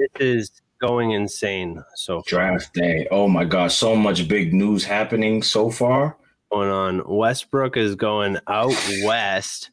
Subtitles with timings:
[0.00, 1.84] This is going insane.
[1.94, 3.06] So draft day.
[3.10, 6.16] Oh my gosh, so much big news happening so far.
[6.50, 7.02] Going on.
[7.06, 8.74] Westbrook is going out
[9.04, 9.70] west.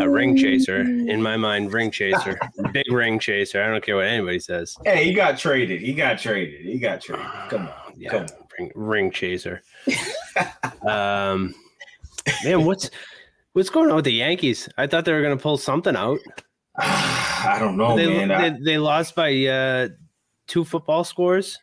[0.00, 2.38] A ring chaser in my mind, ring chaser,
[2.72, 3.62] big ring chaser.
[3.62, 4.76] I don't care what anybody says.
[4.84, 5.80] Hey, he got traded.
[5.80, 6.66] He got traded.
[6.66, 7.24] He got traded.
[7.48, 8.28] Come on, yeah, come on.
[8.58, 9.62] Ring, ring chaser.
[10.86, 11.54] um,
[12.44, 12.90] man, what's
[13.54, 14.68] what's going on with the Yankees?
[14.76, 16.18] I thought they were going to pull something out.
[17.46, 18.28] I don't know, they, man.
[18.28, 19.88] They, I, they lost by uh,
[20.46, 21.58] two football scores.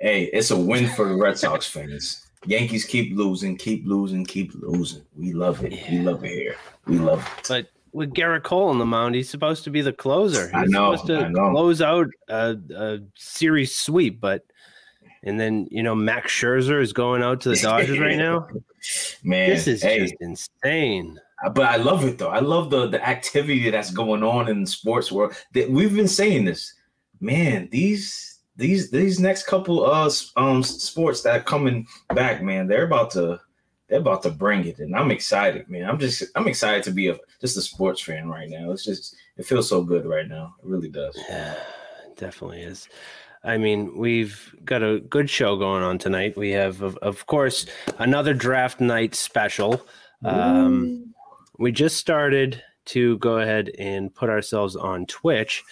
[0.00, 2.26] hey, it's a win for the Red Sox fans.
[2.46, 5.02] Yankees keep losing, keep losing, keep losing.
[5.16, 5.72] We love it.
[5.90, 6.56] We love it here.
[6.86, 7.46] We love it.
[7.48, 10.46] But with Gerrit Cole on the mound, he's supposed to be the closer.
[10.46, 11.50] He's I know, supposed to know.
[11.52, 14.44] close out a, a series sweep, but
[15.22, 18.48] and then you know Max Scherzer is going out to the Dodgers right now.
[19.22, 21.20] Man, This is hey, just insane.
[21.50, 22.30] But I love it though.
[22.30, 25.34] I love the the activity that's going on in the sports world.
[25.54, 26.72] That we've been saying this,
[27.20, 27.68] man.
[27.70, 32.66] These these these next couple of um sports that are coming back, man.
[32.66, 33.40] They're about to
[33.88, 35.88] they're about to bring it, and I'm excited, man.
[35.88, 38.70] I'm just I'm excited to be a just a sports fan right now.
[38.70, 40.54] It's just it feels so good right now.
[40.62, 41.18] It really does.
[41.28, 41.54] Yeah,
[42.16, 42.88] definitely is.
[43.44, 46.36] I mean, we've got a good show going on tonight.
[46.36, 47.66] We have, of, of course,
[47.98, 49.84] another draft night special.
[50.24, 51.11] Um,
[51.62, 55.62] we just started to go ahead and put ourselves on Twitch.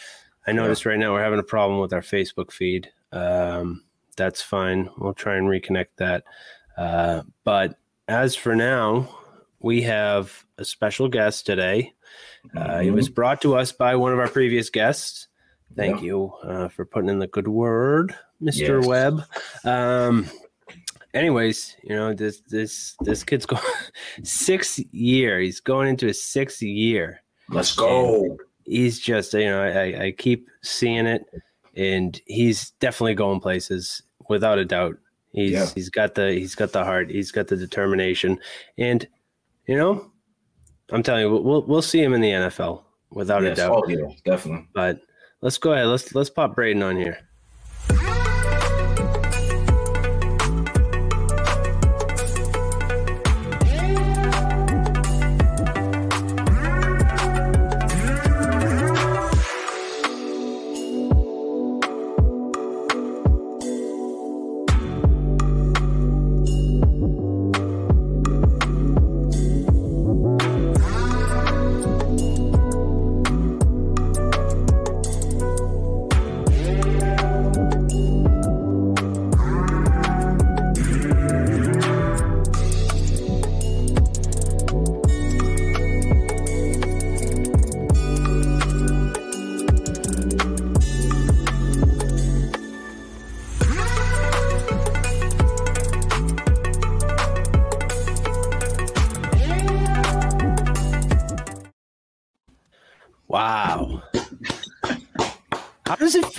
[0.47, 2.89] I noticed right now we're having a problem with our Facebook feed.
[3.11, 3.83] Um,
[4.17, 4.89] that's fine.
[4.99, 6.23] We'll try and reconnect that.
[6.79, 9.09] Uh, but as for now,
[9.59, 11.93] we have a special guest today.
[12.57, 15.27] Uh, It was brought to us by one of our previous guests.
[15.75, 16.07] Thank Yeah.
[16.07, 18.81] you uh, for putting in the good word, Mr.
[18.81, 18.87] Yes.
[18.87, 19.23] Webb.
[19.65, 20.27] Um,
[21.15, 23.63] anyways, you know this this this kid's going
[24.23, 25.41] sixth year.
[25.41, 27.23] He's going into his sixth year.
[27.49, 28.37] Let's go.
[28.65, 31.25] He's just you know I, I keep seeing it,
[31.77, 34.97] and he's definitely going places without a doubt.
[35.33, 35.67] He's Yeah.
[35.75, 37.11] he's got the he's got the heart.
[37.11, 38.39] He's got the determination,
[38.79, 39.07] and
[39.67, 40.11] you know,
[40.91, 43.59] I'm telling you, we'll we'll see him in the NFL without Yes.
[43.59, 43.83] a doubt.
[43.85, 44.67] Oh yeah, definitely.
[44.75, 45.01] But
[45.41, 45.87] let's go ahead.
[45.87, 47.19] Let's let's pop Braden on here.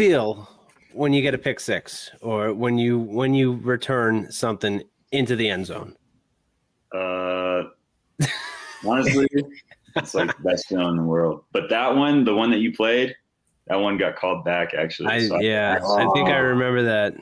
[0.02, 0.50] Feel
[0.94, 4.82] when you get a pick six or when you when you return something
[5.12, 5.96] into the end zone?
[6.92, 7.64] Uh,
[8.84, 9.28] honestly,
[9.96, 11.44] it's like the best feeling in the world.
[11.52, 13.16] But that one, the one that you played,
[13.68, 15.10] that one got called back actually.
[15.10, 17.14] I So yeah, I think I remember that.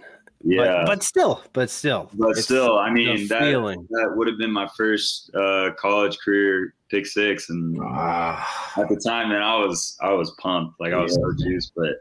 [0.42, 0.64] yeah.
[0.64, 2.10] But, but still, but still.
[2.14, 3.86] But still, I mean, that, feeling.
[3.90, 8.96] that would have been my first uh, college career pick six, and Ah, at the
[9.06, 11.74] time, man, I was I was pumped, like I was so juiced.
[11.76, 11.98] But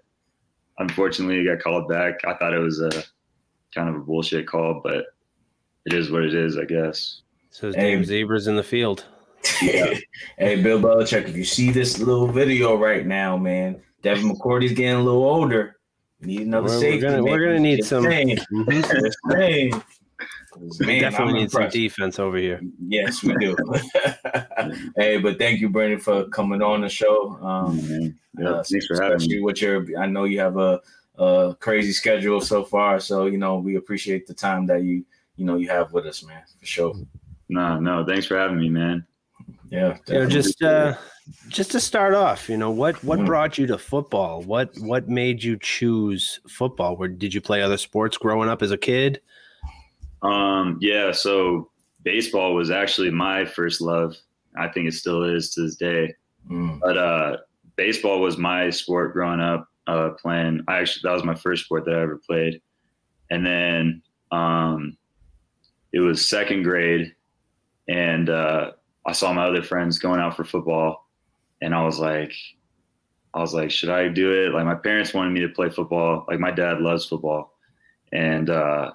[0.79, 2.21] unfortunately, it got called back.
[2.27, 2.91] I thought it was a
[3.75, 5.07] kind of a bullshit call, but
[5.87, 7.23] it is what it is, I guess.
[7.51, 7.95] So his Hey.
[7.95, 9.07] damn zebras in the field.
[9.61, 10.03] hey,
[10.39, 15.03] Bill Belichick, if you see this little video right now, man, Devin McCourty's getting a
[15.03, 15.77] little older.
[16.21, 17.01] We need another We're- we're safety.
[17.07, 18.39] gonna- we're gonna need some- saying.
[18.53, 19.01] Mhm.
[19.01, 19.73] Just saying.
[19.73, 20.48] We
[20.81, 22.61] Man, definitely I'm need some defense over here.
[22.87, 23.57] Yes, we do.
[24.97, 27.39] hey, but thank you, Brandon, for coming on the show.
[27.43, 28.19] Um, man.
[28.39, 29.41] Yeah, uh, thanks for having me.
[29.41, 30.81] with your, I know you have a,
[31.19, 35.05] a crazy schedule so far, so you know we appreciate the time that you,
[35.37, 36.95] you know, you have with us, man, for sure.
[37.49, 39.07] No, no, thanks for having me, man.
[39.71, 40.95] Yeah, You know, just uh
[41.49, 43.27] just to start off, you know, what what Mm.
[43.27, 44.43] brought you to football?
[44.43, 46.97] What what made you choose football?
[46.97, 49.21] Where did you play other sports growing up as a kid?
[50.23, 51.71] Um, yeah, so
[52.03, 54.17] baseball was actually my first love.
[54.57, 56.15] I think it still is to this day.
[56.51, 57.37] Mm, But uh,
[57.77, 59.69] baseball was my sport growing up.
[59.87, 62.61] Uh, playing, I actually that was my first sport that I ever played,
[63.31, 64.99] and then um,
[65.95, 67.15] it was second grade,
[67.89, 68.73] and uh,
[69.07, 71.09] I saw my other friends going out for football,
[71.63, 72.35] and I was like,
[73.33, 74.53] I I was like, should I do it?
[74.53, 76.27] Like my parents wanted me to play football.
[76.29, 77.57] Like my dad loves football,
[78.13, 78.91] and uh,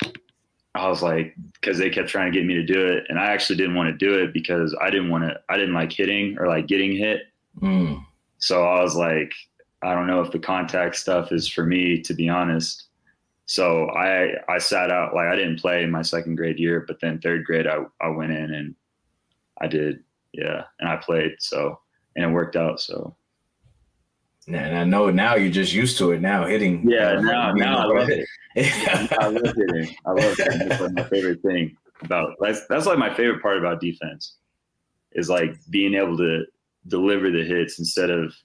[0.76, 3.28] I was like, because they kept trying to get me to do it, and I
[3.28, 5.40] actually didn't want to do it because I didn't want to.
[5.50, 7.22] I didn't like hitting or like getting hit.
[7.62, 8.04] Mm.
[8.40, 9.32] So I was like,
[9.84, 12.88] I don't know if the contact stuff is for me, to be honest.
[13.46, 17.00] So I I sat out like I didn't play in my second grade year, but
[17.02, 18.76] then third grade I I went in and
[19.62, 21.80] I did yeah, and I played so
[22.16, 23.16] and it worked out so.
[24.48, 26.90] And I know now you're just used to it now hitting.
[26.90, 28.28] Yeah, now now I love it.
[29.20, 29.96] I love hitting.
[30.06, 30.62] I love hitting.
[30.62, 34.36] It's like my favorite thing about that's that's like my favorite part about defense
[35.14, 36.44] is like being able to
[36.88, 38.36] deliver the hits instead of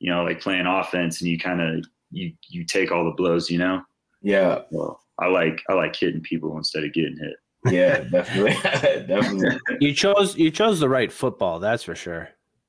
[0.00, 3.48] you know like playing offense and you kind of you you take all the blows
[3.50, 3.80] you know
[4.22, 7.36] Yeah, well i like i like hitting people instead of getting hit
[7.66, 8.52] yeah, definitely,
[9.06, 9.58] definitely.
[9.80, 12.28] You chose you chose the right football, that's for sure.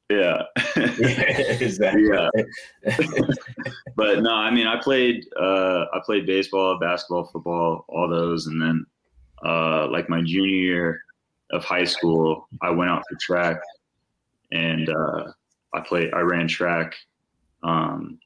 [0.10, 0.44] Yeah
[0.76, 0.84] Yeah,
[1.60, 2.08] exactly.
[2.08, 2.30] Yeah.
[3.96, 8.62] but no i mean i played uh i played baseball basketball football all those and
[8.62, 8.86] then
[9.46, 11.02] uh like my junior year
[11.52, 13.58] of high school i went out for track
[14.52, 15.32] and uh
[15.74, 16.94] i played i ran track
[17.64, 18.20] um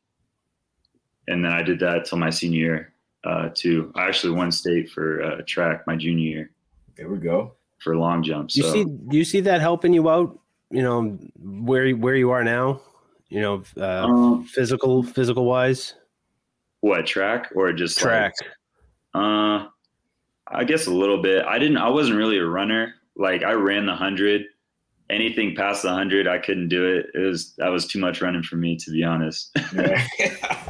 [1.28, 2.94] and then i did that till my senior year
[3.24, 6.52] uh too i actually won state for uh track my junior year
[6.96, 7.54] There we go.
[7.80, 10.38] for long jump You so see do you see that helping you out,
[10.72, 12.82] you know, where you- where you are now?
[13.30, 15.96] You know, uh, um, physical physical wise?
[16.82, 18.34] what track or just like- Track.
[19.14, 19.68] Uh,
[20.48, 21.46] I guess a little bit.
[21.46, 21.78] I didn't.
[21.78, 22.96] I wasn't really a runner.
[23.16, 24.46] Like I ran the hundred.
[25.10, 27.08] Anything past the hundred, I couldn't do it.
[27.16, 29.52] It was that was too much running for me, to be honest.
[29.76, 30.08] Yeah.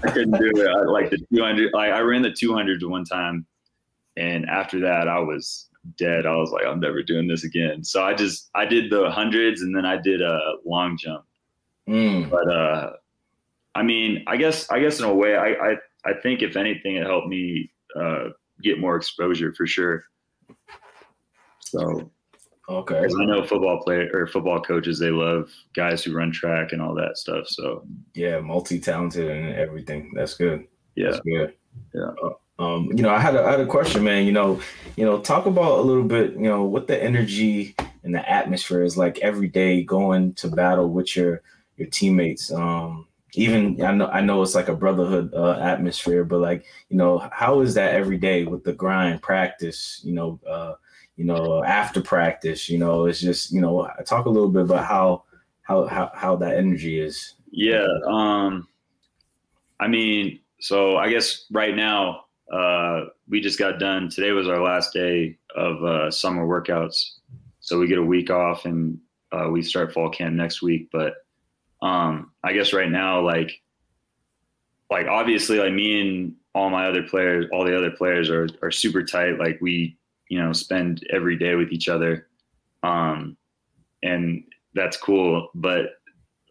[0.03, 0.67] I couldn't do it.
[0.67, 1.71] I, like the two hundred.
[1.73, 3.45] Like I ran the two hundred one time,
[4.17, 6.25] and after that, I was dead.
[6.25, 7.83] I was like, I'm never doing this again.
[7.83, 11.25] So I just I did the hundreds, and then I did a long jump.
[11.87, 12.29] Mm.
[12.29, 12.91] But uh,
[13.75, 15.75] I mean, I guess I guess in a way, I I,
[16.05, 18.29] I think if anything, it helped me uh,
[18.61, 20.03] get more exposure for sure.
[21.61, 22.11] So
[22.67, 26.81] okay, I know football player or football coaches, they love guys who run track and
[26.81, 27.45] all that stuff.
[27.47, 27.83] So
[28.13, 30.11] Yeah, multi-talented and everything.
[30.15, 30.65] That's good.
[30.95, 31.53] yeah, That's good.
[31.93, 32.11] Yeah.
[32.23, 34.25] Uh, Um, you know, I had a, I had a question, man.
[34.25, 34.61] You know,
[34.97, 36.33] you know, talk about a little bit.
[36.33, 40.89] You know, what the energy and the atmosphere is like every day going to battle
[40.89, 41.41] with your
[41.77, 42.51] your teammates.
[42.51, 46.97] Um, even I know I know it's like a brotherhood uh, atmosphere, but like you
[46.97, 50.01] know, how is that every day with the grind, practice?
[50.03, 50.73] You know, uh,
[51.15, 52.67] you know, after practice.
[52.67, 55.23] You know, it's just you know, talk a little bit about how
[55.61, 57.35] how how, how that energy is.
[57.51, 57.87] yeah.
[58.05, 58.67] Um,
[59.79, 64.09] I mean, so I guess right now uh, we just got done.
[64.09, 67.11] Today was our last day of uh, summer workouts,
[67.59, 68.97] so we get a week off and
[69.31, 70.89] uh, we start fall camp next week.
[70.91, 71.13] But
[71.81, 73.61] um, I guess right now, like,
[74.89, 78.71] like obviously, like me and all my other players, all the other players are are
[78.71, 79.37] super tight.
[79.37, 79.97] Like we,
[80.29, 82.27] you know, spend every day with each other,
[82.81, 83.37] um,
[84.01, 84.43] and
[84.73, 85.49] that's cool.
[85.53, 85.91] But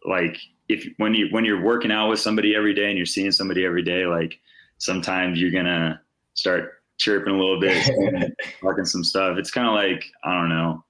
[0.05, 0.37] like,
[0.69, 3.65] if when you when you're working out with somebody every day and you're seeing somebody
[3.65, 4.39] every day, like
[4.79, 6.01] sometimes you're gonna
[6.33, 9.37] start chirping a little bit, talking some stuff.
[9.37, 10.83] It's kind of like I don't know,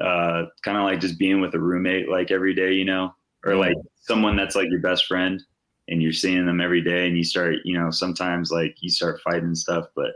[0.00, 3.56] uh, kind of like just being with a roommate like every day, you know, or
[3.56, 5.42] like someone that's like your best friend
[5.88, 9.20] and you're seeing them every day and you start, you know, sometimes like you start
[9.22, 9.86] fighting and stuff.
[9.94, 10.12] But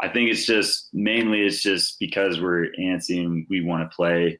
[0.00, 4.38] I think it's just mainly it's just because we're antsy and we want to play.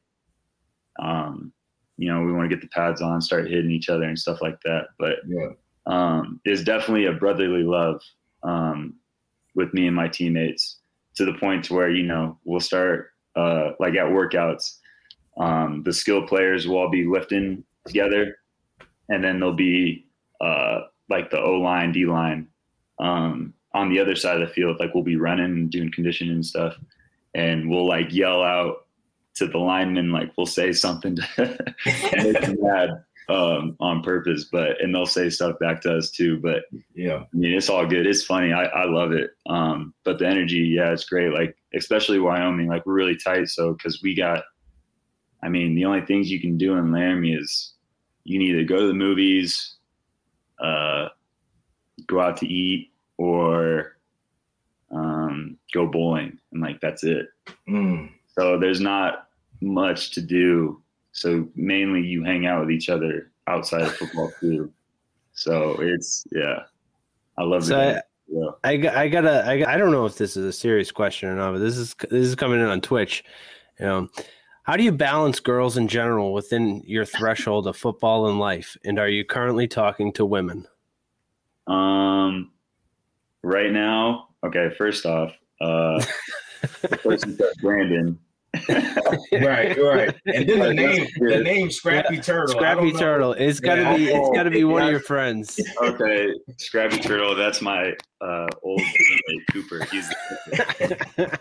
[0.99, 1.51] Um,
[1.97, 4.41] you know, we want to get the pads on, start hitting each other and stuff
[4.41, 4.89] like that.
[4.99, 5.49] But Yeah.
[5.87, 8.01] Um, is definitely a brotherly love
[8.43, 8.93] um,
[9.55, 10.77] with me and my teammates
[11.15, 14.77] to the point where you know we'll start uh, like at workouts.
[15.37, 18.37] Um, the skill players will all be lifting together,
[19.09, 20.05] and then there'll be
[20.41, 22.47] uh, like the O line, D line
[22.99, 24.77] um, on the other side of the field.
[24.79, 26.75] Like we'll be running and doing conditioning and stuff,
[27.33, 28.87] and we'll like yell out
[29.35, 31.67] to the linemen, like we'll say something to
[32.17, 36.39] and them mad um, on purpose, but and they'll say stuff back to us too.
[36.39, 36.63] But
[36.95, 37.23] Yeah.
[37.23, 38.07] I mean, it's all good.
[38.07, 38.53] It's funny.
[38.53, 39.31] I, I love it.
[39.47, 41.33] Um, but the energy, yeah, it's great.
[41.33, 43.49] Like especially Wyoming, like we're really tight.
[43.49, 44.43] So because we got,
[45.43, 47.73] I mean, the only things you can do in Laramie is
[48.23, 49.75] you need to go to the movies,
[50.59, 51.09] uh,
[52.07, 53.97] go out to eat, or
[54.91, 57.27] um, go bowling, and like that's it.
[57.67, 58.09] Mm.
[58.37, 59.27] So there's not
[59.61, 60.81] much to do.
[61.17, 64.71] So mainly you hang out with each other outside of football too.
[65.33, 66.59] So it's yeah,
[67.39, 68.03] I love So it.
[68.27, 68.49] Yeah.
[68.63, 71.35] I, got- I gotta I, I don't know if this is a serious question or
[71.35, 73.23] not, but this is this is coming in on Twitch.
[73.79, 74.09] You know,
[74.61, 78.77] How do you balance girls in general within your threshold of football and life?
[78.85, 80.67] And are you currently talking to women?
[81.65, 82.51] Um,
[83.41, 84.69] right now, okay.
[84.77, 85.31] First off,
[85.61, 86.03] uh,
[86.83, 88.19] the person said Brandon.
[89.33, 90.15] right, right.
[90.25, 92.55] And then the name, the name Scrappy Turtle.
[92.55, 92.91] Scrappy.
[92.91, 93.33] Turtle.
[93.33, 93.97] It's gotta Yeah.
[93.97, 94.05] be.
[94.07, 95.59] It's gotta be one of your friends.
[95.81, 97.35] Okay, Scrappy Turtle.
[97.35, 99.83] That's my uh, old teammate Cooper.
[99.91, 101.37] He's the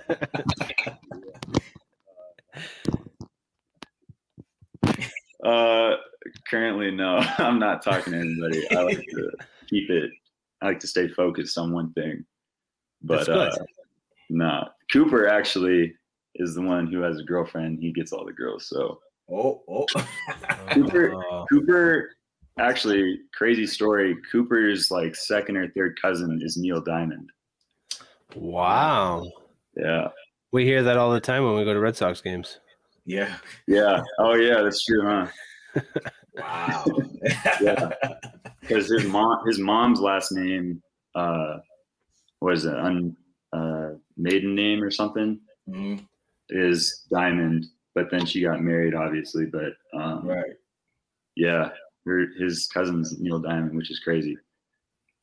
[5.45, 5.97] Uh,
[6.49, 7.17] currently, no.
[7.39, 8.67] I'm not talking to anybody.
[8.73, 9.31] I like to
[9.69, 10.11] keep it.
[10.63, 12.25] I like to stay focused on one thing.
[13.03, 13.49] But That's good.
[13.53, 13.65] uh,
[14.31, 15.95] no, Cooper actually
[16.39, 17.79] is the one who has a girlfriend.
[17.81, 18.69] He gets all the girls.
[18.69, 19.01] So
[19.31, 19.87] Oh, oh.
[20.71, 21.47] Cooper- Oh.
[21.51, 22.11] Cooper,
[22.59, 24.17] actually, crazy story.
[24.31, 27.31] Cooper's like second or third cousin is Neil Diamond.
[28.35, 29.31] wow.
[29.77, 30.09] Yeah,
[30.53, 32.61] We hear that all the time when we go to Red Sox games.
[33.05, 33.37] yeah.
[33.67, 34.03] yeah.
[34.19, 35.27] Oh yeah, that's true, huh?
[36.39, 36.85] Wow.
[37.63, 37.91] Yeah.
[38.61, 40.83] because his mom his mom's last name
[41.15, 41.57] uh
[42.43, 43.17] was an un
[43.55, 46.07] uh maiden name or something Mhm,
[46.51, 50.53] is diamond but then she got married obviously but um Right.
[51.35, 51.71] yeah
[52.05, 54.37] her, his cousin's neil diamond which is crazy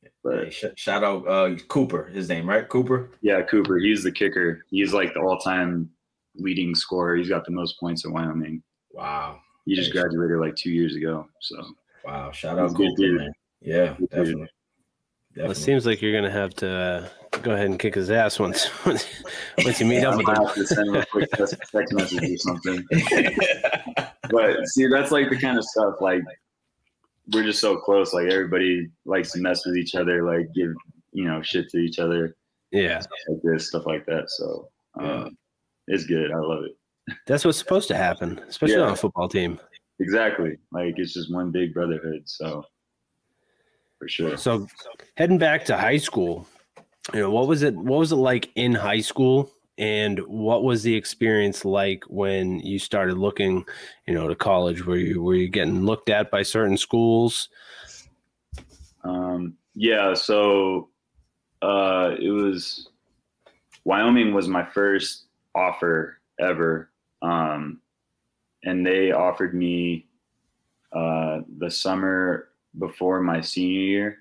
[0.02, 2.68] Hey, but sh- shout out uh, Cooper, his name, right?
[2.68, 3.10] Cooper.
[3.22, 5.88] yeah cooper he's the kicker he's like the all-time
[6.36, 8.62] leading scorer he's got the most points in wyoming
[8.92, 9.40] Wow.
[9.64, 11.56] he just graduated like two years ago so
[12.04, 12.30] Wow.
[12.32, 13.32] Shout out Cooper, man.
[13.62, 14.48] Yeah, Good dude.
[15.34, 15.42] Definitely.
[15.42, 17.08] Well, it seems like you're gonna have to uh,
[17.42, 19.06] go ahead and kick his ass once once,
[19.64, 20.44] once you meet up I with might him.
[20.46, 22.84] have to send him a quick text text message or something
[24.30, 26.22] but see that's like the kind of stuff like
[27.32, 30.72] we're just so close like everybody likes to mess with each other like give
[31.12, 32.36] you know shit to each other
[32.70, 35.28] Yeah, stuff like this stuff like that so um, Yeah.
[35.88, 36.72] it's good i love it
[37.26, 38.84] that's what's supposed to happen, especially Yeah.
[38.84, 39.58] on a football team.
[40.00, 42.64] exactly like it's just one big brotherhood so
[44.04, 44.66] for sure So,
[45.16, 46.46] heading back to high school,
[47.14, 47.74] you know, what was it?
[47.74, 52.78] What was it like in high school, and what was the experience like when you
[52.78, 53.64] started looking,
[54.06, 54.84] you know, to college?
[54.84, 57.48] Were you were you getting looked at by certain schools?
[59.04, 60.90] Um, yeah, so
[61.62, 62.90] uh, it was
[63.84, 66.90] Wyoming was my first offer ever,
[67.22, 67.80] um,
[68.64, 70.08] and they offered me
[70.92, 74.18] uh, the summer before my senior year.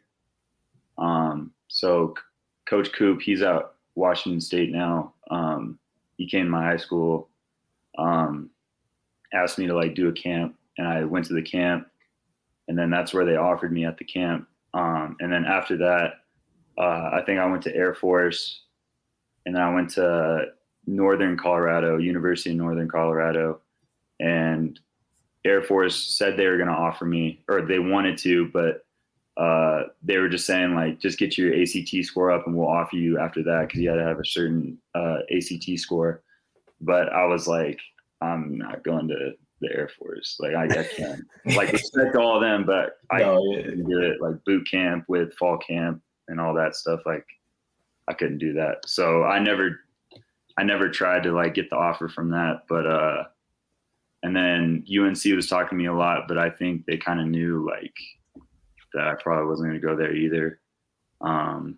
[0.98, 2.24] Um, so C-
[2.68, 5.14] Coach Coop, he's out Washington State now.
[5.30, 5.80] Um,
[6.18, 7.30] he came to my high school,
[7.98, 8.50] um,
[9.34, 11.88] asked me to like do a camp, and I went to the camp,
[12.68, 14.48] and then that's where they offered me at the camp.
[14.74, 16.22] Um, and then after that,
[16.78, 18.62] uh, I think I went to Air Force,
[19.46, 20.46] and then I went to
[20.86, 23.62] Northern Colorado, University of Northern Colorado,
[24.20, 24.80] and
[25.46, 28.86] Air Force said they were going to offer me, or they wanted to, but
[29.36, 32.96] uh, they were just saying like, just get your ACT score up, and we'll offer
[32.96, 36.22] you after that because you had to have a certain uh, ACT score.
[36.82, 37.80] But I was like,
[38.22, 40.38] I'm not going to the Air Force.
[40.40, 41.22] Like I, I can't.
[41.58, 45.34] like respect all of them, but I No, couldn't do it like boot camp with
[45.34, 47.26] fall camp and all that stuff like
[48.08, 49.82] i couldn't do that so i never
[50.58, 53.24] i never tried to like get the offer from that but uh
[54.24, 57.28] and then unc was talking to me a lot but i think they kind of
[57.28, 57.94] knew like
[58.94, 60.60] that i probably wasn't going to go there either
[61.22, 61.78] um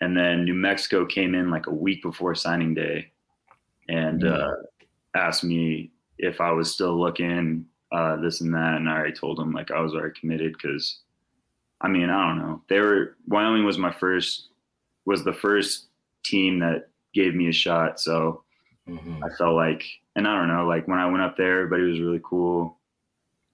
[0.00, 3.10] and then new mexico came in like a week before signing day
[3.88, 4.32] and Mm.
[4.32, 4.56] uh
[5.14, 9.36] asked me if i was still looking uh this and that and i already told
[9.38, 11.00] them like i was already committed because
[11.84, 12.62] I mean, I don't know.
[12.68, 14.50] They were Wyoming was my first
[15.04, 15.88] was the first
[16.24, 17.98] team that gave me a shot.
[17.98, 18.44] So
[18.88, 19.22] Mhm.
[19.24, 19.84] I felt like,
[20.16, 22.78] and I don't know, like when I went up there, everybody was really cool.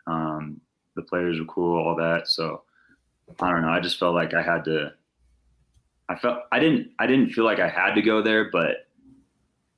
[0.07, 0.61] Um,
[0.97, 2.29] the players were cool, all that.
[2.29, 2.63] So
[3.41, 3.69] I don't know.
[3.69, 4.93] I just felt like I had to.
[6.09, 8.89] I felt I didn't I didn't feel like I had to go there, but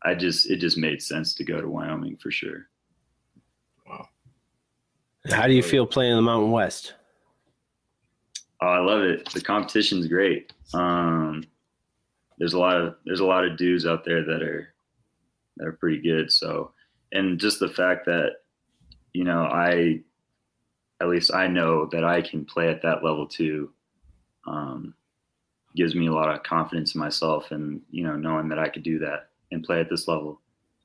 [0.03, 2.69] I just it just made sense to go to Wyoming for sure.
[3.89, 4.09] Wow.
[5.31, 6.95] How do you feel playing in the Mountain West?
[8.63, 9.29] Oh, I love it.
[9.31, 10.53] The competition's great.
[10.75, 11.45] Um,
[12.39, 14.70] there's a lot of there's a lot of dudes out there that are
[15.61, 16.33] that are pretty good.
[16.33, 16.73] So,
[17.13, 18.37] and just the fact that
[19.13, 20.01] you know I
[21.01, 23.71] at least I know that I can play at that level too.
[24.47, 24.95] Um,
[25.77, 28.83] gives me a lot of confidence in myself, and you know knowing that I could
[28.83, 30.41] do that and play at this level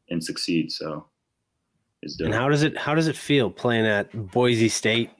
[0.09, 0.71] and succeed.
[0.71, 1.07] So,
[2.01, 2.27] it's dope.
[2.27, 5.11] And how does it how does it feel playing at Boise State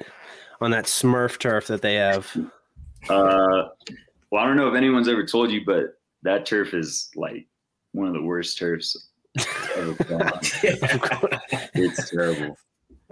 [0.62, 2.30] on that Smurf turf that they have?
[3.10, 3.70] Uh,
[4.32, 7.48] well, I don't know if anyone's ever told you, but that turf is like
[7.94, 9.10] one of the worst turfs
[9.78, 9.98] of
[11.76, 12.58] it's terrible.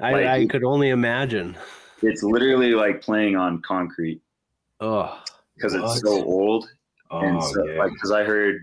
[0.01, 1.56] I, Like- I could only imagine.
[2.01, 4.22] It's literally like playing on concrete
[4.82, 5.22] Oh,
[5.56, 6.68] because it's so old.
[7.12, 7.80] and Oh, so, yeah.
[7.80, 8.62] like, because I heard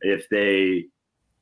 [0.00, 0.86] if they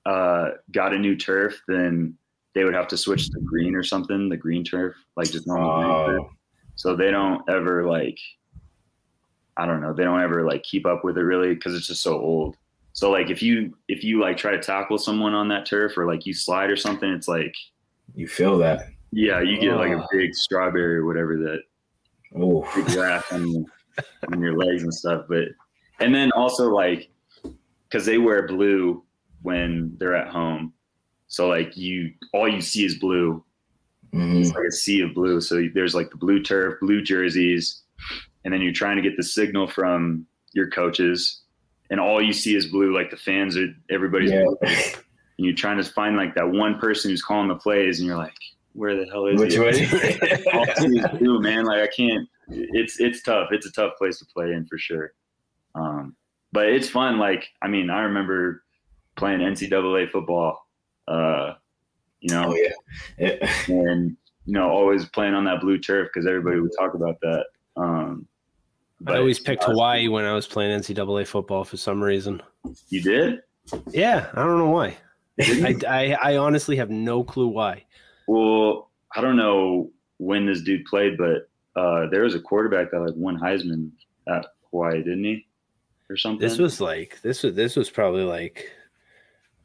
[0.04, 2.16] uh, got a new turf, then
[2.54, 5.76] they would have to switch to green or something, the green turf, like just normal
[6.04, 6.26] green turf.
[6.26, 6.30] Oh,
[6.74, 8.18] So they don't ever like,
[9.56, 12.02] I don't know, they don't ever like keep up with it really because it's just
[12.02, 12.56] so old.
[12.94, 16.06] So like if you if you like try to tackle someone on that turf or
[16.06, 17.54] like you slide or something, it's like
[18.14, 18.88] you feel that.
[19.12, 20.06] yeah, you get like a Oh.
[20.12, 21.60] big strawberry or whatever that
[22.34, 22.62] Oh,
[22.94, 23.64] grass on, your-
[24.32, 25.26] on your legs and stuff.
[25.28, 25.48] But
[26.00, 27.10] and then also like
[27.88, 29.02] because they wear blue
[29.42, 30.72] when they're at home,
[31.28, 33.42] so like you all you see is blue.
[34.14, 34.40] Mhm.
[34.40, 35.40] It's like a sea of blue.
[35.40, 37.82] So there's like the blue turf, blue jerseys,
[38.44, 41.41] and then you're trying to get the signal from your coaches,
[41.92, 42.92] and all you see is blue.
[42.92, 44.44] Like the fans are everybody's Yeah.
[44.44, 44.56] blue.
[45.38, 48.16] And you're trying to find like that one person who's calling the plays, and you're
[48.16, 48.34] like,
[48.72, 49.60] where the hell is Which he?
[49.60, 50.44] way?
[50.52, 51.64] all I see is blue, man.
[51.66, 52.26] Like I can't.
[52.48, 53.48] It's it's tough.
[53.52, 55.12] It's a tough place to play in for sure.
[55.74, 56.16] Um,
[56.52, 57.18] but it's fun.
[57.18, 58.64] Like I mean, I remember
[59.16, 60.66] playing NCAA football.
[61.06, 61.54] Uh,
[62.20, 63.36] you know, oh yeah.
[63.38, 63.52] Yeah.
[63.68, 67.46] and you know, always playing on that blue turf because everybody would talk about that.
[67.76, 68.26] Um,
[69.06, 72.42] I always picked Hawaii when I was playing NCAA football for some reason.
[72.88, 73.40] You did?
[73.90, 74.96] Yeah, I don't know why.
[75.40, 77.84] I, I, I honestly have no clue why.
[78.28, 83.00] Well, I don't know when this dude played, but uh, there was a quarterback that
[83.00, 83.90] like won Heisman
[84.28, 85.46] at Hawaii, didn't he?
[86.10, 86.46] Or something.
[86.46, 88.70] This was like this was this was probably like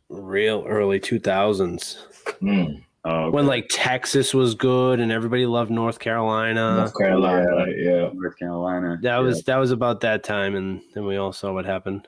[0.10, 2.08] real early two thousands
[2.42, 2.84] Mm.
[3.06, 3.36] Oh, okay.
[3.36, 6.78] when like Texas was good and everybody loved North Carolina.
[6.78, 7.66] North Carolina.
[7.76, 8.10] Yeah.
[8.14, 8.98] North Carolina.
[9.02, 12.08] That was that was about that time, and then we all saw what happened.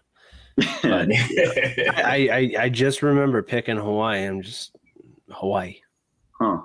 [0.83, 1.05] Yeah.
[1.95, 4.25] I, I I just remember picking Hawaii.
[4.25, 4.75] I'm just
[5.31, 5.75] Hawaii.
[6.33, 6.57] huh.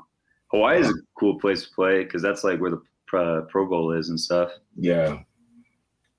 [0.48, 3.92] Hawaii is a cool place to play because that's like where the pro, pro bowl
[3.92, 4.50] is and stuff.
[4.76, 5.18] yeah.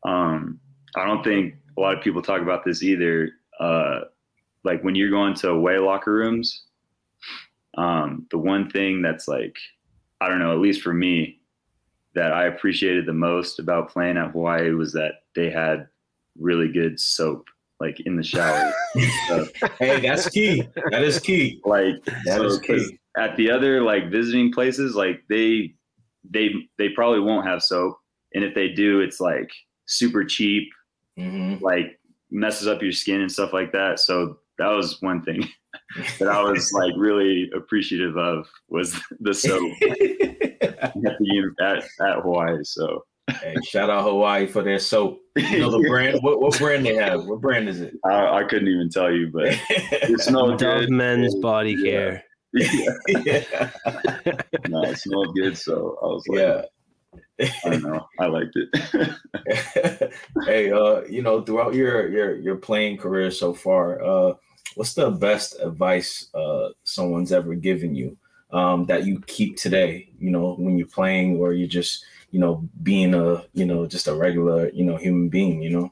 [0.05, 0.59] Um,
[0.95, 3.29] I don't think a lot of people talk about this either.
[3.59, 4.01] Uh,
[4.63, 6.63] like when you're going to away locker rooms,
[7.77, 9.55] um, the one thing that's like,
[10.21, 11.39] I don't know, at least for me,
[12.13, 15.87] that I appreciated the most about playing at Hawaii was that they had
[16.39, 17.45] really good soap,
[17.79, 18.71] like in the shower.
[19.27, 19.45] So,
[19.79, 20.63] Hey, that's key.
[20.91, 21.59] That is key.
[21.65, 22.97] like That so, is key.
[23.17, 25.73] at the other like visiting places, like they
[26.29, 27.97] they they probably won't have soap,
[28.33, 29.51] and if they do, it's like
[29.85, 30.69] super cheap
[31.19, 31.59] Mhm.
[31.61, 31.99] like
[32.31, 33.99] messes up your skin and stuff like that.
[33.99, 35.47] So that was one thing
[36.19, 39.97] that I was like really appreciative of was the soap at,
[40.93, 42.63] the, at, at Hawaii.
[42.63, 45.19] So hey, shout out Hawaii for their soap.
[45.35, 46.19] You know the brand.
[46.21, 47.25] What, what brand they have?
[47.25, 47.95] What brand is it?
[48.03, 50.91] I, I couldn't even tell you, but it smelled Dove good.
[50.91, 51.91] Men's Body Yeah.
[51.91, 52.23] Care.
[52.53, 52.91] Yeah,
[53.25, 53.71] yeah.
[54.69, 55.57] no, it smelled good.
[55.57, 56.61] So I was like, Yeah.
[57.65, 60.11] I don't know, I liked it.
[60.45, 64.33] hey, uh, you know, throughout your your your playing career so far, uh,
[64.73, 68.17] what's the best advice uh someone's ever given you
[68.51, 70.09] um that you keep today?
[70.19, 74.07] You know, when you're playing or you're just you know being a you know just
[74.07, 75.61] a regular you know human being.
[75.61, 75.91] You know.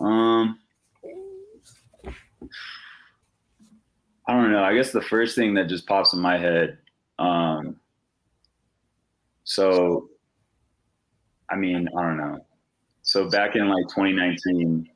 [0.00, 0.58] Um,
[4.26, 4.62] I don't know.
[4.62, 6.78] I guess the first thing that just pops in my head.
[7.18, 7.76] Um,
[9.44, 10.08] so,
[11.50, 12.44] I mean, I don't know.
[13.02, 14.88] So back in like 2019,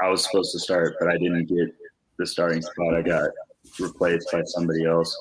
[0.00, 1.74] I was supposed to start, but I didn't get
[2.18, 2.94] the starting spot.
[2.94, 3.30] I got
[3.80, 5.16] replaced by somebody else.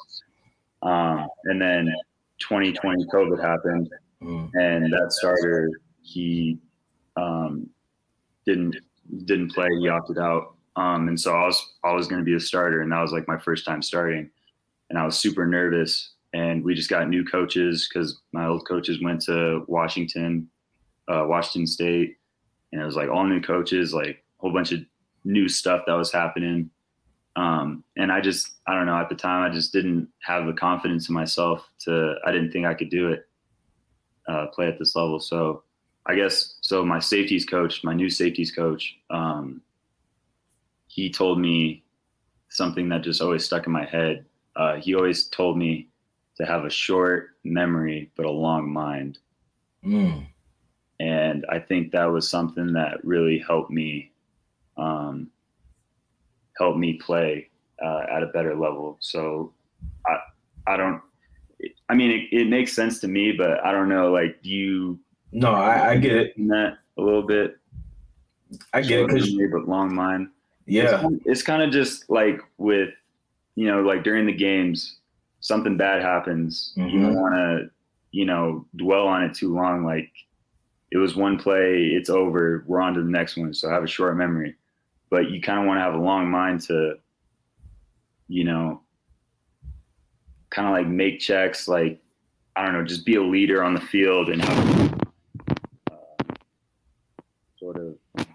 [0.82, 1.94] Um, and then
[2.40, 3.90] 2020 COVID happened,
[4.22, 4.50] Mm.
[4.54, 5.70] and that starter
[6.02, 6.58] he
[7.18, 7.70] um,
[8.46, 8.78] didn't
[9.26, 9.68] didn't play.
[9.80, 12.82] He opted out, um, and so I was I was going to be a starter,
[12.82, 14.30] and that was like my first time starting,
[14.90, 16.12] and I was super nervous.
[16.34, 20.50] And we just got new coaches because my old coaches went to Washington,
[21.08, 22.16] uh, Washington State,
[22.72, 24.82] and it was like all new coaches, like whole bunch of
[25.24, 26.70] new stuff that was happening.
[27.36, 30.54] Um, and I just I don't know at the time I just didn't have the
[30.54, 33.28] confidence in myself to I didn't think I could do it
[34.28, 35.20] uh, play at this level.
[35.20, 35.64] So
[36.06, 36.86] I guess so.
[36.86, 39.62] My safeties coach, my new safeties coach, um,
[40.88, 41.84] he told me
[42.50, 44.26] something that just always stuck in my head.
[44.56, 45.88] Uh, he always told me
[46.36, 49.18] to have a short memory but a long mind,
[49.84, 50.28] Mm.
[51.00, 54.13] and I think that was something that really helped me
[54.78, 55.30] um,
[56.58, 57.50] help me play
[57.84, 58.98] uh, at a better level.
[59.00, 59.54] So
[60.08, 60.18] I
[60.68, 61.02] I don't.
[61.90, 64.12] I mean, it, it makes sense to me, but I don't know.
[64.12, 65.00] Like, do you
[65.32, 66.36] No, I, I get it.
[66.38, 67.58] in that a little bit?
[68.74, 70.30] I get it because but long mind.
[70.66, 72.90] yeah, it's, it's kind of just like with
[73.56, 74.98] you know, like during the games,
[75.40, 76.74] something bad happens.
[76.76, 77.02] You Mhm.
[77.02, 77.70] don't want to,
[78.12, 79.86] you know, dwell on it too long.
[79.86, 80.12] Like
[80.92, 82.64] it was one play, it's over.
[82.68, 83.54] We're on to the next one.
[83.54, 84.56] So I have a short memory,
[85.14, 86.96] but you kind of want to have a long mind to,
[88.28, 88.82] you know,
[90.50, 91.68] kind of like make checks.
[91.68, 92.02] Like
[92.56, 94.94] I don't know, just be a leader on the field and have
[95.92, 95.98] uh,
[97.60, 98.26] sort of.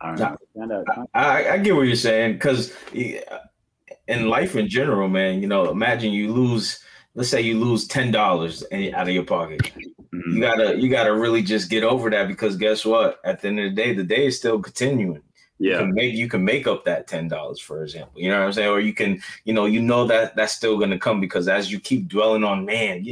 [0.00, 0.36] I don't know.
[0.54, 5.68] Kinda, I, I get what you're saying because in life in general, man, you know,
[5.68, 6.78] imagine you lose,
[7.16, 9.72] let's say you lose ten dollars out of your pocket.
[10.12, 10.34] Mhm.
[10.34, 13.20] You gotta you gotta really just get over that because guess what?
[13.24, 15.22] At the end of the day, the day is still continuing.
[15.58, 18.18] You yeah, can make you can make up that ten dollars, for example.
[18.20, 18.70] You know what I'm saying?
[18.70, 21.78] Or you can, you know, you know that that's still gonna come because as you
[21.78, 23.04] keep dwelling on, man,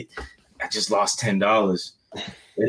[0.63, 1.93] I just lost ten dollars.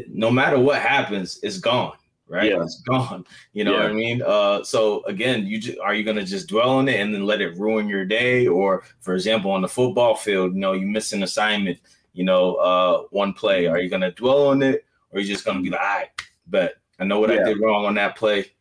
[0.10, 1.96] No matter what happens, it's gone,
[2.28, 2.52] right?
[2.52, 2.62] Yeah.
[2.62, 3.24] It's gone.
[3.54, 4.22] You know what I mean?
[4.22, 7.40] Uh, so again, you ju- are you gonna just dwell on it and then let
[7.42, 8.48] it ruin your day?
[8.48, 11.80] Or, for example, on the football field, you know, you miss an assignment,
[12.20, 13.66] you know, uh, one play.
[13.68, 16.10] Are you gonna dwell on it, or are you just gonna be like, all right,
[16.48, 18.52] but I know what I did wrong on that play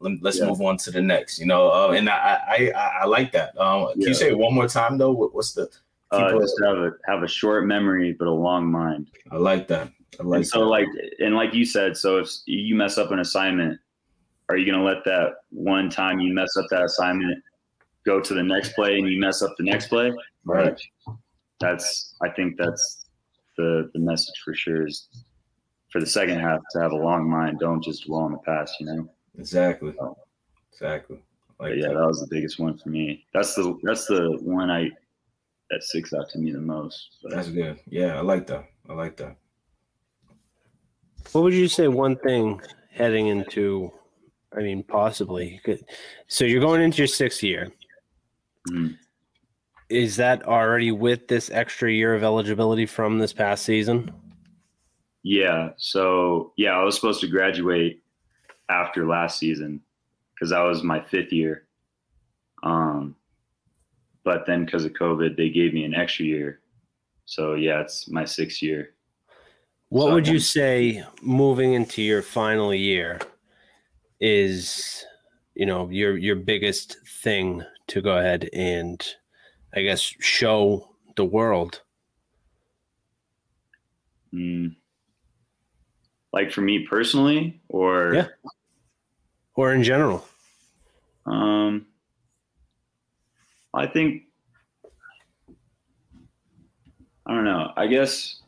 [0.00, 0.48] let- let's Yeah.
[0.48, 1.38] move on to the next.
[1.38, 2.58] You know, uh, and I, I
[3.02, 3.50] I like that.
[3.58, 4.08] Um, Can Yeah.
[4.08, 5.12] you say it one more time though?
[5.12, 5.68] What, what's the?
[6.10, 9.08] uh, people- just have a have a short memory but a long mind.
[9.30, 9.88] I like that.
[10.20, 10.66] I like and so that.
[10.76, 10.88] like
[11.20, 13.78] and like you said, so if you mess up an assignment,
[14.48, 17.42] are you gonna let that one time you mess up that assignment
[18.04, 20.12] go to the next play and you mess up the next play?
[20.44, 20.78] right.
[21.64, 23.06] That's I think that's
[23.56, 25.08] the the message for sure is
[25.90, 27.58] for the second half to have a long mind.
[27.60, 29.08] Don't just dwell on the past, you know.
[29.38, 29.94] Exactly.
[30.00, 30.16] Oh.
[30.72, 31.18] Exactly.
[31.60, 31.94] Like yeah, that.
[31.94, 33.24] that was the biggest one for me.
[33.32, 34.90] That's the that's the one I
[35.70, 37.10] that sticks out to me the most.
[37.22, 37.78] But, That's good.
[37.88, 38.64] Yeah, I like that.
[38.88, 39.36] I like that.
[41.32, 42.60] What would you say one thing
[42.92, 43.90] heading into,
[44.56, 45.84] I mean, possibly, could-
[46.28, 47.72] so you're going into your sixth year.
[48.70, 48.96] mhm.
[49.88, 54.10] Is that already with this extra year of eligibility from this past season?
[55.22, 55.70] Yeah.
[55.76, 58.02] So yeah, I was supposed to graduate
[58.68, 59.80] after last season
[60.34, 61.66] because that was my fifth year.
[62.62, 63.16] Um,
[64.24, 66.60] but then because of COVID, they gave me an extra year.
[67.26, 68.94] So yeah, it's my sixth year.
[69.88, 73.20] What So would you say moving into your final year
[74.20, 75.04] is,
[75.54, 79.04] you know, your your biggest thing to go ahead and
[79.74, 81.82] I guess show the world?
[84.32, 84.76] Mm.
[86.32, 88.26] Like for me personally, or Yeah.
[89.56, 90.26] Or in general?
[91.26, 91.86] Um,
[93.72, 94.24] I think
[97.26, 97.72] I don't know.
[97.76, 98.40] I guess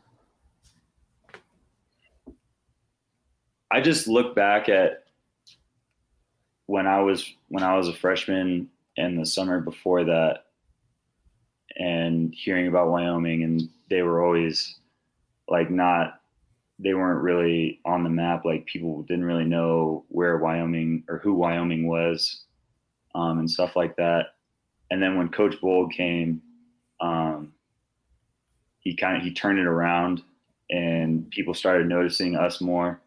[3.71, 5.05] I just look back at
[6.67, 10.46] when I was when I was a freshman and the summer before that,
[11.77, 14.77] and hearing about Wyoming, and they were always
[15.49, 16.21] like not
[16.79, 18.45] they weren't really on the map.
[18.45, 22.45] Like people didn't really know where Wyoming or who Wyoming was,
[23.15, 24.35] um, and stuff like that.
[24.91, 26.43] And then when Coach Bohl came,
[27.01, 27.53] um,
[28.81, 30.23] he kind of he turned it around,
[30.71, 33.01] and people started noticing us more,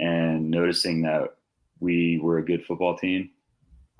[0.00, 1.36] and noticing that
[1.80, 3.30] we were a good football team.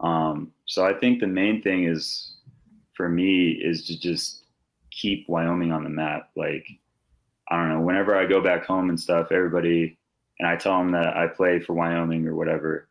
[0.01, 2.32] Um, so I think the main thing is
[2.94, 4.44] for me is to just
[4.90, 6.31] keep Wyoming on the map.
[6.37, 6.66] Like
[7.52, 9.98] I don't know, whenever I go back home and stuff, everybody,
[10.38, 12.88] and I tell them that I play for Wyoming or whatever,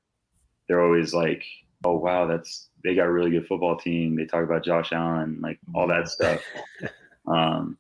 [0.67, 1.43] they're always like,
[1.83, 4.15] oh, wow, that's, they got a really good football team.
[4.15, 6.41] They talk about Josh Allen, like all that stuff.
[7.27, 7.75] um,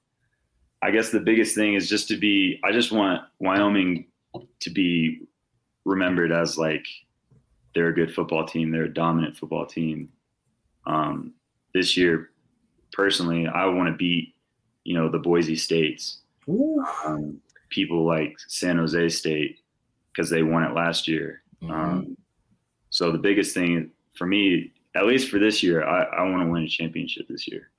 [0.81, 4.07] I guess the biggest thing is just to be, I just want Wyoming
[4.61, 5.21] to be
[5.85, 6.85] remembered as like,
[7.75, 8.71] they're a good football team.
[8.71, 10.09] They're a dominant football team.
[10.87, 11.35] Um,
[11.73, 12.31] this year,
[12.91, 14.35] personally, I want to beat,
[14.83, 16.19] you know, the Boise States
[17.05, 19.59] um, people like San Jose State
[20.11, 21.41] because they won it last year.
[21.61, 21.71] Mhm.
[21.71, 22.17] Um,
[22.89, 26.51] so the biggest thing for me, at least for this year, I, I want to
[26.51, 27.69] win a championship this year,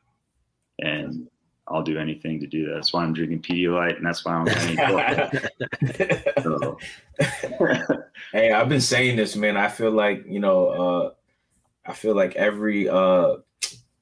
[0.79, 1.29] and
[1.69, 2.75] I'll do anything to do that.
[2.75, 4.47] That's why I'm drinking Pedialyte, and that's why I'm
[6.43, 6.79] so,
[8.33, 9.57] hey, I've been saying this, man.
[9.57, 11.11] I feel like you know, uh,
[11.85, 13.37] I feel like every, uh,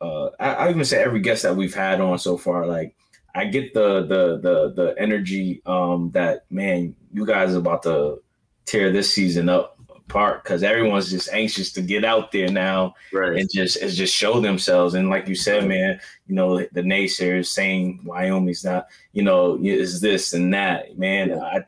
[0.01, 2.95] uh, I, I even say every guest that we've had on so far, like
[3.35, 8.23] I get the the the the energy um, that man, you guys are about to
[8.65, 9.77] tear this season up
[10.11, 13.39] apart because everyone's just anxious to get out there now right.
[13.39, 14.95] and just and just show themselves.
[14.95, 20.01] And like you said, man, you know the naysayers saying Wyoming's not, you know, is
[20.01, 21.33] this and that, man.
[21.33, 21.65] I,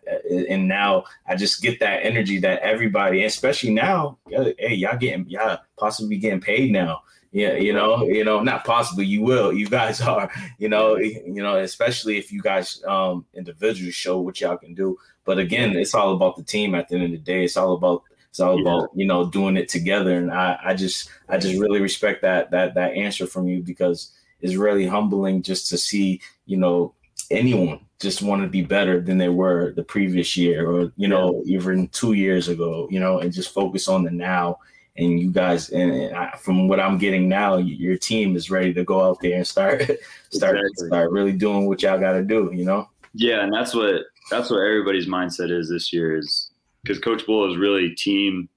[0.49, 5.59] and now I just get that energy that everybody, especially now, hey, y'all getting y'all
[5.77, 7.03] possibly getting paid now.
[7.33, 9.07] Yeah, you know, you know, not possibly.
[9.07, 9.53] You will.
[9.53, 10.31] You guys are.
[10.59, 14.99] You know, you know, especially if you guys um individually show what y'all can do.
[15.25, 16.75] But again, it's all about the team.
[16.75, 18.63] At the end of the day, it's all about it's all Yeah.
[18.63, 20.17] about you know doing it together.
[20.19, 24.13] And I I just I just really respect that that that answer from you because
[24.43, 26.95] it's really humbling just to see you know
[27.31, 31.41] anyone just want to be better than they were the previous year or you know
[31.47, 34.59] even two years ago you know and just focus on the now
[34.97, 38.75] and you guys and, and I, from what i'm getting now your team is ready
[38.75, 39.81] to go out there and start
[40.31, 40.87] start Exactly.
[40.89, 44.51] start really doing what y'all got to do you know Yeah, and that's what that's
[44.51, 46.51] what everybody's mindset is this year is
[46.83, 48.49] because Coach Bohl is really team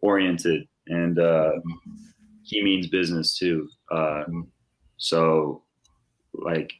[0.00, 1.52] oriented and uh,
[2.44, 3.68] he means business too.
[3.90, 4.46] Uh, Mhm.
[4.98, 5.62] so,
[6.32, 6.72] like,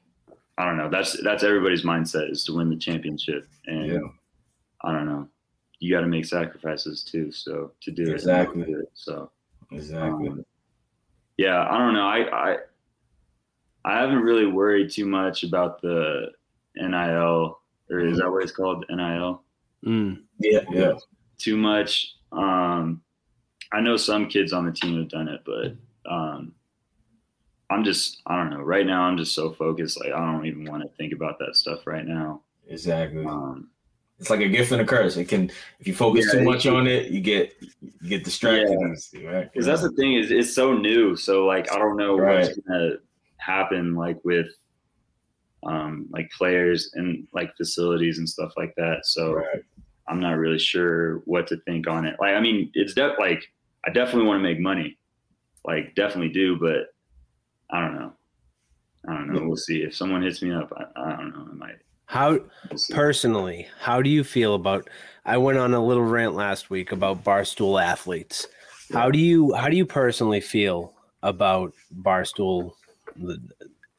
[0.59, 0.89] I don't know.
[0.89, 3.99] That's that's everybody's mindset is to win the championship, and Yeah.
[4.85, 5.29] I don't know.
[5.79, 7.31] You got to make sacrifices too.
[7.33, 8.63] So to do Exactly.
[8.63, 8.91] it, do it.
[8.95, 9.31] So
[9.73, 10.45] exactly um,
[11.37, 12.07] yeah, I don't know.
[12.07, 12.57] I, I
[13.85, 16.31] I haven't really worried too much about the
[16.77, 17.61] NIL
[17.91, 18.85] or is that what it's called?
[18.89, 19.43] NIL?
[19.85, 20.23] Mm.
[20.41, 20.93] yeah yeah
[21.39, 22.15] Too much.
[22.33, 23.03] Um
[23.73, 25.77] I know some kids on the team have done it, but
[26.11, 26.55] um
[27.71, 28.63] I'm just I don't know.
[28.63, 31.57] Right now I'm just so focused like I don't even want to think about that
[31.57, 32.43] stuff right now.
[32.69, 33.69] exactly Um
[34.19, 36.65] it's like a gift and a curse it can if you focus Yeah, too much
[36.67, 37.53] it- on it you get
[38.01, 38.79] you get distracted
[39.13, 39.29] Yeah.
[39.29, 41.17] right Because that's the thing is it's so new.
[41.17, 42.95] So like I don't know what's gonna
[43.39, 44.49] happen like with
[45.65, 49.01] um like players and like facilities and stuff like that.
[49.05, 49.63] So right.
[50.09, 52.17] I'm not really sure what to think on it.
[52.21, 53.43] Like I mean it's de- like
[53.87, 54.99] I definitely want to make money.
[55.65, 56.87] Like definitely do, but
[57.71, 58.13] I don't know.
[59.09, 59.43] I don't know.
[59.47, 59.83] We'll see.
[59.83, 61.49] If someone hits me up, I, I don't know.
[61.51, 61.79] I might.
[62.07, 62.39] How
[62.91, 64.89] personally, how do you feel about?
[65.25, 68.47] I went on a little rant last week about barstool athletes.
[68.93, 72.73] How do you how do you personally feel about barstool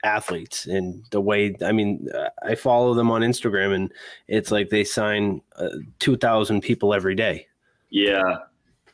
[0.04, 1.54] athletes and the way?
[1.62, 2.08] I mean,
[2.44, 3.92] I follow them on Instagram, and
[4.30, 5.68] it's like they sign uh,
[6.00, 7.46] two thousand people every day.
[7.90, 8.38] Yeah,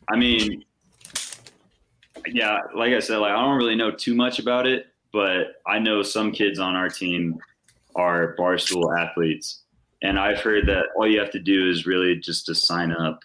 [0.10, 0.66] I mean,
[2.28, 5.78] yeah, like I said, like I don't really know too much about it, but I
[5.78, 7.40] know some kids on our team
[7.96, 9.62] are barstool athletes,
[10.02, 13.20] and I've heard that all you have to do is really just to sign up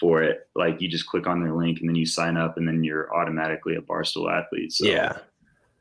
[0.00, 0.48] for it.
[0.54, 3.14] Like you just click on their link and then you sign up, and then you're
[3.14, 4.72] automatically a barstool athlete.
[4.72, 5.18] So, yeah,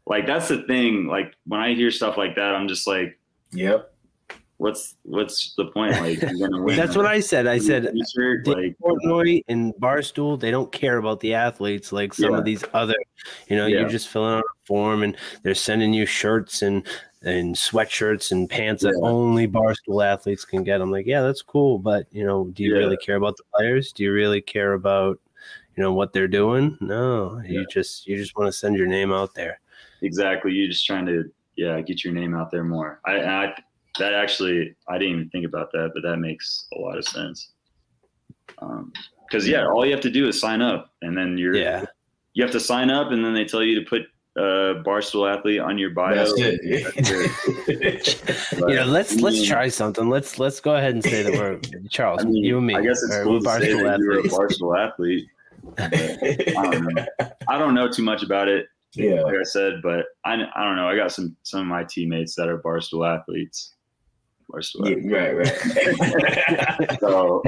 [0.06, 1.08] like that's the thing.
[1.08, 3.20] Like when I hear stuff like that, I'm just like,
[3.52, 3.92] yep
[4.58, 5.92] what's what's the point?
[6.00, 6.78] Like you're gonna win.
[6.78, 7.46] that's what I said.
[7.46, 12.32] I said T-shirt, like Portnoy and Barstool, they don't care about the athletes like some
[12.32, 12.38] Yeah.
[12.38, 12.96] of these other,
[13.50, 13.82] you know, Yeah.
[13.82, 16.88] you're just filling out a form and they're sending you shirts and
[17.26, 19.10] and sweatshirts and pants that Yeah.
[19.10, 20.80] only Barstool athletes can get.
[20.80, 22.80] I'm like, yeah, that's cool, but you know, do you Yeah.
[22.80, 23.92] really care about the players?
[23.92, 25.20] Do you really care about,
[25.76, 26.78] you know, what they're doing?
[26.82, 27.62] No, Yeah.
[27.62, 29.60] you just you just want to send your name out there.
[30.02, 30.52] Exactly.
[30.54, 31.26] You're just trying to
[31.58, 33.02] yeah get your name out there more.
[33.06, 33.54] I, I
[33.98, 37.54] that actually I didn't even think about that, but that makes a lot of sense.
[38.60, 38.94] Um,
[39.26, 41.86] because yeah, all you have to do is sign up, and then you're Yeah.
[42.34, 44.04] you have to sign up, and then they tell you to put
[44.38, 46.16] uh, barstool athlete on your bio.
[46.16, 46.86] that's That's it
[47.70, 48.26] it.
[48.60, 50.10] But, Yeah, let's I let's mean, try something.
[50.10, 52.76] Let's let's go ahead and say that we're Charles, I mean, you and me.
[52.76, 55.28] I guess it's cool to say Barstool that you're a barstool athlete.
[55.78, 57.06] I don't know.
[57.50, 58.68] I don't know too much about it.
[58.94, 60.88] yeah like I said, but I, I don't know.
[60.88, 63.74] I got some some of my teammates that are barstool athletes.
[64.52, 65.04] Barstool.
[65.04, 67.00] Yeah, right, right.
[67.00, 67.42] So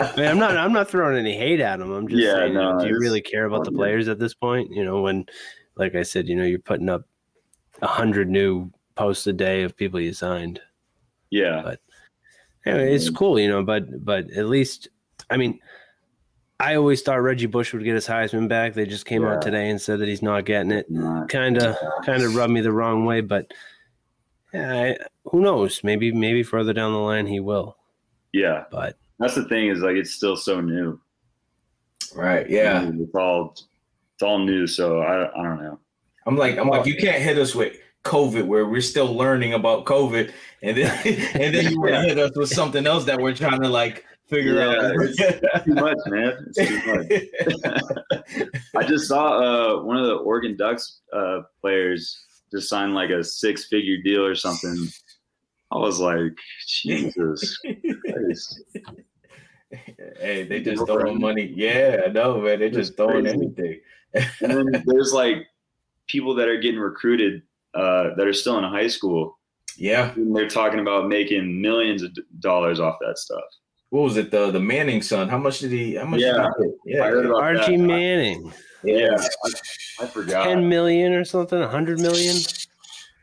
[0.00, 0.56] I mean, I'm not.
[0.56, 1.90] I'm not throwing any hate at him.
[1.90, 2.54] I'm just Yeah, saying.
[2.54, 4.70] no, do you really care about the players at this point?
[4.72, 5.26] You know, when,
[5.76, 7.04] like I said, you know, you're putting up
[7.80, 10.60] a hundred new posts a day of people you signed.
[11.30, 11.74] yeah,
[12.64, 13.62] Anyway, it's cool, you know.
[13.64, 14.88] But but at least,
[15.30, 15.58] I mean,
[16.60, 18.74] I always thought Reggie Bush would get his Heisman back.
[18.74, 19.34] They just came Yeah.
[19.34, 20.86] out today and said that he's not getting it.
[21.28, 23.52] Kind of kind of rubbed me the wrong way, but.
[24.54, 25.82] Yeah, I, who knows?
[25.82, 27.78] Maybe, maybe further down the line he will.
[28.34, 28.64] yeah.
[28.70, 31.00] But That's the thing is like it's still so new.
[32.14, 32.90] right, yeah.
[32.92, 33.56] it's all
[34.22, 34.66] it's all new.
[34.68, 35.78] So I I don't know.
[36.26, 39.84] I'm like, I'm like, you can't hit us with COVID where we're still learning about
[39.84, 40.32] COVID,
[40.62, 41.00] and then
[41.34, 44.04] and then you want to hit us with something else that we're trying to like
[44.28, 44.94] figure out.
[45.64, 46.46] Too much, man.
[46.54, 46.80] It's too
[48.38, 48.48] much.
[48.76, 53.24] I just saw uh, one of the Oregon Ducks uh, players just signed like a
[53.24, 54.88] six figure deal or something.
[55.72, 56.36] I was like,
[56.68, 58.62] Jesus Christ.
[60.20, 61.52] hey, they just throwing money.
[61.56, 62.60] Yeah, I know, man.
[62.60, 63.80] They just throwing anything.
[64.14, 65.46] And then there's like
[66.06, 67.42] people that are getting recruited
[67.74, 69.38] uh, that are still in high school.
[69.76, 70.12] Yeah.
[70.14, 73.44] And they're talking about making millions of dollars off that stuff.
[73.90, 74.30] What was it?
[74.30, 75.28] The the Manning son.
[75.28, 75.94] How much did he?
[75.96, 76.20] How much?
[76.20, 76.48] Yeah.
[76.60, 77.02] Did he get?
[77.02, 77.30] I heard Yeah.
[77.30, 77.82] about Archie that.
[77.82, 78.52] Manning.
[78.84, 79.16] Yeah.
[80.00, 80.44] I forgot.
[80.44, 82.36] 10 million or something, 100 million.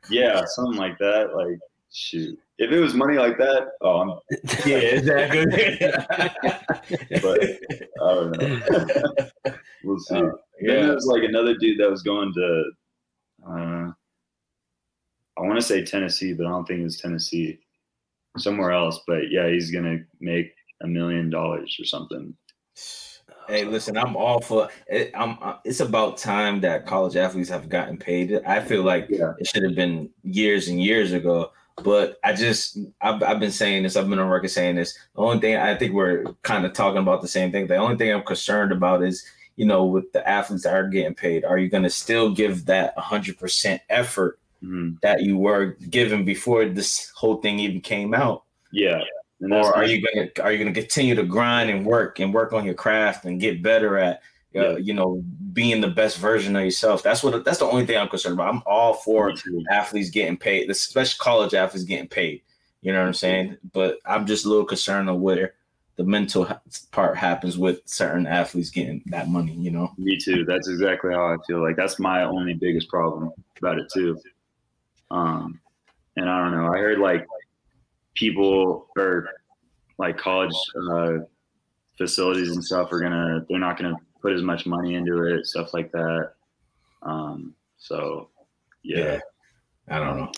[0.10, 1.36] Yeah, something like that.
[1.36, 1.60] Like,
[1.92, 2.40] shoot.
[2.62, 4.10] If it was money like that, oh, I'm,
[4.66, 5.46] yeah, exactly.
[7.22, 9.54] but I don't know.
[9.84, 10.16] we'll see.
[10.16, 10.82] Uh, Then yeah.
[10.82, 12.64] there was like another dude that was going to,
[13.48, 13.92] uh,
[15.38, 17.60] I want to say Tennessee, but I don't think it was Tennessee.
[18.38, 22.36] Somewhere else, but yeah, he's gonna make a million dollars or something.
[23.48, 25.12] Hey, listen, I'm all for it.
[25.16, 25.38] I'm.
[25.42, 28.34] uh, It's about time that college athletes have gotten paid.
[28.46, 29.34] I feel like Yeah.
[29.40, 31.52] it should have been years and years ago.
[31.84, 33.96] But I just, I've, I've been saying this.
[33.96, 34.98] I've been on record saying this.
[35.16, 37.68] The only thing I think we're kind of talking about the same thing.
[37.68, 41.16] The only thing I'm concerned about is, you know, with the athletes that are getting
[41.16, 45.00] paid, are you going to still give that 100% effort Mhm.
[45.02, 48.44] that you were given before this whole thing even came out?
[48.72, 49.02] Yeah,
[49.42, 52.52] and or are you gonna are you gonna continue to grind and work and work
[52.54, 54.78] on your craft and get better at Yeah.
[54.78, 58.08] you know being the best version of yourself that's what that's the only thing i'm
[58.10, 59.32] concerned about i'm all for
[59.70, 62.42] athletes getting paid especially college athletes getting paid
[62.82, 65.54] you know what i'm saying but i'm just a little concerned on where
[65.98, 66.48] the mental
[66.92, 70.46] part happens with certain athletes getting that money you know Me too.
[70.46, 71.62] That's exactly how I feel.
[71.62, 74.18] Like that's my only biggest problem about it too.
[75.12, 75.60] Um,
[76.16, 76.74] and I don't know.
[76.74, 77.28] I heard like
[78.16, 79.28] people or
[79.98, 80.56] like college
[80.90, 81.18] uh,
[81.98, 85.74] facilities and stuff are gonna they're not gonna put as much money into it, stuff
[85.74, 86.34] like that.
[87.02, 88.30] Um, so
[88.84, 89.20] yeah,
[89.90, 90.32] i don't know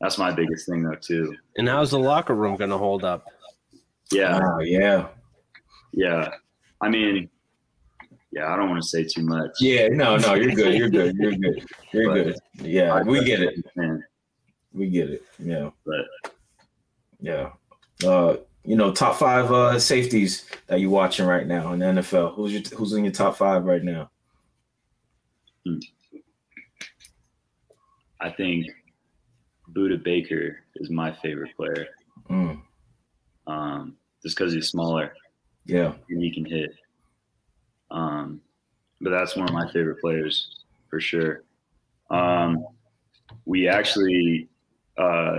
[0.00, 1.34] that's my biggest thing though too.
[1.56, 3.26] And how's the locker room going to hold up?
[4.10, 5.08] Yeah, oh yeah
[5.92, 6.28] yeah.
[6.80, 7.28] I mean,
[8.32, 8.52] yeah.
[8.52, 9.50] I don't want to say too much.
[9.60, 13.40] yeah no no you're good you're good you're good you're But- good yeah we get
[13.42, 14.02] it Man,
[14.72, 16.04] we get it yeah but
[17.20, 17.50] Yeah.
[18.04, 22.34] Uh, you know, top five uh safeties that you're watching right now in the NFL.
[22.34, 24.10] Who's your who's in your top five right now?
[28.20, 28.66] I think
[29.72, 31.86] Budda Baker is my favorite player.
[32.30, 32.60] Mm,
[33.46, 35.12] Um, just because he's smaller
[35.66, 35.92] yeah.
[36.08, 36.74] and he can hit.
[37.90, 38.40] Um,
[39.00, 41.42] but that's one of my favorite players for sure.
[42.10, 42.64] Um,
[43.44, 44.48] we actually,
[44.96, 45.36] uh,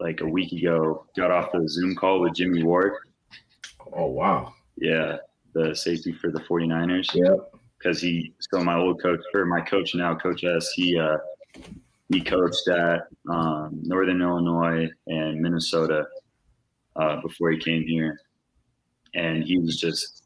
[0.00, 2.92] like a week ago, got off the Zoom call with Jimmy Ward.
[3.92, 4.54] Oh wow.
[4.76, 5.16] Yeah,
[5.54, 7.08] the safety for the 49ers.
[7.14, 7.34] Yeah.
[7.78, 11.16] because he so my old coach or my coach now coach s he uh
[12.10, 16.04] he coached at um, northern illinois and minnesota
[16.96, 18.18] uh, before he came here
[19.14, 20.24] and he was just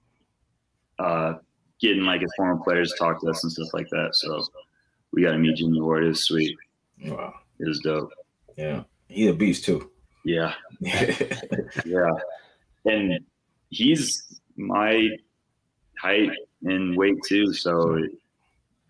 [0.99, 1.35] uh,
[1.81, 4.43] getting like his former players to talk to us and stuff like that so
[5.13, 6.57] we got to meet jimmy ward it was sweet
[7.05, 7.35] Wow.
[7.59, 8.11] it was dope
[8.57, 8.85] Yeah.
[9.13, 9.91] He a beast too.
[10.25, 12.11] yeah yeah
[12.85, 13.19] and
[13.71, 15.09] he's my
[15.99, 16.31] height
[16.65, 17.99] and weight too so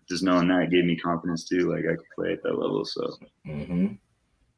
[0.09, 3.15] just knowing that gave me confidence too like i could play at that level so
[3.45, 3.87] hmm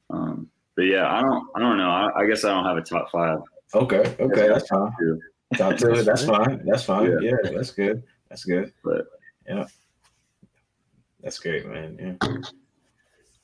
[0.09, 2.81] um but yeah i don't i don't know i, I guess i don't have a
[2.81, 3.39] top five
[3.73, 4.15] Okay.
[4.19, 4.47] Okay.
[4.47, 4.91] That's fine.
[4.99, 5.19] too.
[5.57, 6.03] Top two.
[6.09, 6.61] That's fine.
[6.65, 7.11] That's fine.
[7.11, 7.31] Yeah.
[7.43, 7.49] Yeah.
[7.51, 8.03] That's good.
[8.29, 8.71] That's good.
[8.83, 9.07] But-
[9.47, 9.65] yeah.
[11.21, 11.97] That's great, man.
[12.21, 12.37] Yeah.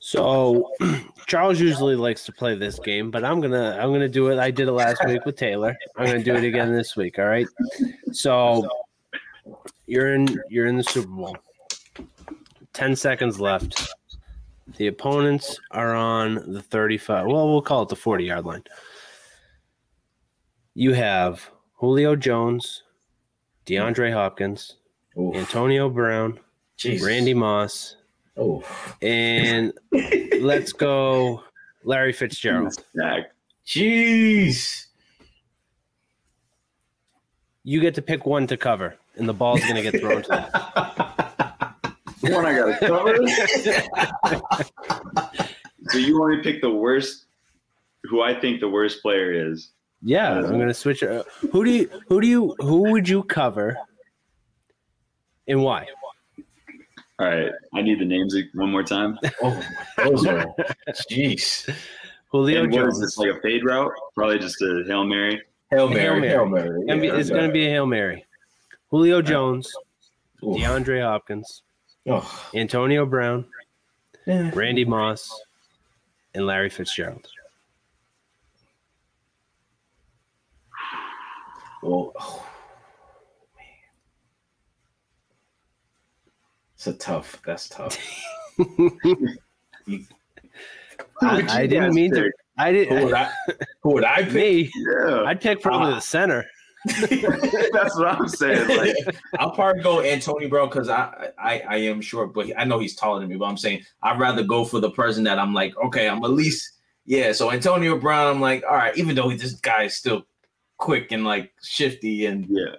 [0.04, 0.68] So
[1.28, 4.38] Charles usually likes to play this game, but I'm gonna I'm gonna do it.
[4.40, 5.76] I did it last week with Taylor.
[5.96, 7.20] I'm gonna do it again this week.
[7.20, 7.46] All right.
[8.10, 8.68] So
[9.86, 11.36] you're in you're in the Super Bowl.
[12.72, 13.94] Ten seconds left.
[14.76, 17.26] The opponents are on the 35.
[17.28, 18.64] Well, we'll call it the 40 yard line.
[20.74, 22.82] You have Julio Jones,
[23.66, 24.78] DeAndre Hopkins,
[25.16, 25.36] Oof.
[25.36, 26.40] Antonio Brown,
[26.76, 27.06] Jesus.
[27.06, 27.98] Randy Moss,
[28.36, 28.62] Oh.
[29.02, 29.72] and
[30.40, 31.42] let's go
[31.84, 32.74] Larry Fitzgerald.
[33.66, 34.86] Jeez.
[37.64, 40.28] You get to pick one to cover, and the ball's going to get thrown to
[40.28, 40.44] them.
[42.32, 43.16] one i gotta cover
[45.88, 47.24] so you want me to pick the worst
[48.04, 49.72] who i think the worst player is
[50.02, 50.52] Yeah, I'm uh-huh.
[50.52, 51.02] going to switch.
[51.02, 51.24] it.
[51.52, 51.90] Who do you?
[52.08, 52.56] Who do you?
[52.58, 53.76] Who would you cover,
[55.46, 55.86] and why?
[57.22, 59.62] All right i need the names one more time Oh,
[59.98, 60.46] those are.
[61.10, 61.72] Jeez.
[62.30, 63.00] Julio and what is Jones.
[63.00, 66.20] this like a fade route probably just a hail mary Hail Hail Mary.
[66.20, 66.28] Mary.
[66.28, 66.86] Hail Mary.
[66.86, 68.26] Gonna be- Yeah, it's going to be a hail mary.
[68.90, 69.72] Julio Jones,
[70.44, 70.58] Oof.
[70.58, 71.62] DeAndre Hopkins,
[72.06, 72.50] Oh.
[72.54, 73.46] Antonio Brown,
[74.26, 74.50] Yeah.
[74.54, 75.30] Randy Moss,
[76.34, 77.26] and Larry Fitzgerald.
[81.82, 82.46] Well, oh,
[86.84, 87.40] It's a tough.
[87.46, 87.96] That's tough.
[91.22, 92.28] I, I didn't mean to.
[92.58, 93.14] I Who would didn't.
[93.14, 93.30] I?
[93.84, 94.32] Who would I pick?
[94.32, 96.44] Me, yeah I'd pick probably uh, the center.
[96.84, 98.66] That's what I'm saying.
[98.76, 98.96] Like,
[99.38, 102.96] I'll probably go Antonio Brown because I, I I am short, but I know he's
[102.96, 103.36] taller than me.
[103.36, 106.30] But I'm saying I'd rather go for the person that I'm like, okay, I'm at
[106.32, 107.30] least yeah.
[107.30, 110.24] So Antonio Brown, I'm like, all right, even though he, this guy is still
[110.78, 112.74] quick and like shifty and yeah,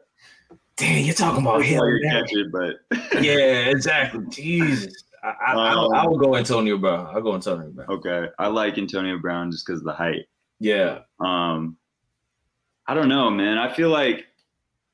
[0.77, 1.83] dang, you're talking about him.
[1.83, 2.23] you man.
[2.23, 3.33] catch it, but Yeah,
[3.69, 4.25] exactly.
[4.29, 7.07] Jesus, I I, Um, I will go Antonio Brown.
[7.13, 7.89] I'll go Antonio Brown.
[7.89, 8.27] okay.
[8.39, 10.25] I like Antonio Brown just because of the height.
[10.59, 11.77] Yeah, Um,
[12.87, 13.57] I don't know, man.
[13.57, 14.25] I feel like,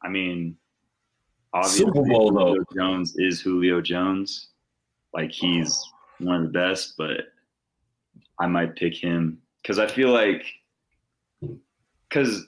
[0.04, 0.56] I mean,
[1.54, 2.46] obviously, Super Bowl, though.
[2.48, 4.50] Julio Jones is Julio Jones.
[5.14, 5.84] Like he's
[6.20, 7.22] one of the best, but
[8.40, 10.46] I might pick him because I feel like,
[12.08, 12.48] because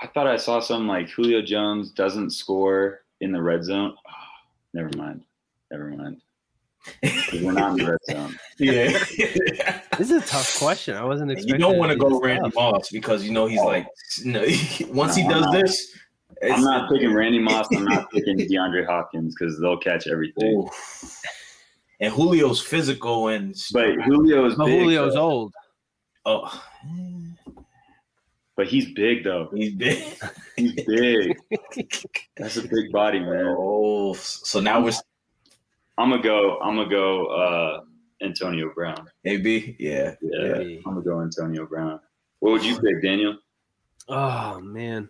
[0.00, 3.94] I thought I saw some like Julio Jones doesn't score in the red zone.
[4.08, 4.28] Ah,
[4.74, 5.24] never mind.
[5.70, 6.20] Never mind.
[7.32, 8.38] We're not in the red zone.
[8.58, 9.78] yeah.
[9.98, 10.96] This is a tough question.
[10.96, 11.54] I wasn't expecting.
[11.54, 12.54] you don't want to go Randy tough.
[12.54, 13.66] Moss because you know he's oh.
[13.66, 13.86] like
[14.24, 14.40] no,
[14.88, 15.52] once he does not.
[15.52, 15.96] this.
[16.42, 17.68] I'm not picking Randy Moss.
[17.76, 20.56] I'm not picking DeAndre Hopkins because they'll catch everything.
[20.56, 20.68] Ooh.
[22.00, 24.80] And Julio's physical and But Julio is But big.
[24.80, 25.20] Julio's though.
[25.20, 25.54] old.
[26.24, 26.64] oh,
[28.62, 29.48] But he's big though.
[29.52, 30.04] he's big.
[30.56, 31.36] He's big.
[32.36, 33.56] That's a big body, man.
[33.58, 34.92] Oh, so now we're
[35.98, 36.60] I'm gonna go.
[36.60, 37.26] I'm gonna go.
[37.26, 37.80] uh
[38.24, 39.08] Antonio Brown.
[39.24, 39.74] AB.
[39.80, 40.82] Yeah, Yeah, Maybe.
[40.86, 41.98] I'm gonna go Antonio Brown.
[42.38, 43.36] What would you pick, Daniel?
[44.08, 45.08] Oh man.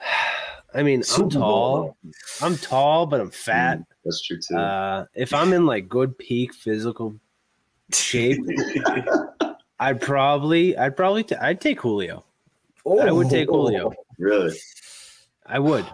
[0.74, 1.96] I mean, Super I'm Bowl, tall.
[2.40, 3.80] I'm tall, but I'm fat.
[3.80, 4.56] Mm, That's true too.
[4.56, 7.14] Uh, if I'm in like good peak physical
[7.92, 8.38] shape,
[9.80, 12.24] I'd probably, I'd probably, t- I'd take Julio.
[12.86, 13.92] I would take Julio.
[14.18, 14.56] really?
[15.46, 15.84] I would,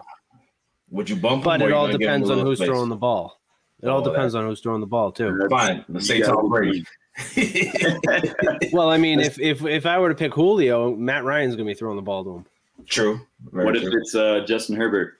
[0.91, 2.67] Would you bump but or it all gonna give him depends on who's space?
[2.67, 3.39] throwing the ball.
[3.81, 5.47] It all Oh, depends on who's throwing the ball too.
[5.49, 5.83] Fine.
[5.89, 6.85] Let's say Tom Brady.
[8.71, 11.73] Well, I mean, if if if I were to pick Julio, Matt Ryan's gonna be
[11.73, 12.45] throwing the ball to him.
[12.85, 13.19] True.
[13.51, 15.15] Very what if it's uh, Justin Herbert?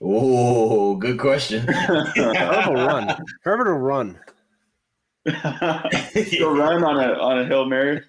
[0.00, 1.66] Oh, good question.
[1.68, 3.16] Herbert will run.
[3.42, 4.18] Herbert will run.
[5.26, 8.02] Go run on a on a hill mary.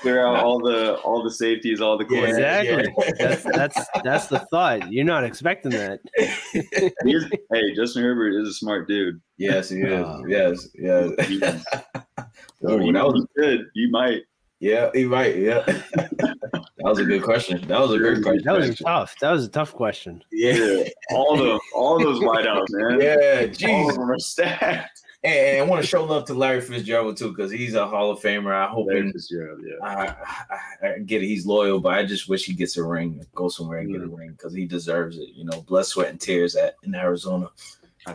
[0.00, 2.36] Clear out all the all the safeties, all the Yeah, corners.
[2.36, 2.94] Exactly.
[2.98, 3.14] yeah.
[3.18, 4.92] That's that's that's the thought.
[4.92, 6.00] You're not expecting that.
[7.04, 9.20] He is- hey, Justin Herbert is a smart dude.
[9.38, 10.04] Yes, he is.
[10.04, 11.10] Uh, yes, yes.
[11.26, 11.64] He is.
[12.64, 13.66] Oh, you that was good.
[13.74, 14.22] You might.
[14.58, 15.36] yeah, he might.
[15.36, 15.62] Yeah,
[15.94, 16.36] that
[16.78, 17.64] was a good question.
[17.68, 18.42] That was a good question.
[18.44, 19.14] That was tough.
[19.20, 20.24] That was a tough question.
[20.32, 23.00] yeah, Yeah, all the all those wideouts, man.
[23.00, 23.14] yeah.
[23.38, 25.00] all of Jeez, them are stacked.
[25.24, 28.20] And, I want to show love to Larry Fitzgerald too because he's a Hall of
[28.20, 28.54] Famer.
[28.54, 29.84] I hope Larry Fitzgerald, yeah.
[29.86, 30.06] I,
[30.84, 31.26] I, I get it.
[31.26, 34.04] He's loyal, but I just wish he gets a ring, go somewhere and get a
[34.04, 34.14] Mm-hmm.
[34.14, 35.30] ring because he deserves it.
[35.34, 37.48] You know, blood, sweat, and tears at in Arizona.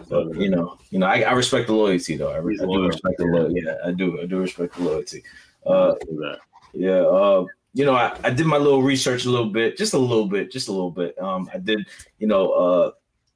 [0.09, 2.31] But you know, you know, I, I respect the loyalty though.
[2.31, 3.61] I, re- I do respect the loyalty.
[3.63, 4.19] Yeah, I do.
[4.21, 5.23] I do respect the loyalty.
[5.65, 6.37] Uh, I feel that.
[6.73, 7.01] yeah.
[7.01, 7.45] Uh,
[7.75, 10.51] you know, I, I did my little research a little bit, just a little bit,
[10.51, 11.19] just a little bit.
[11.19, 11.85] Um, I did,
[12.19, 12.91] you know, uh,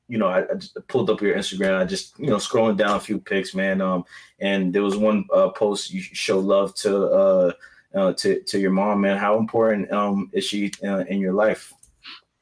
[0.08, 1.78] you know, I, I just pulled up your Instagram.
[1.78, 3.82] I just, you know, scrolling down a few pics, man.
[3.82, 4.06] Um,
[4.40, 7.52] and there was one uh, post you show love to uh,
[7.94, 9.18] uh to to your mom, man.
[9.18, 11.74] How important um is she uh, in your life?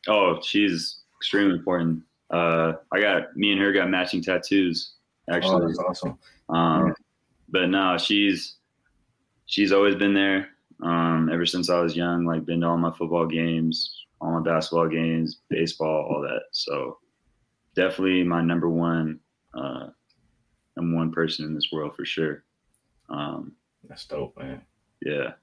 [0.08, 2.04] Oh, she's extremely important.
[2.30, 4.94] Uh, I got me and her got matching tattoos,
[5.30, 5.68] Oh, actually.
[5.68, 6.18] that's awesome.
[6.50, 6.94] Um,
[7.50, 8.58] but no, she's
[9.46, 10.50] she's always been there.
[10.84, 14.42] Um, ever since I was young, like been to all my football games, all my
[14.42, 16.44] basketball games, baseball, all that.
[16.52, 16.98] So
[17.76, 19.20] definitely my number one,
[19.54, 19.88] uh,
[20.76, 22.44] number one person in this world for sure.
[23.10, 23.54] Um,
[23.88, 24.62] That's dope, man.
[25.02, 25.34] yeah,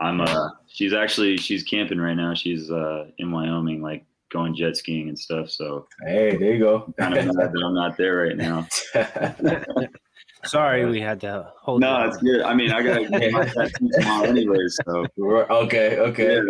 [0.00, 0.20] I'm.
[0.20, 2.34] Uh, she's actually she's camping right now.
[2.34, 5.48] She's uh in Wyoming, like going jet skiing and stuff.
[5.50, 6.92] So Hey, there you go.
[6.98, 8.66] kind of mad that I'm not there right now.
[10.44, 11.80] Sorry, we had to hold.
[11.80, 12.42] No, you it's good.
[12.42, 14.78] I mean, I gotta get my tattoo tomorrow anyways.
[14.84, 16.40] So okay, okay.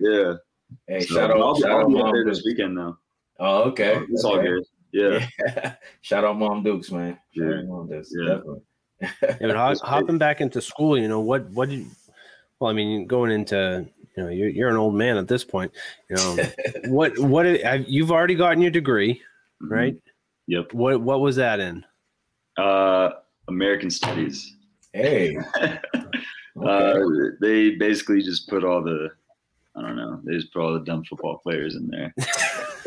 [0.00, 0.34] yeah.
[0.86, 2.96] hey, So, shout out, I'll, shout I'll out, be up Mom there this weekend though.
[3.40, 4.00] Oh, okay.
[4.10, 4.46] It's all okay.
[4.48, 4.64] good.
[4.92, 5.24] Yeah.
[6.00, 7.16] shout out, Mom Dukes, man.
[7.36, 7.58] Shout Yeah.
[7.60, 8.12] out, Mom Dukes.
[8.12, 8.34] Yeah.
[8.34, 8.60] Definitely.
[9.00, 11.48] Yeah, but hop, hopping back into school, you know what?
[11.50, 11.86] What did?
[12.58, 13.86] Well, I mean, going into
[14.16, 15.70] you know, you're you're an old man at this point.
[16.10, 16.38] You know,
[16.88, 19.22] what, what, have, you've already gotten your degree,
[19.62, 19.70] Mhm.
[19.70, 19.96] right?
[20.48, 20.72] Yep.
[20.74, 21.84] What what was that in?
[22.58, 23.10] Uh,
[23.48, 24.56] American Studies.
[24.92, 25.36] Hey.
[26.60, 26.98] Uh,
[27.40, 29.08] they basically just put all the,
[29.76, 32.12] I don't know, they just put all the dumb football players in there.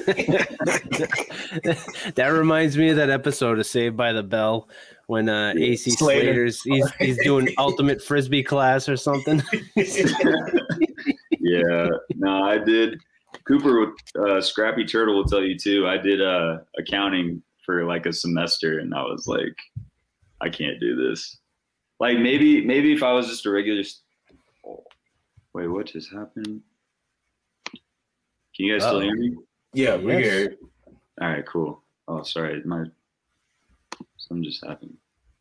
[2.15, 4.67] that reminds me of that episode of Saved by the Bell
[5.07, 6.21] when uh, AC Slater.
[6.21, 9.41] Slater's he's, he's doing ultimate frisbee class or something.
[9.75, 11.87] yeah.
[12.15, 12.99] No, I did.
[13.47, 15.87] Cooper, with uh, Scrappy Turtle will tell you too.
[15.87, 19.55] I did uh, accounting for like a semester, and I was like,
[20.41, 21.37] I can't do this.
[21.99, 23.83] Like maybe, maybe if I was just a regular.
[23.83, 24.01] st-
[24.67, 24.83] oh,
[25.53, 26.61] wait, what just happened?
[28.55, 29.35] Can you guys still hear me?
[29.73, 30.31] Yeah, we're Yes.
[30.31, 30.57] here.
[31.21, 31.81] All right, cool.
[32.07, 32.85] Oh, sorry, my
[34.17, 34.95] something just happened.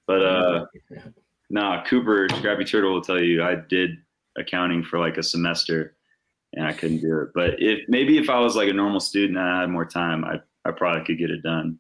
[0.07, 0.67] But uh,
[1.51, 3.99] nah, Cooper Scrappy Turtle will tell you I did
[4.37, 5.97] accounting for like a semester,
[6.55, 7.31] and I couldn't do it.
[7.35, 10.25] But if maybe if I was like a normal student and I had more time,
[10.25, 11.79] I I probably could get it done.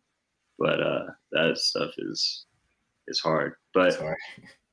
[0.59, 2.45] But uh, that stuff is
[3.09, 3.55] is hard.
[3.75, 4.17] But Sorry.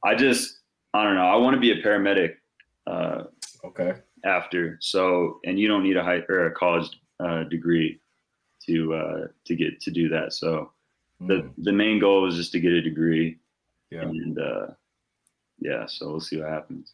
[0.04, 0.60] I just
[0.94, 1.26] I don't know.
[1.28, 2.36] I want to be a paramedic.
[2.88, 3.24] Uh,
[3.66, 3.94] Okay.
[4.24, 4.78] after.
[4.80, 8.00] So, and you don't need a high or a college uh, degree
[8.66, 10.34] to uh, to get to do that.
[10.34, 10.72] So,
[11.22, 13.38] the Mm, the main goal is just to get a degree,
[13.90, 14.68] yeah, and uh,
[15.60, 15.86] yeah.
[15.86, 16.94] So we'll see what happens.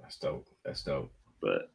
[0.00, 0.46] that's dope.
[0.64, 1.12] That's dope.
[1.40, 1.70] But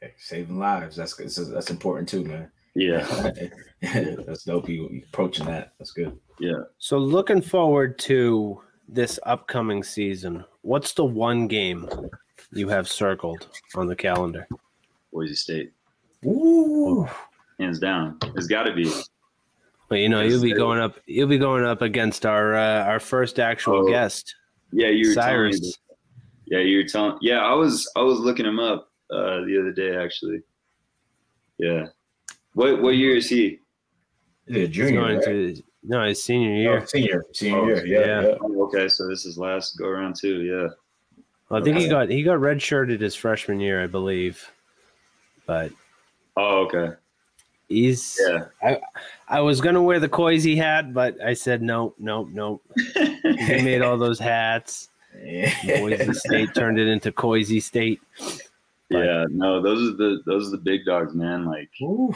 [0.00, 0.96] Hey, saving lives.
[0.96, 2.50] That's that's, that's important too, man.
[2.74, 3.06] yeah,
[4.26, 4.68] that's dope.
[4.68, 5.74] You you approaching that.
[5.78, 6.18] That's good.
[6.40, 6.64] yeah.
[6.78, 10.44] So looking forward to this upcoming season.
[10.62, 11.88] What's the one game
[12.52, 14.46] you have circled on the calendar?
[15.12, 15.72] Boise State,
[16.24, 17.08] Ooh.
[17.58, 18.18] hands down.
[18.36, 18.90] It's got to be.
[19.88, 20.98] Well, you know, you'll be going up.
[21.06, 24.34] You'll be going up against our uh, our first actual Oh, guest,
[24.72, 25.60] Yeah, you were telling me Cyrus.
[25.60, 25.78] this.
[26.46, 27.18] Yeah, you were telling.
[27.20, 30.40] Yeah, I was I was looking him up uh, the other day actually.
[31.58, 31.86] Yeah.
[32.54, 33.58] What what year is he?
[34.46, 35.24] He's a He's junior, going right?
[35.26, 36.86] to no, his senior Oh, year.
[36.86, 37.86] senior, senior Oh, year.
[37.86, 38.22] Yeah, yeah.
[38.28, 38.34] yeah.
[38.40, 40.42] Oh, okay, so this is last go around too.
[40.42, 40.68] Yeah.
[41.48, 44.50] Well, I think he got he got redshirted his freshman year, I believe.
[45.46, 45.72] But
[46.36, 46.94] Oh, okay.
[47.68, 48.44] he's Yeah.
[48.62, 48.80] I
[49.28, 52.60] I was gonna wear the Coisy hat, but I said no, no, no.
[53.22, 54.88] He made all those hats.
[55.64, 58.00] Boise State turned it into Coisy State.
[58.90, 61.44] Yeah, no, those are the those are the big dogs, man.
[61.46, 62.14] Like Ooh.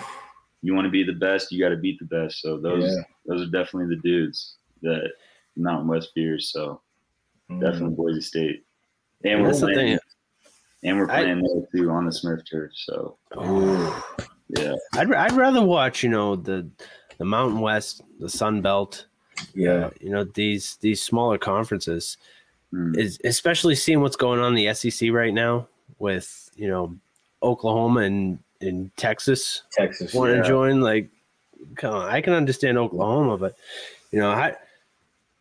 [0.62, 2.40] you want to be the best, you got to beat the best.
[2.40, 3.02] So those Yeah.
[3.26, 5.10] those are definitely the dudes that
[5.56, 6.50] Mountain West fears.
[6.52, 6.80] So
[7.50, 7.60] Mm.
[7.60, 8.64] definitely Boise State,
[9.24, 9.98] and And we're that's the playing, thing.
[10.86, 12.70] And we're I- playing there too on the Smurf turf.
[12.74, 13.92] So Ooh.
[14.48, 16.66] yeah, I'd I'd rather watch, you know, the
[17.18, 19.06] the Mountain West, the Sun Belt,
[19.54, 19.90] Yeah.
[20.00, 22.16] you know, these these smaller conferences.
[22.72, 22.96] Mm.
[22.98, 25.68] Is especially seeing what's going on in the SEC right now
[25.98, 26.96] with, you know,
[27.42, 30.12] Oklahoma and in Texas Texas.
[30.14, 30.42] want to yeah.
[30.42, 30.80] join.
[30.80, 31.08] Like,
[31.76, 33.56] come on, I can understand Oklahoma, but
[34.10, 34.52] you know, how,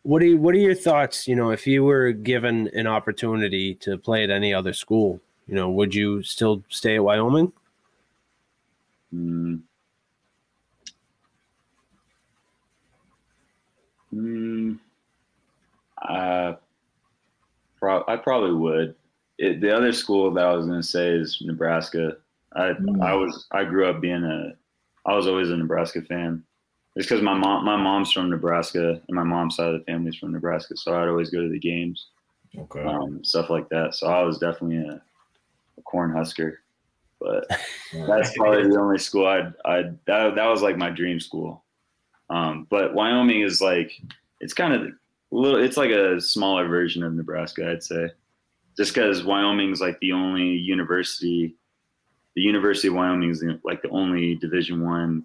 [0.02, 1.26] what are you, what are your thoughts?
[1.26, 5.54] You know, if you were given an opportunity to play at any other school, you
[5.54, 7.52] know, would you still stay at Wyoming?
[9.14, 9.60] Mm.
[14.14, 14.78] Mm.
[16.08, 16.54] Uh,
[17.78, 18.94] pro- I probably would.
[19.38, 22.16] It, the other school that I was going to say is Nebraska.
[22.54, 23.02] I Mm.
[23.02, 24.54] I was I grew up being a
[25.04, 26.42] I was always a Nebraska fan.
[26.94, 30.16] It's because my mom my mom's from Nebraska and my mom's side of the family's
[30.16, 32.06] from Nebraska, so I'd always go to the games,
[32.56, 32.82] Okay.
[32.82, 33.94] um, stuff like that.
[33.94, 35.02] So I was definitely a,
[35.78, 36.60] a corn husker,
[37.20, 37.46] but
[37.92, 41.64] that's probably the only school I'd, I'd that, that was like my dream school.
[42.28, 43.92] Um, but Wyoming is like,
[44.40, 44.90] it's kind of a
[45.30, 48.10] little, it's like a smaller version of Nebraska, I'd say.
[48.76, 51.56] Just because Wyoming's like the only university,
[52.34, 55.24] the University of Wyoming is like the only Division One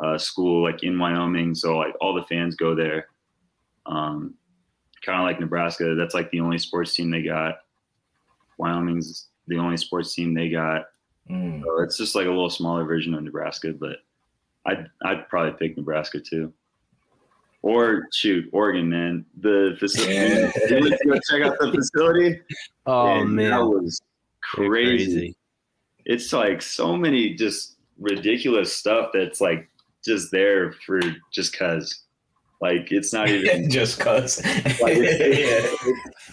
[0.00, 1.54] uh, school like in Wyoming.
[1.54, 3.06] So like all the fans go there.
[3.86, 4.34] Um,
[5.04, 7.58] kind of like Nebraska, that's like the only sports team they got.
[8.58, 10.86] Wyoming's the only sports team they got.
[11.28, 11.62] Mm.
[11.62, 13.98] So it's just like a little smaller version of Nebraska, but
[14.64, 16.52] I'd I'd probably pick Nebraska too.
[17.62, 19.26] Or shoot, Oregon, man.
[19.40, 20.14] The facility.
[20.14, 20.50] Yeah.
[20.70, 22.40] You went to go check out the facility.
[22.86, 24.00] Oh and man, that was
[24.56, 25.36] You're crazy.
[26.06, 29.68] It's like so many just ridiculous stuff that's like
[30.04, 31.00] just there for
[31.32, 32.04] just cause.
[32.62, 34.42] Like it's not even Just cause.
[34.44, 35.78] like, it-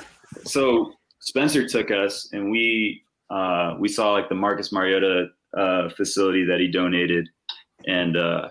[0.45, 6.46] so Spencer took us and we uh, we saw like the Marcus Mariota uh, facility
[6.46, 7.28] that he donated,
[7.86, 8.50] and uh,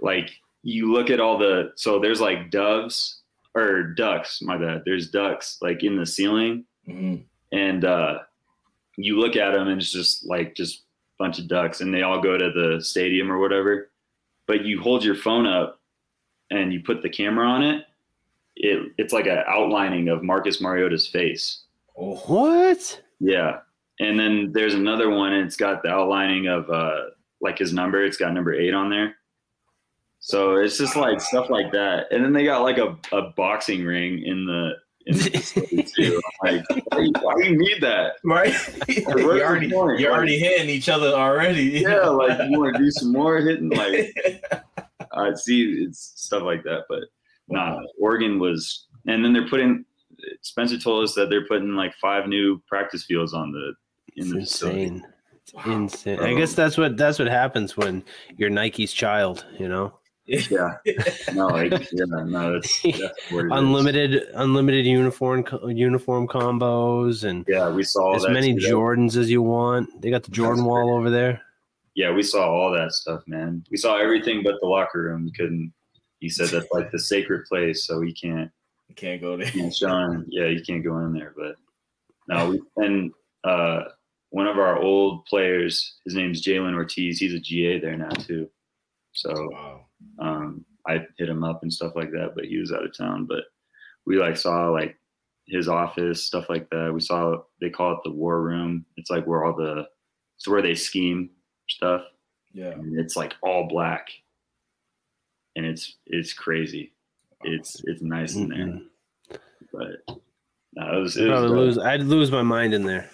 [0.00, 0.30] like
[0.62, 3.20] you look at all the so there's like doves
[3.54, 4.40] or ducks.
[4.42, 4.82] My bad.
[4.84, 7.24] There's ducks like in the ceiling, Mhm.
[7.52, 8.18] and uh,
[8.96, 10.82] you look at them and it's just like just a
[11.24, 13.90] bunch of ducks, and they all go to the stadium or whatever.
[14.46, 15.80] But you hold your phone up
[16.50, 17.84] and you put the camera on it.
[18.56, 21.62] It it's like an outlining of Marcus Mariota's face.
[21.94, 23.00] What?
[23.20, 23.60] Yeah.
[24.00, 27.02] And then there's another one, and it's got the outlining of uh
[27.40, 28.04] like his number.
[28.04, 29.14] It's got number eight on there.
[30.20, 32.06] So it's just like stuff like that.
[32.10, 34.72] And then they got like a, a boxing ring in the
[35.06, 36.20] in the facility too.
[36.44, 38.14] I'm like, why, why do you need that?
[38.24, 38.52] Right?
[38.52, 41.62] what's you're already, you're Like- already hitting each other already.
[41.62, 44.14] Yeah, like you want to do some more hitting, like
[45.12, 46.84] I see it's stuff like that.
[46.88, 47.04] But
[47.48, 49.84] nah, Oregon was, and then they're putting.
[50.42, 53.79] Spencer told us that they're putting like five new practice fields on the It's
[54.16, 55.06] in the insane.
[55.42, 56.20] It's insane.
[56.20, 58.04] I guess that's what that's what happens when
[58.36, 59.44] you're Nike's child.
[59.58, 59.94] You know,
[60.26, 60.76] Yeah.
[61.34, 63.00] No, like yeah, no, that's, that's
[63.30, 63.52] what it is.
[63.52, 68.32] unlimited unlimited uniform uniform combos and Yeah, we saw as that.
[68.32, 68.60] many too.
[68.74, 70.00] Jordans as you want.
[70.00, 71.40] They got the Jordan wall over there.
[71.96, 73.64] Yeah, we saw all that stuff, man.
[73.70, 75.24] We saw everything but the locker room.
[75.24, 75.72] We couldn't.
[76.20, 78.50] He said that's like the sacred place, so he can't.
[78.96, 79.50] Can't go there.
[79.50, 81.32] can't Sean, yeah, you can't go in there.
[81.36, 81.56] But
[82.28, 83.10] no, we, and
[83.44, 83.84] uh,
[84.30, 87.18] one of our old players, his name's Jalen Ortiz.
[87.18, 88.48] He's a GA there now too.
[89.12, 89.86] So Wow.
[90.20, 93.26] um, I hit him up and stuff like that, but he was out of town.
[93.26, 93.44] But
[94.06, 94.96] we like saw like
[95.46, 96.92] his office stuff like that.
[96.94, 98.86] We saw they call it the war room.
[98.96, 99.86] It's like where all the
[100.36, 101.30] it's where they scheme
[101.68, 102.02] stuff,
[102.52, 102.70] Yeah.
[102.70, 104.08] and it's like all black,
[105.56, 106.92] and it's it's crazy.
[107.42, 109.38] It's it's nice in there,
[109.72, 110.16] but
[110.74, 111.56] no, it was, I'd it was probably dope.
[111.58, 111.78] lose.
[111.78, 113.10] I'd lose my mind in there.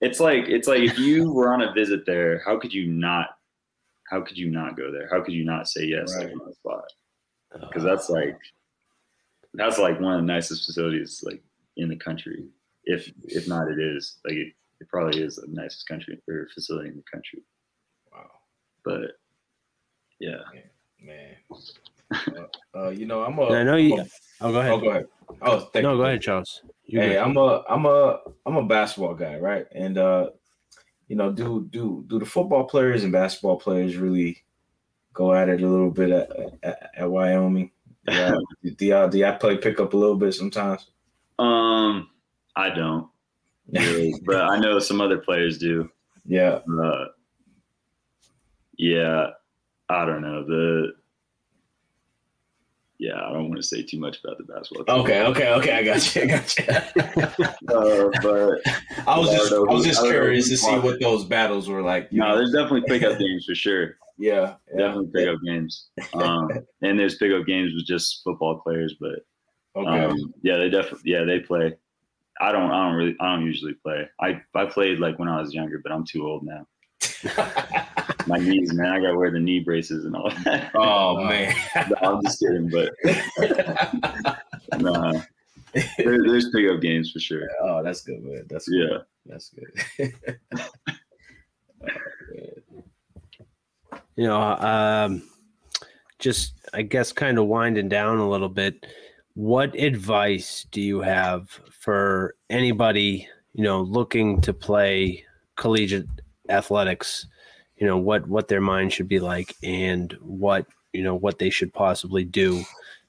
[0.00, 3.36] It's like it's like if you were on a visit there, how could you not?
[4.08, 5.08] How could you not go there?
[5.10, 6.32] How could you not say yes Right.
[6.32, 6.84] the spot?
[7.52, 7.94] Because uh-huh.
[7.94, 8.38] that's like
[9.54, 11.42] that's like one of the nicest facilities like
[11.76, 12.44] in the country.
[12.84, 16.88] If if not, it is like it, it probably is the nicest country or facility
[16.88, 17.42] in the country.
[18.12, 18.30] Wow.
[18.84, 19.12] But
[20.18, 20.38] yeah,
[21.02, 21.36] Man.
[22.74, 23.42] Uh, you know, I'm a.
[23.46, 23.94] And I know you.
[23.94, 24.08] I'm a-
[24.42, 24.72] Oh, go ahead.
[24.72, 25.04] oh, go ahead.
[25.42, 25.98] Oh, thank no, you.
[25.98, 26.62] go ahead, Charles.
[26.86, 27.18] You're hey, good.
[27.18, 29.66] I'm a I'm a I'm a basketball guy, right?
[29.74, 30.30] And uh,
[31.08, 34.38] you know, do do do the football players and basketball players really
[35.12, 36.30] go at it a little bit at
[36.62, 37.70] at, at Wyoming?
[38.08, 38.34] Yeah,
[38.76, 40.88] do y'all do y'all play pick up a little bit sometimes?
[41.38, 42.08] um,
[42.56, 43.08] I don't,
[43.72, 45.90] really, but I know some other players do.
[46.24, 47.04] yeah, Uh,
[48.78, 49.26] yeah,
[49.90, 50.92] I don't know the.
[53.00, 54.84] Yeah, I don't want to say too much about the basketball.
[54.84, 54.94] team.
[54.96, 55.72] okay, okay, okay.
[55.72, 56.22] I got you.
[56.22, 56.64] I got you.
[57.74, 58.60] Uh, but
[59.08, 62.12] I was just I was just curious to see what those battles were like.
[62.12, 62.36] no, know?
[62.36, 63.96] there's definitely pickup games for sure.
[64.18, 64.86] yeah, yeah.
[64.88, 65.86] Definitely pickup games.
[66.12, 66.50] Um,
[66.82, 69.20] and there's pickup games with just football players, but
[69.76, 70.04] Okay.
[70.04, 71.74] um, yeah, they definitely yeah they play.
[72.38, 74.06] I don't I don't really I don't usually play.
[74.20, 76.66] I I played like when I was younger, but I'm too old now.
[78.30, 80.70] My knees, man, I got to wear the knee braces and all that.
[80.74, 81.52] oh man.
[81.88, 82.92] No, I'm just kidding, but
[84.78, 85.20] nah,
[85.98, 87.48] there, there's pickup games for sure.
[87.60, 88.46] oh, that's good, man.
[88.48, 88.88] That's good.
[88.88, 90.14] Yeah, That's good.
[91.82, 91.88] Oh,
[94.16, 95.22] you know, um,
[96.18, 98.84] just I guess kind of winding down a little bit.
[99.32, 105.24] What advice do you have for anybody, you know, looking to play
[105.56, 106.06] collegiate
[106.50, 107.26] athletics?
[107.80, 111.50] You know, what what their mind should be like, and what you know what they
[111.50, 112.62] should possibly do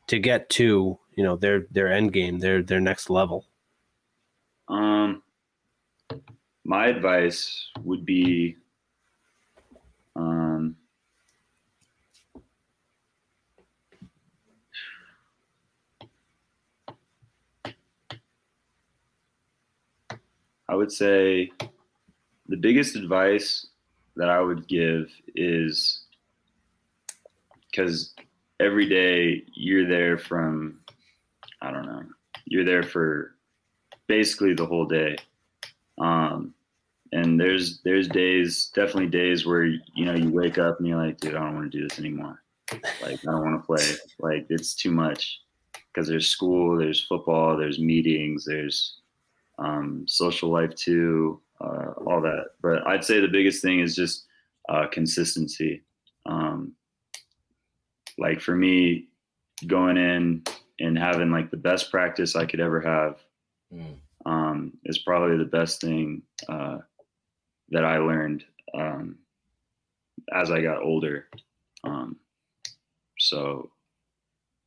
[0.08, 3.46] to get to you know their their end game, their their next level.
[4.68, 5.22] Um,
[6.64, 8.56] my advice would be,
[10.16, 10.78] um,
[20.70, 21.52] I would say
[22.48, 23.68] the biggest advice
[24.16, 26.02] that I would give is
[27.70, 28.14] because
[28.60, 30.80] every day you're there from,
[31.62, 32.04] I don't know,
[32.46, 33.36] you're there for
[34.08, 35.18] basically the whole day.
[36.00, 36.54] Um,
[37.14, 41.20] and there's there's days, definitely days where you know you wake up and you're like,
[41.20, 42.42] dude, I don't want to do this anymore.
[43.02, 43.86] Like I don't want to play.
[44.20, 45.42] Like it's too much
[45.74, 48.98] because there's school, there's football, there's meetings, there's
[49.60, 52.46] um, social life too, uh, all that.
[52.62, 54.26] But I'd say the biggest thing is just
[54.70, 55.84] uh, consistency.
[56.26, 56.74] Um,
[58.18, 59.08] like for me,
[59.68, 60.44] going in
[60.80, 63.18] and having like the best practice I could ever have
[63.74, 63.96] Mm.
[64.26, 66.80] um, is probably the best thing uh,
[67.70, 68.44] that I learned
[68.74, 69.18] um,
[70.34, 71.30] as I got older.
[71.86, 72.18] Um,
[73.18, 73.72] so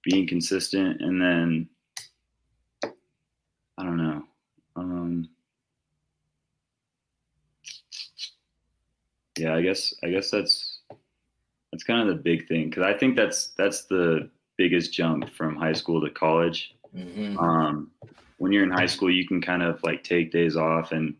[0.03, 1.69] being consistent and then
[2.83, 4.23] I don't know.
[4.77, 5.29] Um,
[9.39, 10.81] yeah, I guess I guess that's
[11.73, 15.57] that's kind of the big thing because I think that's that's the biggest jump from
[15.57, 17.37] high school to college Mhm.
[17.43, 17.91] um,
[18.39, 21.15] when you're in high school, you can kind of like take days off, and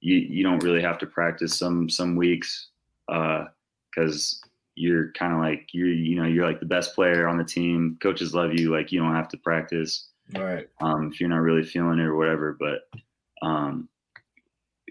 [0.00, 2.68] you you don't really have to practice some some weeks
[3.08, 4.40] because
[4.76, 7.96] you're kind of like you're you know you're like the best player on the team.
[8.00, 8.70] Coaches love you.
[8.70, 10.68] Like you don't have to practice Right.
[10.80, 12.56] um, if you're not really feeling it or whatever.
[12.58, 12.88] But
[13.42, 13.88] um,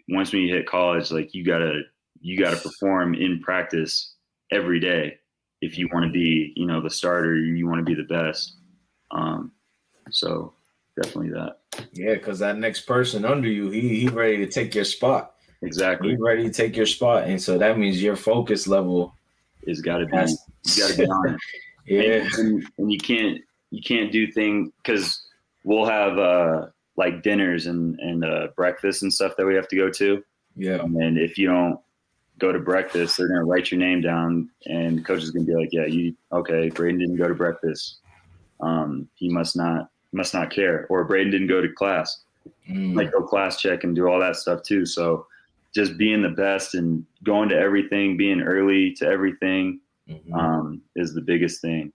[0.09, 1.81] once when you hit college, like you gotta
[2.21, 4.13] you gotta perform in practice
[4.51, 5.17] every day
[5.61, 7.35] if you want to be you know the starter.
[7.37, 8.55] You want to be the best.
[9.11, 9.51] Um,
[10.11, 10.53] so
[11.01, 11.57] definitely that.
[11.93, 15.33] Yeah, because that next person under you, he he ready to take your spot.
[15.61, 16.09] exactly.
[16.11, 19.13] You're ready to take your spot, and so that means your focus level
[19.63, 20.15] It's got to be.
[20.17, 20.37] has.
[20.65, 21.39] You got to be on it.
[21.85, 22.01] yeah.
[22.01, 23.41] and, and, and you can't
[23.71, 25.21] you can't do things because
[25.63, 29.75] we'll have uh like dinners and and uh, breakfast and stuff that we have to
[29.75, 30.23] go to
[30.55, 30.81] Yeah.
[30.81, 31.79] and if you don't
[32.39, 35.55] go to breakfast they're gonna write your name down and the coach is gonna be
[35.55, 37.99] like yeah you okay braden didn't go to breakfast
[38.59, 42.21] um he must not must not care or braden didn't go to class
[42.69, 42.95] Mm.
[42.95, 45.25] like go class check and do all that stuff too so
[45.73, 50.33] just being the best and going to everything being early to everything Mhm.
[50.39, 51.91] um, is the biggest thing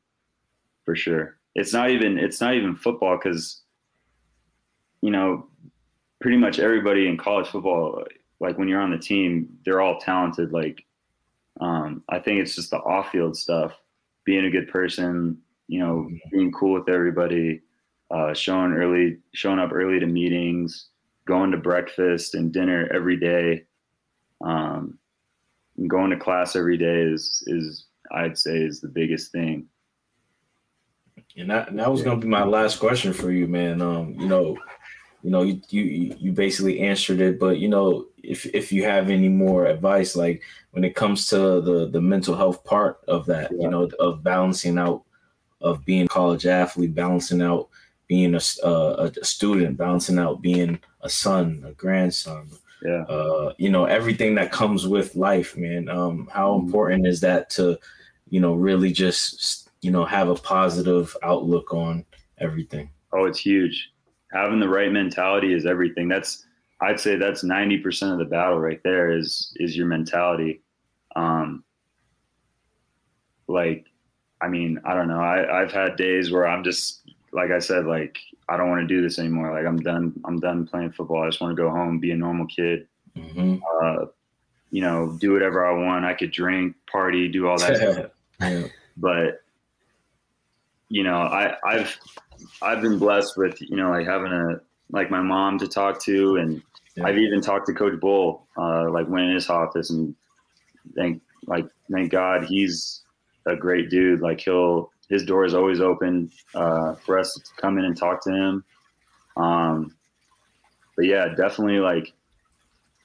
[0.85, 1.37] for sure.
[1.55, 3.63] It's not even it's not even football because
[5.03, 5.47] you know
[6.21, 8.05] pretty much everybody in college football,
[8.41, 10.53] like when you're on the team, they're all talented.
[10.53, 10.85] Like
[11.61, 13.73] um, I think it's just the off field stuff,
[14.25, 15.39] being a good person,
[15.69, 17.61] you know, being cool with everybody,
[18.11, 20.89] uh, showing early, showing up early to meetings,
[21.27, 23.65] going to breakfast and dinner every day.
[24.43, 24.99] Um,
[25.77, 29.67] and going to class every day is is I'd say is the biggest thing.
[31.37, 33.81] And that, and that was gonna be my last question for you, man.
[33.81, 34.59] Um, you know,
[35.23, 39.11] you know, you you you basically answered it, but you know, if if you have
[39.11, 40.43] any more advice, like
[40.73, 43.65] when it comes to the the mental health part of that, Yeah.
[43.65, 45.03] you know, of balancing out,
[45.61, 47.69] of being a college athlete, balancing out
[48.09, 52.49] being a, uh, a student, balancing out being a son, a grandson,
[52.85, 53.03] Yeah.
[53.05, 55.89] uh, you know, everything that comes with life, man.
[55.89, 56.65] Um, how Mhm.
[56.65, 57.79] important is that to,
[58.29, 62.05] you know, really just, you know, have a positive outlook on
[62.39, 62.91] everything?
[63.13, 63.93] Oh, it's huge.
[64.33, 66.09] Having the right mentality is everything.
[66.09, 66.47] That's
[66.81, 70.63] I'd say that's ninety percent of the battle right there is is your mentality.
[71.17, 71.65] Um,
[73.49, 73.87] like,
[74.41, 75.21] I mean, I don't know.
[75.21, 77.03] I, I've had days where I'm just
[77.33, 78.19] like I said, like
[78.49, 79.53] I don't want to do this anymore.
[79.53, 80.21] Like I'm done.
[80.25, 81.23] I'm done playing football.
[81.23, 82.87] I just want to go home, be a normal kid.
[83.17, 83.57] Mm-hmm.
[83.83, 84.07] Uh,
[84.71, 86.05] you know, do whatever I want.
[86.05, 88.13] I could drink, party, do all that.
[88.41, 88.67] yeah.
[88.97, 89.40] but
[90.91, 91.99] you know i i've
[92.63, 94.61] i've been blessed with you know like having a
[94.91, 96.63] like my mom to talk to and
[96.97, 97.07] Yeah.
[97.07, 100.15] i've even talked to coach Bohl uh like when in his office and
[100.97, 103.03] thank like thank god he's
[103.47, 107.79] a great dude like he'll his door is always open uh for us to come
[107.79, 108.65] in and talk to him
[109.37, 109.95] um
[110.97, 112.13] but yeah definitely like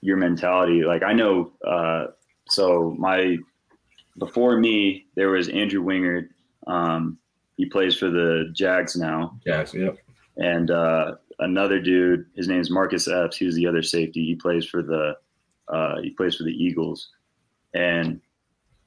[0.02, 2.08] your mentality like i know uh
[2.50, 3.38] so my
[4.18, 6.30] before me, there was Andrew Wingard.
[6.68, 7.18] Um,
[7.58, 9.98] he plays for the Jags now, Jackson, yep.
[10.38, 12.26] and uh, another dude.
[12.36, 13.38] His name's Marcus Epps.
[13.38, 14.26] He was the other safety.
[14.26, 15.16] He plays for the
[15.68, 17.10] uh, he plays for the Eagles,
[17.74, 18.20] and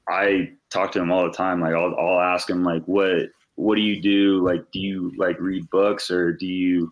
[0.07, 1.61] I talk to him all the time.
[1.61, 4.45] Like I'll, I'll ask him like, what what do you do?
[4.45, 6.91] Like, do you like read books or do you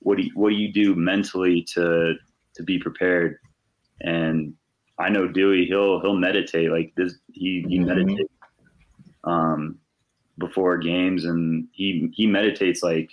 [0.00, 2.14] what do you, what do you do mentally to
[2.54, 3.38] to be prepared?
[4.00, 4.54] And
[4.98, 7.14] I know Dewey, he'll he'll meditate like this.
[7.32, 7.86] He he Mhm.
[7.86, 8.32] meditates
[9.24, 9.78] um,
[10.40, 13.12] before games, and he he meditates like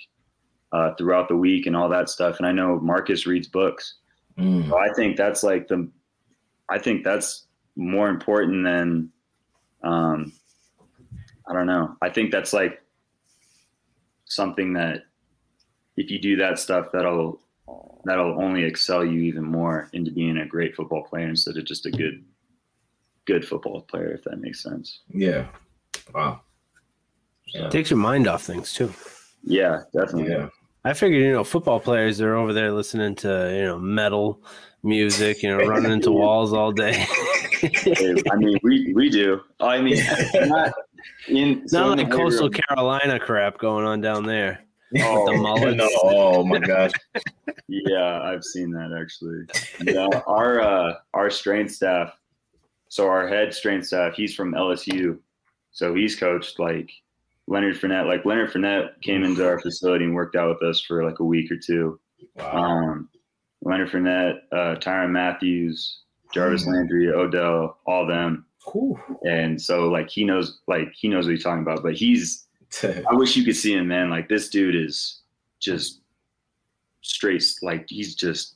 [0.72, 2.38] uh, throughout the week and all that stuff.
[2.38, 3.96] And I know Marcus reads books.
[4.40, 4.68] Mm.
[4.68, 5.88] So I think that's like the,
[6.70, 9.12] I think that's more important than,
[9.84, 10.32] um,
[11.48, 11.96] I don't know.
[12.02, 12.82] I think that's like
[14.26, 15.06] something that
[15.96, 17.40] if you do that stuff, that'll
[18.06, 21.86] that'll only excel you even more into being a great football player instead of just
[21.86, 22.24] a good
[23.26, 25.02] good football player, if that makes sense.
[25.14, 25.48] Yeah.
[26.14, 26.42] Wow.
[27.54, 27.70] Yeah.
[27.70, 28.94] Takes your mind off things too.
[29.44, 30.32] Yeah, definitely.
[30.34, 30.50] Yeah.
[30.84, 34.42] I figured, you know, football players are over there listening to, you know, metal
[34.84, 37.06] music, you know, running into walls all day.
[37.62, 39.42] I mean, we we do.
[39.60, 39.98] I mean,
[40.34, 40.74] not
[41.28, 44.64] in It's so not in like coastal room- Carolina crap going on down there.
[45.02, 45.76] Oh, the mullets.
[45.78, 46.92] no, oh my gosh.
[47.68, 49.46] Yeah, I've seen that actually.
[49.82, 52.18] Yeah, our uh, our strength staff.
[52.90, 55.20] So our head strength staff, he's from LSU,
[55.72, 56.90] so he's coached like
[57.48, 58.08] Leonard Fournette.
[58.08, 61.24] Like Leonard Fournette came into our facility and worked out with us for like a
[61.24, 62.00] week or two.
[62.36, 62.52] Wow.
[62.52, 63.10] Um,
[63.64, 65.74] Leonard Fournette, uh, Tyrann Mathieu,
[66.34, 66.72] Jarvis Hmm.
[66.72, 68.46] Landry, Odell, all them.
[69.24, 71.84] And so like he knows like he knows what he's talking about.
[71.84, 72.46] But he's
[72.84, 74.10] I wish you could see him, man.
[74.10, 75.22] Like this dude is
[75.60, 76.02] just
[77.02, 77.44] straight.
[77.62, 78.56] Like he's just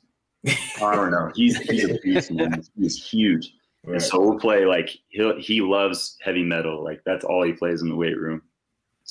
[0.81, 1.31] I don't know.
[1.35, 2.61] He's he's a beast, man.
[2.77, 3.53] He's huge.
[3.83, 3.99] Right.
[4.01, 6.83] so we'll play like he he loves heavy metal.
[6.83, 8.41] Like that's all he plays in the weight room.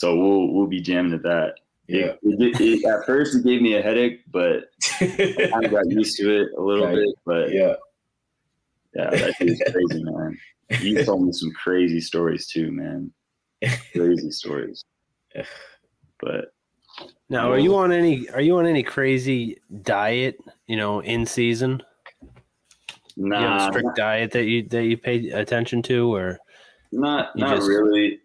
[0.00, 1.56] So we'll we'll be jamming at that.
[1.86, 2.14] yeah.
[2.22, 5.90] It, it, it, at first, it gave me a headache, but I kind of got
[5.90, 6.94] used to it a little Yeah.
[6.94, 7.14] bit.
[7.26, 7.74] But yeah.
[8.96, 10.38] yeah, that is crazy, man.
[10.80, 13.12] You told me some crazy stories too, man.
[13.92, 14.82] Crazy stories.
[16.18, 16.46] But
[17.28, 21.82] Now, are you on any are you on any crazy diet, you know, in season?
[22.22, 26.38] Do you have a Nah, strict diet that you that you pay attention to, or
[26.90, 28.20] not not just- really.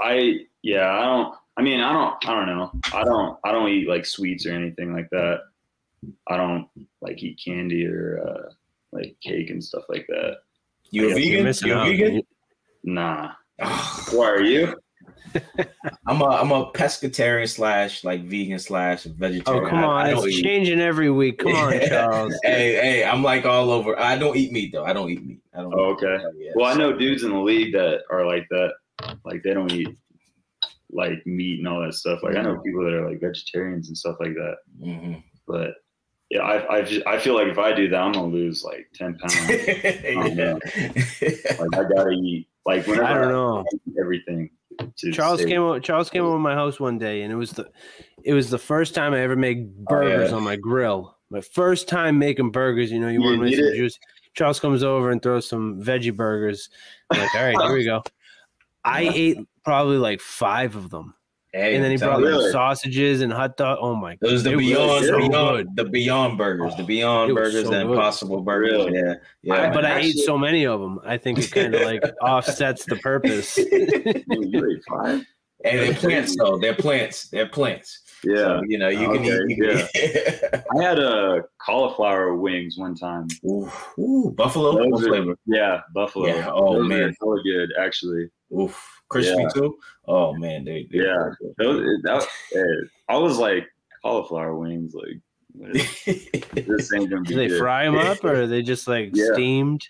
[0.00, 1.34] I yeah, I don't.
[1.56, 2.28] I mean, I don't.
[2.28, 2.70] I don't know.
[2.92, 3.38] I don't.
[3.44, 5.40] I don't eat like sweets or anything like that.
[6.28, 6.68] I don't
[7.00, 8.52] like eat candy or uh,
[8.92, 10.38] like cake and stuff like that.
[10.90, 11.68] You a Yeah, you're vegan?
[11.68, 12.22] You a vegan?
[12.84, 13.32] Nah.
[13.60, 14.74] Ah, Why are you?
[16.06, 19.42] I'm a I'm a pescatarian slash like vegan slash vegetarian.
[19.46, 19.70] Oh vegetarian.
[19.70, 21.38] come on, I don't it's eat- changing every week.
[21.38, 22.38] Come on, Charles.
[22.44, 23.98] hey, hey, I'm like all over.
[23.98, 24.84] I don't eat meat though.
[24.84, 25.40] I don't eat meat.
[25.52, 25.74] I don't.
[25.74, 26.18] Oh, okay.
[26.38, 28.72] Yeah, Well, I know dudes in the league that are like that.
[29.24, 29.88] Like they don't eat
[30.90, 32.22] like meat and all that stuff.
[32.22, 34.56] Like I know people that are like vegetarians and stuff like that.
[34.82, 35.22] Mhm.
[35.46, 35.74] But
[36.30, 39.16] yeah, I I, I feel like if I do that, I'm gonna lose like ten
[39.18, 39.34] pounds.
[39.48, 40.58] Yeah.
[41.58, 42.48] like I gotta eat.
[42.66, 43.64] Like whenever I don't know.
[43.72, 44.50] eat everything.
[45.12, 47.68] Charles came o- Charles came over to my house one day, and it was the
[48.22, 50.36] it was the first time I ever made burgers yeah.
[50.36, 51.16] on my grill.
[51.30, 52.90] My first time making burgers.
[52.90, 53.98] You know, you You want to make some juice.
[54.34, 56.70] Charles comes over and throws some veggie burgers.
[57.10, 58.02] I'm like, all right, here we go.
[58.84, 61.14] I ate probably like five of them,
[61.52, 62.50] Hey, and then he brought like you.
[62.52, 63.78] Sausages and hot dog.
[63.80, 64.12] Oh my!
[64.12, 67.64] It was the It was Beyond, so Beyond the Beyond burgers, the Beyond It burgers,
[67.64, 67.90] so the good.
[67.90, 68.72] Impossible burgers.
[68.72, 68.98] Really?
[68.98, 69.54] Yeah, yeah.
[69.70, 71.00] I- but I ate so many of them.
[71.04, 73.54] I think it kind of like offsets the purpose.
[73.54, 75.26] Dude, you ate five?
[75.64, 76.58] and they're plants though.
[76.58, 77.28] They're plants.
[77.30, 78.02] They're plants.
[78.24, 78.34] Yeah.
[78.36, 79.56] So, you know, you can eat.
[79.58, 79.88] You
[80.52, 83.26] can I had a cauliflower wings one time.
[83.44, 84.72] ooh, ooh, buffalo.
[84.90, 85.38] Those are- flavor?
[85.46, 86.26] Yeah, buffalo.
[86.26, 87.14] Yeah, oh, Those are man.
[87.22, 88.28] really good actually.
[88.56, 89.48] Oof, crispy Yeah.
[89.54, 89.78] too.
[90.06, 90.88] Oh man, they.
[90.90, 91.30] they Yeah.
[91.58, 93.66] Those, that, eh, I was like
[94.02, 95.20] cauliflower wings, like
[96.54, 97.58] this ain't gonna be Do they good.
[97.58, 99.32] fry them up, or are they just like Yeah.
[99.32, 99.82] steamed?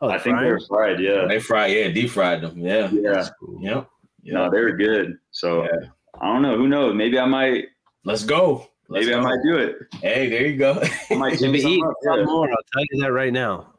[0.00, 0.64] Oh, I think they're 'em?
[0.66, 1.00] fried.
[1.00, 1.26] Yeah.
[1.26, 2.58] they fry, yeah, deep fried them.
[2.58, 3.12] Yeah, Yeah.
[3.12, 3.58] That's cool.
[3.62, 3.88] yep.
[4.22, 4.34] yep.
[4.34, 5.18] No, they were good.
[5.30, 5.88] So Yeah.
[6.20, 6.56] I don't know.
[6.56, 6.94] Who knows?
[6.94, 7.66] Maybe I might.
[8.04, 8.66] Let's go.
[8.88, 9.76] Let's Maybe I might do it.
[10.02, 10.80] Hey, there you go.
[11.10, 11.94] I might Maybe change something eat up.
[12.02, 12.24] some Yeah.
[12.24, 12.50] more.
[12.50, 13.74] I'll tell you that right now.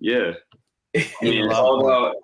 [0.00, 0.32] yeah.
[0.96, 2.14] I mean, it's all about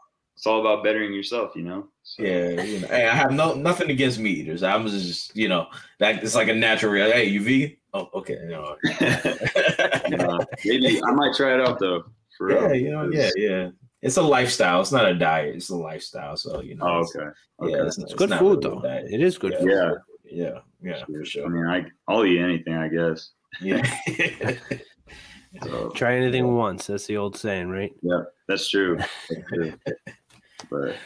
[0.40, 1.88] it's all about bettering yourself, you know.
[2.02, 4.62] So, Yeah, you know, hey, I have no nothing against meat eaters.
[4.62, 5.66] I'm just, you know,
[5.98, 6.92] that it's like a natural.
[6.92, 7.76] rea- Hey, you vegan?
[7.92, 8.38] Oh, okay.
[8.46, 8.74] No.
[10.64, 12.04] maybe I might try it out though.
[12.38, 12.74] For yeah, real.
[12.74, 13.68] you know, yeah, yeah.
[14.00, 14.80] It's a lifestyle.
[14.80, 15.56] It's not a diet.
[15.56, 16.38] It's a lifestyle.
[16.38, 16.86] So you know.
[16.86, 17.72] Oh, it's- okay.
[17.76, 18.80] Yeah, it's, It's good not food though.
[18.80, 19.12] diet.
[19.12, 19.52] It is good.
[19.60, 19.90] Yeah.
[19.90, 19.98] food.
[20.24, 20.60] Yeah.
[20.82, 23.32] Yeah, yeah, for I mean, I I'll eat anything, I guess.
[23.60, 23.82] Yeah.
[25.64, 26.86] So Try anything once.
[26.86, 27.92] That's the old saying, right?
[28.46, 28.96] that's true.
[28.96, 29.72] That's true.
[30.68, 30.96] But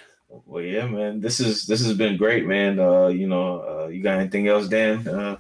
[0.46, 1.20] well, yeah, man.
[1.20, 2.78] This is this has been great, man.
[2.80, 5.06] Uh, you know, uh, you got anything else, Dan?
[5.06, 5.36] Uh,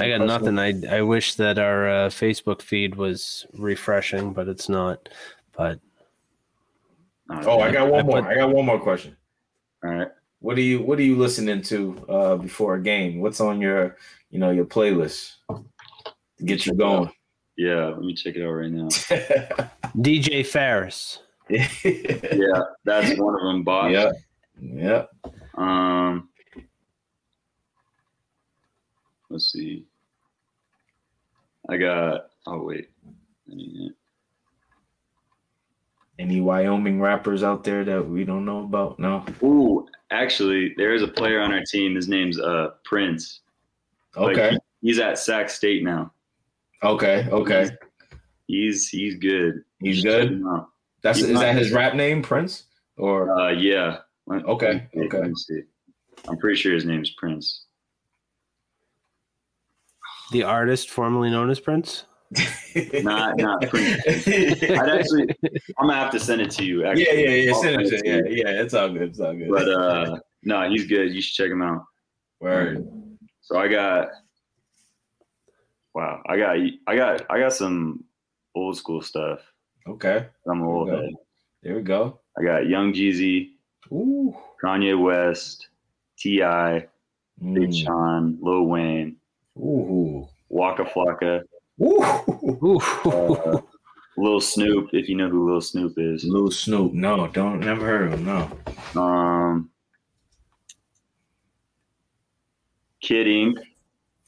[0.00, 0.58] I got nothing.
[0.58, 5.08] I I wish that our uh, Facebook feed was refreshing, but it's not.
[5.56, 5.80] But
[7.30, 8.22] uh, Oh, I got one I more.
[8.22, 9.16] put- I got one more question.
[9.84, 10.08] all right.
[10.40, 13.20] What are you What are you listening to uh, before a game?
[13.20, 13.96] What's on your
[14.30, 17.10] you know your playlist to get you going?
[17.56, 18.88] Yeah, let me check it out right now.
[19.96, 21.18] DJ Ferris.
[21.48, 23.62] Yeah, that's one of them.
[23.64, 23.90] Boss.
[23.92, 24.10] yeah,
[24.60, 25.04] yeah.
[25.54, 26.28] Um,
[29.28, 29.84] let's see.
[31.68, 32.26] I got.
[32.46, 32.88] Oh wait.
[36.18, 38.98] Any Wyoming rappers out there that we don't know about?
[38.98, 39.24] No.
[39.42, 41.94] Ooh, actually, there is a player on our team.
[41.94, 43.40] His name's uh Prince.
[44.16, 44.50] Okay.
[44.50, 46.12] he- he's at Sac State now.
[46.82, 47.26] Okay.
[47.30, 47.70] Okay.
[48.46, 49.62] He's he's good.
[49.80, 50.42] He's Check good.
[51.04, 51.12] Him out.
[51.14, 52.64] That's He's is that his rap name, Prince?
[52.96, 53.98] Or Uh, yeah.
[54.30, 55.18] Okay, let me okay.
[55.18, 55.62] Let me see.
[56.28, 57.64] I'm pretty sure his name's Prince.
[60.30, 62.04] The artist formerly known as Prince.
[63.02, 64.00] Not not Prince.
[64.06, 65.28] I'd actually.
[65.78, 66.86] I'm gonna have to send it to you.
[66.86, 67.04] Actually.
[67.04, 67.52] yeah, yeah, yeah.
[67.52, 68.14] I'll Send it to you.
[68.30, 68.62] yeah, yeah.
[68.62, 69.02] It's all good.
[69.02, 69.50] It's all good.
[69.50, 71.12] But uh, no, he's good.
[71.12, 71.84] You should check him out.
[72.40, 72.88] Word.
[73.42, 74.08] So I got.
[75.94, 78.04] Wow, I got I got I got some
[78.54, 79.40] old school stuff.
[79.86, 80.26] Okay.
[80.46, 81.04] I'm old Okay.
[81.04, 81.14] head.
[81.62, 82.20] There we go.
[82.38, 83.50] I got Young Jeezy,
[83.92, 84.34] Ooh.
[84.62, 85.68] Kanye West,
[86.18, 86.86] T.I.,
[87.40, 87.84] Big Mm.
[87.84, 89.16] Sean, Lil Wayne,
[89.58, 90.26] Ooh.
[90.48, 91.42] Waka Flocka,
[91.80, 92.04] Ooh.
[92.64, 92.80] Ooh.
[93.10, 93.60] uh,
[94.16, 96.24] Lil Snoop, if you know who Lil Snoop is.
[96.24, 96.92] Lil Snoop.
[96.92, 98.24] No, don't never heard of him.
[98.24, 99.00] No.
[99.00, 99.70] Um,
[103.00, 103.58] Kid Ink,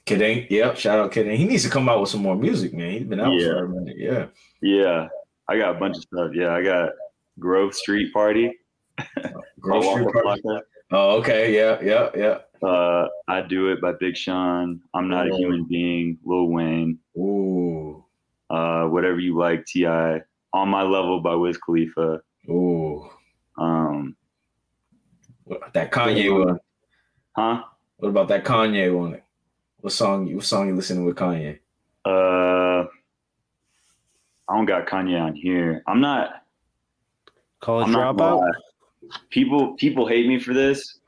[0.05, 0.51] Kid Ink.
[0.51, 0.77] Yep.
[0.79, 1.39] Shout out Kid Ink.
[1.39, 2.93] He needs to come out with some more music, man.
[2.93, 3.49] He's been out Yeah.
[3.49, 3.97] for a minute.
[3.99, 4.27] Yeah.
[4.61, 5.09] yeah,
[5.49, 6.31] I got a bunch of stuff.
[6.35, 6.91] Yeah, I got
[7.39, 8.53] Grove Street Party,
[9.61, 10.43] Grocery Waka Party.
[10.91, 11.55] Oh, okay.
[11.55, 11.79] Yeah.
[11.83, 12.11] Yeah.
[12.15, 12.67] Yeah.
[12.69, 15.37] uh, I Do It by Big Sean, I'm Not a Oh.
[15.37, 18.05] Human Being, Lil Wayne, Ooh.
[18.51, 20.23] uh, Whatever You Like, T.I.,
[20.53, 22.21] On My Level by Wiz Khalifa.
[22.49, 23.09] Ooh.
[23.59, 24.15] Um,
[25.73, 26.59] That Kanye one.
[27.37, 27.65] huh?
[27.97, 29.21] What about that Kanye one?
[29.81, 30.33] What song?
[30.35, 31.59] What song you listening with Kanye?
[34.49, 35.83] I don't got Kanye on here.
[35.87, 36.43] I'm not.
[37.61, 38.41] College I'm dropout.
[38.41, 38.51] lie.
[39.31, 40.99] People people hate me for this.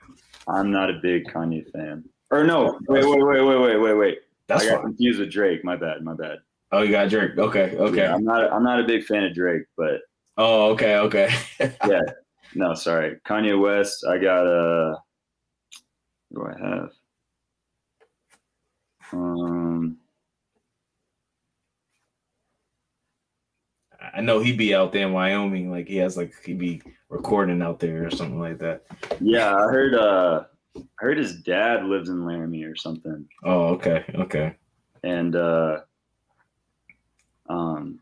[0.48, 2.04] I'm not a big Kanye fan.
[2.30, 4.18] Or no, wait, wait, wait, wait, wait, wait, wait.
[4.48, 4.86] That's I got fine.
[4.86, 5.64] confused with Drake.
[5.64, 6.02] My bad.
[6.02, 6.38] My bad.
[6.72, 7.36] Oh, you got Drake.
[7.38, 7.96] Okay, okay.
[7.98, 8.52] Yeah, I'm not.
[8.52, 10.00] I'm not a big fan of Drake, but
[10.38, 11.30] Oh, okay, okay.
[11.86, 12.02] yeah.
[12.54, 13.18] No, sorry.
[13.26, 14.04] Kanye West.
[14.06, 14.96] I got uh
[16.30, 16.90] What do I have?
[19.12, 19.96] Um.
[24.14, 27.62] I know he'd be out there in Wyoming, like he has like he'd be recording
[27.62, 28.84] out there or something like that.
[29.20, 29.94] Yeah, I heard.
[29.94, 30.44] Uh,
[30.76, 33.26] I heard his dad lives in Laramie or something.
[33.44, 34.54] Oh, okay, okay.
[35.02, 35.78] and uh
[37.48, 38.00] um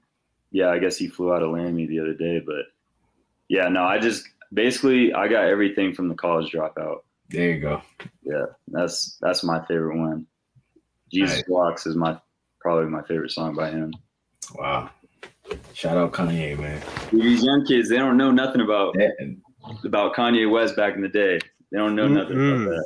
[0.53, 2.65] yeah i guess he flew out of laramie the other day but
[3.49, 7.83] yeah no i just basically i got everything from the college dropout There you go.
[8.23, 10.27] yeah that's that's my favorite one
[11.13, 11.49] jesus Nice.
[11.49, 12.19] walks is my
[12.61, 13.93] probably my favorite song by him
[14.55, 14.91] Wow.
[15.75, 16.81] Shout out Kanye, man.
[17.13, 19.09] these young kids they don't know nothing about Yeah,
[19.85, 21.39] about kanye west back in the day
[21.73, 22.67] they don't know nothing Mm-mm.
[22.67, 22.85] about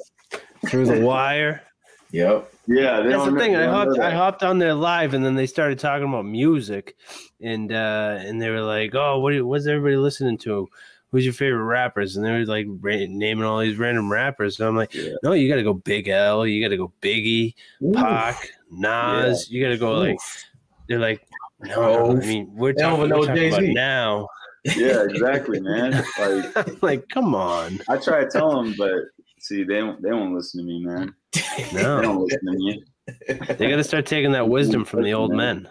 [0.63, 1.63] that Through the wire.
[2.11, 2.53] Yep.
[2.67, 3.53] yeah they That's the know- thing.
[3.53, 3.99] they I hopped.
[3.99, 6.97] I hopped on there live, and then they started talking about music,
[7.43, 9.31] and uh, and they were like, "Oh, what?
[9.31, 10.67] do you- What's everybody listening to?
[11.11, 14.59] Who's your favorite rappers?" And they were like ra- naming all these random rappers.
[14.59, 15.13] And I'm like, Yeah.
[15.23, 16.47] "No, you got to go Big L.
[16.47, 17.53] You got to go Biggie,
[17.93, 19.51] Pac, Nas.
[19.51, 20.17] You got to go like."
[20.89, 21.21] They're like,
[21.61, 23.73] "No, I mean, we're talking, we're talking about Jay-Z.
[23.75, 24.29] now."
[24.77, 28.93] yeah exactly man like like, come on, i try to tell them but
[29.39, 31.15] see they don't they won't listen to me man
[31.73, 32.83] No, they don't listen to me
[33.57, 35.69] They got to start taking that wisdom from the old men.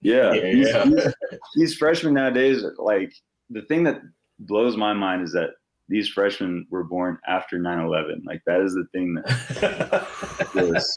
[0.00, 0.84] Yeah, Yeah, these, yeah.
[0.84, 1.14] these-
[1.56, 3.12] these freshmen nowadays, like
[3.50, 4.00] the thing that
[4.38, 5.50] blows my mind is that
[5.88, 8.24] these freshmen were born after 9-11.
[8.24, 10.08] Like that is the thing that,
[10.54, 10.94] Yes.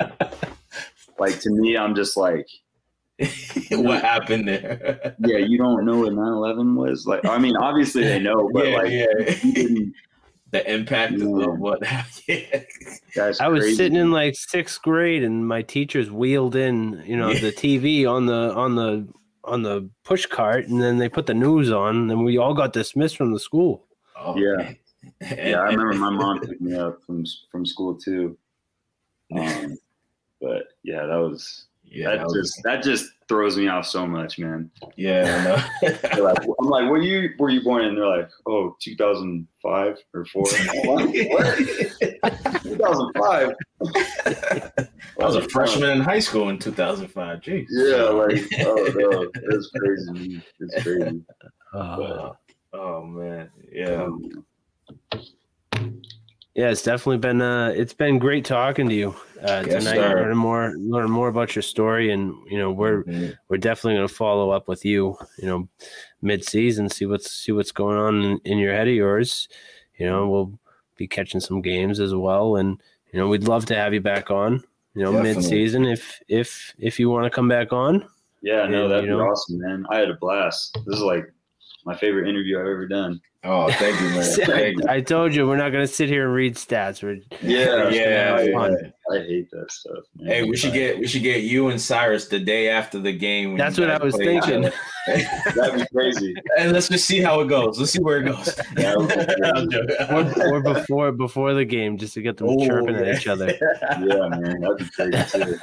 [1.19, 2.47] like to me, I'm just like,
[3.72, 5.16] what happened there?
[5.26, 7.05] yeah, you don't know what 9-11 was.
[7.07, 9.05] Like, I mean, obviously they know, but yeah, like, yeah.
[10.51, 11.26] the impact Yeah.
[11.49, 12.66] of what happened.
[13.16, 13.76] that's I was crazy.
[13.76, 18.26] sitting in like sixth grade, and my teachers wheeled in, you know, the TV on
[18.26, 19.07] the on the
[19.43, 22.74] on the push cart, and then they put the news on, and we all got
[22.74, 23.86] dismissed from the school.
[24.18, 24.55] Oh, Yeah.
[24.57, 24.78] man.
[25.22, 28.38] Yeah, I remember my mom picked me up from from school too.
[29.36, 29.78] Um,
[30.41, 34.38] but yeah, that was Yeah, that that just that just throws me off so much,
[34.38, 34.69] man.
[34.97, 37.86] yeah, i know i'm like, were you were you born?
[37.86, 40.43] And they're like, oh, 2005 or four.
[40.43, 41.13] Like,
[42.63, 43.53] 2005.
[45.19, 47.39] I was a freshman in high school in 2005.
[47.41, 47.65] Jeez.
[47.69, 50.41] Yeah, like, oh no, it's crazy.
[50.59, 51.21] It's crazy.
[51.73, 52.31] Uh,
[52.77, 53.49] Oh man.
[53.71, 54.03] Yeah.
[54.03, 54.45] Um,
[56.56, 59.10] yeah, it's definitely been uh, it's been great talking to you
[59.41, 59.95] uh, Yes, tonight.
[59.95, 60.22] sir.
[60.22, 63.38] Learn more, learn more about your story, and you know we're Mhm.
[63.49, 65.18] we're definitely going to follow up with you.
[65.38, 65.68] You know,
[66.22, 69.47] mid season, see what's see what's going on in, in your head of yours.
[69.97, 70.60] You know, we'll
[70.97, 72.82] be catching some games as well, and
[73.12, 74.64] you know we'd love to have you back on.
[74.93, 78.06] You know, mid season if if if you want to come back on.
[78.41, 79.86] yeah, no, that'd you be awesome, man.
[79.89, 80.78] I had a blast.
[80.86, 81.26] This is like
[81.84, 83.20] my favorite interview I've ever done.
[83.48, 84.18] Oh, thank you, man.
[84.24, 84.89] I, Thank you.
[84.89, 87.04] I told you we're not going to sit here and read stats.
[87.04, 88.54] We're Yeah, Yeah, have yeah.
[88.54, 88.93] fun.
[89.12, 90.04] I hate that stuff.
[90.16, 90.28] Man.
[90.28, 93.50] Hey, we should get we should get you and Cyrus the day after the game.
[93.50, 94.62] when That's what I was thinking.
[95.56, 96.34] That'd be crazy.
[96.58, 97.78] and let's just see how it goes.
[97.80, 98.56] Let's see where it goes.
[98.74, 100.41] That would be crazy.
[100.41, 103.02] or, or before before the game, just to get them Oh, chirping yeah.
[103.02, 103.48] at each other.
[104.00, 105.56] Yeah, man, that'd be crazy too.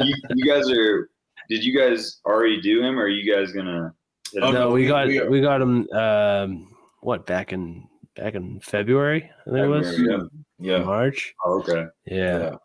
[0.00, 1.10] You, you guys are.
[1.50, 3.92] Did you guys already do him, or are you guys gonna?
[4.32, 5.88] hit Oh, no, no, we we- got we we, got him.
[5.90, 6.68] Um,
[7.00, 9.30] what back in back in February?
[9.46, 10.28] I think it was February,
[10.58, 10.78] yeah.
[10.78, 11.34] March.
[11.44, 11.86] Oh, okay.
[12.06, 12.56] Yeah.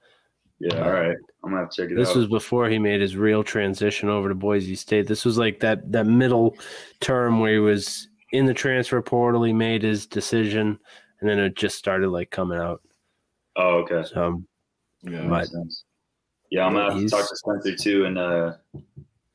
[0.60, 0.84] Yeah.
[0.86, 1.16] All right.
[1.44, 2.16] I'm gonna have to check it This out.
[2.18, 5.08] was before he made his real transition over to Boise State.
[5.08, 6.56] This was like that that middle
[7.00, 9.44] term where he was in the transfer portal.
[9.44, 10.78] He made his decision,
[11.20, 12.82] and then it just started like coming out.
[13.56, 14.08] oh, okay.
[14.08, 14.48] So um,
[15.04, 15.22] Yeah.
[15.28, 15.84] But- Makes sense.
[16.52, 18.54] Yeah, I'm gonna have to talk to Spencer too and uh,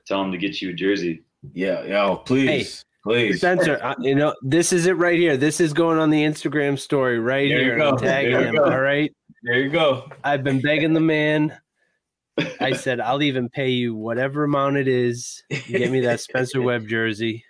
[0.06, 1.22] tell him to get you a jersey.
[1.54, 3.38] Yeah, yo, please, please.
[3.38, 5.36] Spencer, uh, you know this is it right here.
[5.36, 7.72] This is going on the Instagram story right There you here.
[7.74, 7.90] and go.
[7.90, 8.54] I'm tagging There you him.
[8.56, 8.64] go.
[8.64, 9.14] All right.
[9.42, 10.08] There you go.
[10.24, 11.56] I've been begging the man.
[12.60, 15.42] I said I'll even pay you whatever amount it is.
[15.68, 17.44] Get me that Spencer Webb jersey.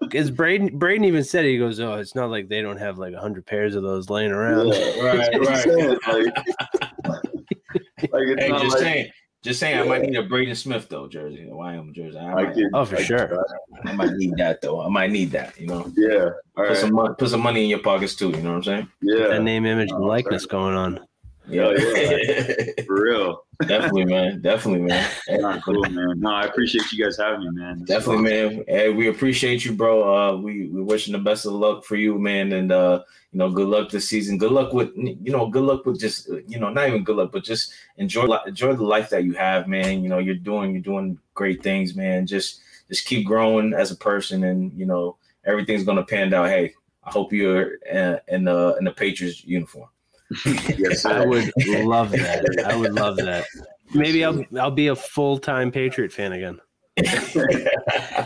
[0.00, 2.96] Because Braden, Braden even said it, he goes, "Oh, it's not like they don't have
[2.98, 5.98] like hundred pairs of those laying around." right, right.
[6.06, 6.36] like,
[8.12, 9.10] like it's Hey, not just like, saying,
[9.46, 9.78] just saying.
[9.78, 12.18] I might need a Braden Smith though jersey, a Wyoming jersey.
[12.18, 13.26] I I might, could- Oh, for I sure.
[13.28, 13.38] try.
[13.84, 14.82] I might need that though.
[14.82, 15.58] I might need that.
[15.60, 16.24] You know, Yeah.
[16.56, 16.76] All put right.
[16.76, 18.30] some mon- put some money in your pockets too.
[18.30, 18.88] You know what I'm saying?
[19.00, 19.28] Yeah.
[19.28, 21.00] That name, image, and Oh, likeness going on.
[21.48, 22.72] Yeah, yeah.
[22.88, 23.44] for real.
[23.68, 24.40] definitely, man.
[24.42, 25.08] Definitely, man.
[25.30, 26.18] Not cool, man.
[26.18, 27.74] No, I appreciate you guys having me, man.
[27.74, 28.56] This is Definitely, awesome.
[28.56, 28.64] man.
[28.66, 29.94] Hey, we appreciate you, bro.
[30.12, 33.02] Uh, we we wishing the best of luck for you, man, and uh,
[33.36, 34.38] you know, good luck this season.
[34.38, 37.32] Good luck with you know, good luck with just you know, not even good luck,
[37.32, 40.02] but just enjoy enjoy the life that you have, man.
[40.02, 42.26] You know, you're doing you're doing great things, man.
[42.26, 46.48] Just just keep growing as a person, and you know, everything's gonna pan out.
[46.48, 46.72] Hey,
[47.04, 49.90] I hope you're uh, in the in the Patriots uniform.
[50.78, 51.52] Yes, I would
[51.84, 52.64] love that.
[52.66, 53.44] I would love that.
[53.92, 56.58] Maybe I'll I'll be a full time Patriot fan again.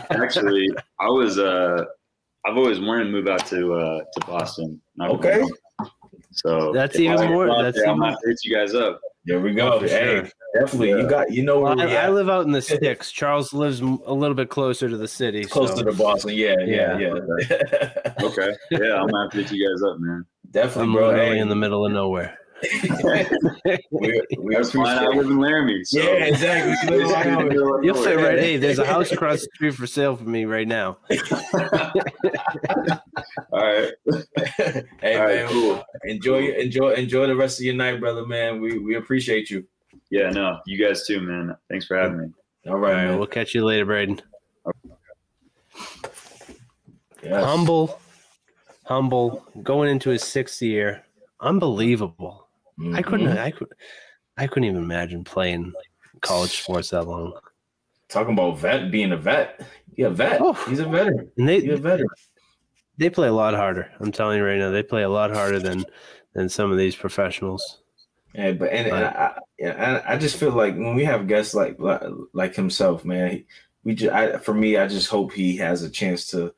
[0.09, 0.69] Actually,
[1.01, 1.37] I was.
[1.37, 1.83] Uh,
[2.45, 4.81] I've always wanted to move out to uh, to Boston.
[4.99, 5.41] Okay.
[5.41, 5.87] lie.
[6.33, 8.99] So That's even I more- go out that's there, I'm gonna hit you guys up.
[9.25, 9.73] There we go.
[9.73, 9.87] Oh, hey,
[10.23, 10.29] sure.
[10.59, 10.89] definitely.
[10.89, 13.11] You got you know where Well, we I, I live out in the sticks.
[13.11, 15.43] Charles lives a little bit closer to the city.
[15.45, 16.31] Closer so to Boston.
[16.33, 17.13] Yeah, yeah, yeah.
[18.23, 18.55] Okay.
[18.71, 20.25] Yeah, I'm gonna have hit you guys up, man.
[20.49, 21.15] definitely, I'm bro.
[21.15, 22.37] Hey, in the middle of nowhere.
[23.91, 24.97] We, we That's fine.
[24.97, 25.83] I appreciate live in Laramie.
[25.83, 25.99] So.
[25.99, 26.75] Yeah, exactly.
[26.97, 27.85] You live in Laramie.
[27.85, 28.37] You'll fit right.
[28.39, 30.97] Hey, there's a house across the street for sale for me right now.
[33.51, 33.91] All right.
[35.01, 35.35] hey All right.
[35.35, 35.83] man, Cool.
[36.05, 38.25] enjoy enjoy enjoy the rest of your night, brother.
[38.25, 39.65] Man, we we appreciate you.
[40.09, 40.29] Yeah.
[40.29, 40.59] No.
[40.65, 41.55] You guys too, man.
[41.69, 42.27] Thanks for having me.
[42.67, 43.17] All All right, right, man.
[43.17, 44.21] we'll catch you later, Braden.
[47.23, 47.43] Yes.
[47.45, 47.99] Humble,
[48.85, 51.03] humble, going into his sixth year.
[51.39, 52.40] Unbelievable.
[52.81, 52.95] Mm-hmm.
[52.95, 53.37] I couldn't.
[53.37, 53.67] I could.
[54.37, 55.73] I couldn't even imagine playing
[56.21, 57.33] college sports that long.
[58.09, 59.61] talking about vet being a vet.
[59.95, 60.41] Yeah, vet.
[60.41, 60.53] Oh.
[60.53, 61.31] He's a veteran.
[61.37, 62.09] And they He's a veteran.
[62.97, 63.91] they play a lot harder.
[63.99, 65.85] I'm telling you right now, they play a lot harder than
[66.33, 67.81] than some of these professionals.
[68.33, 71.53] Yeah, but and, and I, yeah, I I just feel like when we have guests
[71.53, 72.01] like like,
[72.33, 73.43] like himself, man,
[73.83, 76.53] we just I, for me, I just hope he has a chance to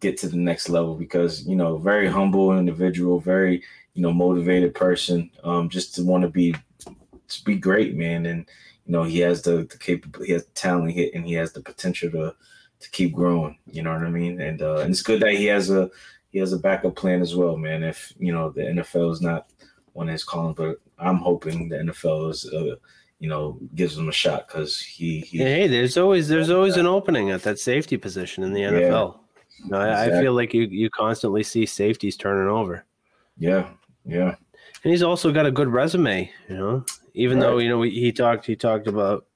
[0.00, 3.62] get to the next level because you know, very humble individual, very
[3.94, 8.48] you know motivated person, um, just to want to be to be great, man, and
[8.86, 11.62] you know he has the the capable, he has the talent, and he has the
[11.62, 12.34] potential to
[12.80, 13.58] to keep growing.
[13.70, 14.40] You know what I mean?
[14.40, 15.90] And uh, and it's good that he has a
[16.30, 17.82] he has a backup plan as well, man.
[17.82, 19.50] If you know the NFL is not
[19.92, 22.76] one of his calling, but I'm hoping the NFL is, uh,
[23.18, 26.86] you know, gives him a shot because he, he hey, there's always there's always an
[26.86, 29.18] opening at that safety position in the NFL.
[29.64, 32.84] You know, I, I feel like you you constantly see safeties turning over.
[33.38, 33.70] yeah,
[34.04, 34.34] yeah,
[34.82, 36.84] And he's also got a good resume, you know.
[37.14, 39.26] Even though you know he, he talked he talked about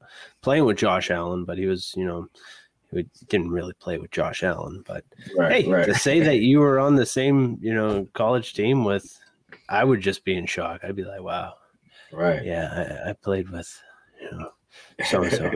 [0.43, 2.29] playing with Josh Allen, but he was you know
[2.91, 4.83] he didn't really play with Josh Allen.
[4.87, 5.05] But
[5.37, 5.87] right, hey, right.
[5.87, 9.19] to say that you were on the same you know college team with,
[9.69, 10.81] I would just be in shock.
[10.83, 11.55] I'd be like, wow,
[12.13, 12.45] right.
[12.45, 13.73] yeah, I, I played with
[14.21, 14.51] you know
[15.05, 15.53] so and so.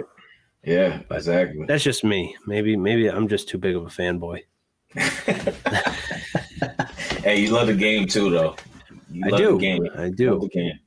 [0.65, 1.65] yeah, But- exactly.
[1.67, 2.37] That's just me.
[2.47, 4.43] Maybe maybe I'm just too big of a fanboy.
[7.25, 8.55] hey, you love the game too, though.
[9.13, 9.53] You I love do.
[9.53, 9.87] The game.
[9.97, 10.39] I Love do.
[10.41, 10.79] the game.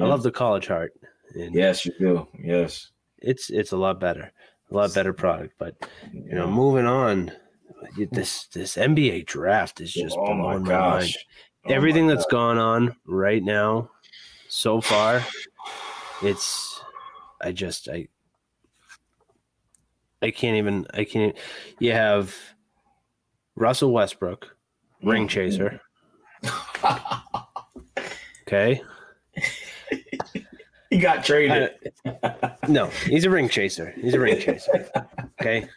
[0.00, 0.92] I love the college heart.
[1.34, 2.26] And Yes, you do.
[2.42, 2.90] Yes.
[3.18, 4.32] it's it's a lot better,
[4.70, 5.54] a lot better product.
[5.58, 5.74] But
[6.12, 7.32] you know, moving on,
[8.12, 11.00] this this NBA draft is just oh my blowing my, mind.
[11.02, 11.16] gosh.
[11.66, 13.90] Oh Everything my that's gone on right now,
[14.48, 15.24] so far,
[16.22, 16.82] it's
[17.40, 18.08] I just I
[20.22, 21.36] I can't even I can't.
[21.78, 22.34] You have
[23.56, 24.56] Russell Westbrook,
[25.02, 25.30] ring Mm.
[25.30, 25.80] chaser.
[28.52, 28.82] Okay,
[30.90, 31.70] he got traded.
[32.68, 33.94] no, he's a ring chaser.
[34.00, 34.90] He's a ring chaser.
[35.40, 35.68] Okay.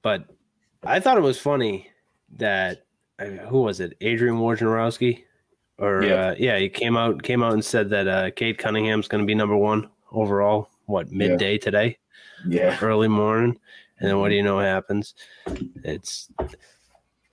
[0.00, 0.24] But
[0.82, 1.90] I thought it was funny
[2.38, 2.86] that
[3.18, 3.98] uh, who was it?
[4.00, 5.24] Adrian Wojnarowski,
[5.76, 6.14] or Yeah.
[6.28, 9.26] uh, yeah, he came out came out and said that uh, Cade Cunningham's going to
[9.26, 10.70] be number one overall.
[10.86, 11.98] What midday today,
[12.48, 12.78] yeah.
[12.80, 13.58] early morning,
[13.98, 15.14] and then what do you know happens?
[15.84, 16.30] It's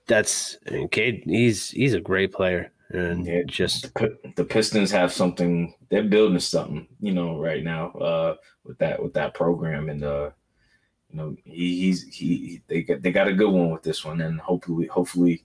[0.06, 1.22] that's I mean, Cade.
[1.24, 3.42] He's he's a great player, and Yeah.
[3.46, 3.92] just
[4.36, 5.74] the Pistons have something.
[5.90, 10.30] They're building something, you know, right now uh, with that with that program, and uh,
[11.10, 14.20] you know, he, he's he they got they got a good one with this one,
[14.20, 15.44] and hopefully, hopefully,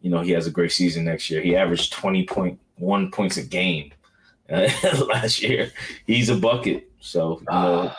[0.00, 1.40] you know, he has a great season next year.
[1.40, 3.92] He averaged twenty point one points a game
[4.50, 4.68] uh,
[5.08, 5.70] last year.
[6.06, 7.92] He's a bucket, so you know,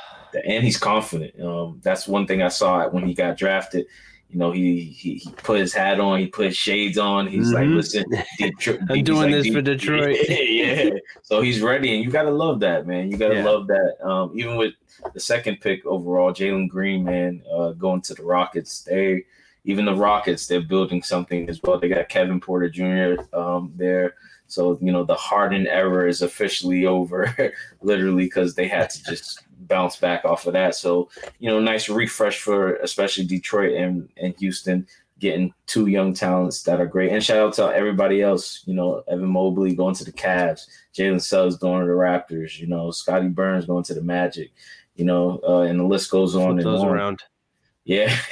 [0.45, 1.39] and he's confident.
[1.41, 3.85] Um, that's one thing I saw when he got drafted.
[4.29, 7.27] You know, he, he he put his hat on, he put shades on.
[7.27, 7.75] He's like, Mhm.
[7.75, 8.03] listen,
[8.37, 10.89] Detroit, I'm doing like, this for "De- Detroit." yeah,
[11.23, 13.09] so he's ready, and you gotta love that, man.
[13.09, 13.45] You gotta Yeah.
[13.45, 13.95] love that.
[14.05, 14.73] Um, even with
[15.13, 19.23] the second pick overall, Jalen Green, man, uh, going to the Rockets, they
[19.63, 21.79] even the Rockets, they're building something as well.
[21.79, 23.21] They got Kevin Porter Jr.
[23.37, 24.15] Um, there.
[24.49, 27.33] So, you know, the Harden era is officially over,
[27.81, 30.75] literally, because they had to just bounce back off of that.
[30.75, 34.87] So, you know, nice refresh for especially Detroit and, and Houston.
[35.19, 37.11] getting two young talents that are great.
[37.11, 38.63] And shout out to everybody else.
[38.65, 42.59] You know, Evan Mobley going to the Cavs, Jalen Suggs going to the Raptors.
[42.59, 44.51] You know, Scottie Barnes going to the Magic.
[44.95, 46.87] You know, uh, and the list goes on Flip and on.
[46.87, 47.23] around.
[47.87, 48.13] Yeah.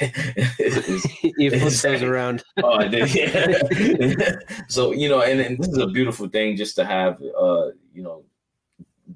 [1.38, 2.44] you flip those around.
[2.62, 3.14] oh, I did.
[3.14, 4.32] Yeah.
[4.68, 8.02] so you know, and, and this is a beautiful thing just to have, uh, you
[8.02, 8.22] know,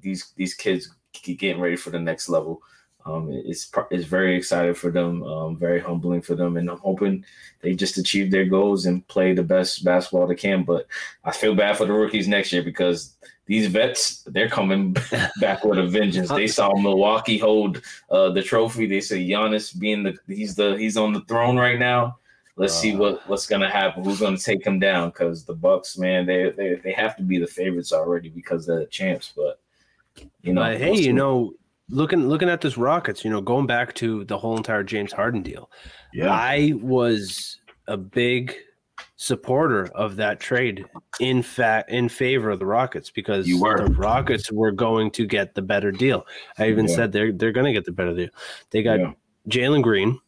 [0.01, 2.61] these these kids getting ready for the next level.
[3.05, 7.25] Um, it's it's very excited for them, um, very humbling for them, and I'm hoping
[7.61, 10.63] they just achieve their goals and play the best basketball they can.
[10.63, 10.85] But
[11.23, 13.15] I feel bad for the rookies next year because
[13.47, 14.95] these vets they're coming
[15.41, 16.29] back with a vengeance.
[16.29, 17.81] They saw Milwaukee hold
[18.11, 18.85] uh, the trophy.
[18.85, 22.17] They say Giannis being the he's the he's on the throne right now.
[22.55, 22.97] Let's see Uh.
[22.99, 24.03] what what's gonna happen.
[24.03, 25.09] Who's gonna take him down?
[25.09, 28.79] Because the Bucks, man, they, they they have to be the favorites already because they're
[28.81, 29.33] the champs.
[29.35, 29.59] But
[30.41, 31.53] you know, But hey, you know,
[31.89, 35.41] looking looking at this Rockets, you know, going back to the whole entire James Harden
[35.41, 35.69] deal,
[36.13, 36.29] Yeah.
[36.31, 38.55] I was a big
[39.15, 40.85] supporter of that trade
[41.19, 45.61] in fact in favor of the Rockets because the Rockets were going to get the
[45.61, 46.25] better deal.
[46.57, 46.95] I even Yeah.
[46.95, 48.29] said they're they're going to get the better deal.
[48.71, 49.13] They got Yeah.
[49.49, 50.19] Jalen Green,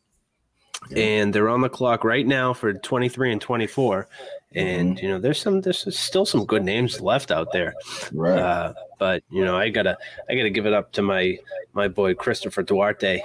[0.89, 0.97] Yeah.
[1.03, 4.07] and they're on the clock right now for 23 and 24.
[4.55, 5.05] And Mm-hmm.
[5.05, 7.73] you know, there's some there's still some good names left out there.
[8.13, 8.37] right.
[8.39, 9.97] Uh, but you know, I gotta
[10.29, 11.37] I gotta give it up to my
[11.73, 13.21] my boy Christopher Duarte.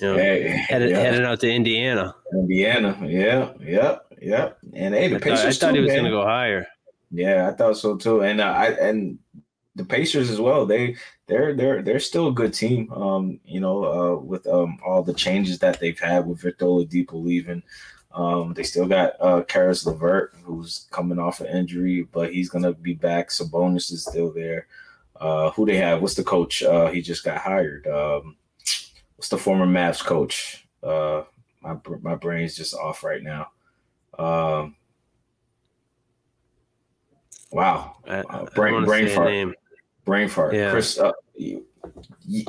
[0.00, 1.00] You know, Hey, headed yeah.
[1.00, 2.14] heading out to Indiana.
[2.32, 4.52] Indiana, yeah, yeah, yeah.
[4.72, 5.98] And hey, the I thought, I thought too, he was man.
[5.98, 6.66] gonna go higher.
[7.10, 8.22] Yeah, I thought so too.
[8.22, 9.18] And uh, I and
[9.74, 10.64] the Pacers as well.
[10.64, 10.96] They
[11.26, 12.90] they're they're they're still a good team.
[12.92, 17.22] Um, you know, uh, with um all the changes that they've had with Victor Oladipo
[17.22, 17.62] leaving.
[18.14, 22.72] Um, they still got uh Caris LeVert, who's coming off an injury, but he's gonna
[22.72, 23.30] be back.
[23.30, 24.66] Sabonis is still there.
[25.20, 26.02] Uh, who they have?
[26.02, 26.62] What's the coach?
[26.62, 27.86] Uh, he just got hired.
[27.86, 28.36] Um,
[29.16, 30.66] what's the former Mavs coach?
[30.82, 31.22] Uh,
[31.62, 33.48] my my brain's just off right now.
[34.18, 34.74] Um,
[37.50, 39.54] wow, I, Uh, I brain- brain fart.
[40.04, 40.54] brain fart.
[40.54, 40.70] Yeah.
[40.70, 41.64] Chris, uh, you,
[42.26, 42.44] you,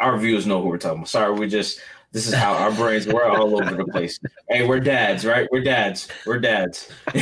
[0.00, 1.08] our viewers know who we're talking about.
[1.08, 1.80] Sorry, we just
[2.14, 4.20] this is how our brains we're all over the place.
[4.48, 5.48] Hey, we're dads, right?
[5.50, 6.06] We're dads.
[6.24, 6.88] We're dads.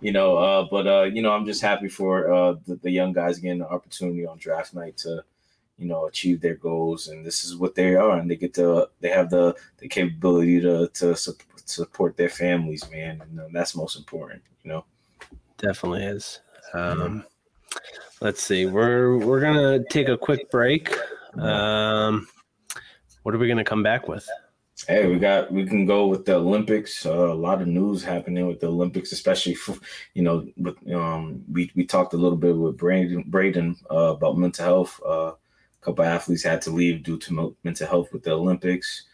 [0.00, 3.14] you know, uh, but uh, you know, I'm just happy for uh, the, the young
[3.14, 5.24] guys getting the opportunity on draft night to,
[5.78, 8.90] you know, achieve their goals, and this is what they are, and they get to
[9.00, 11.32] they have the the capability to to su-
[11.64, 14.84] support their families, man, and uh, that's most important, you know.
[15.56, 16.40] Definitely is.
[16.74, 17.24] Um,
[18.20, 18.66] let's see.
[18.66, 20.94] We're we're gonna take a quick break.
[21.38, 22.26] Um,
[23.22, 24.28] what are we gonna come back with?
[24.88, 27.04] Hey, we got we can go with the Olympics.
[27.04, 29.76] Uh, a lot of news happening with the Olympics, especially for
[30.14, 34.38] you know, with um, we we talked a little bit with Braden Braden uh, about
[34.38, 35.00] mental health.
[35.04, 39.06] Uh, a couple athletes had to leave due to mental health with the Olympics.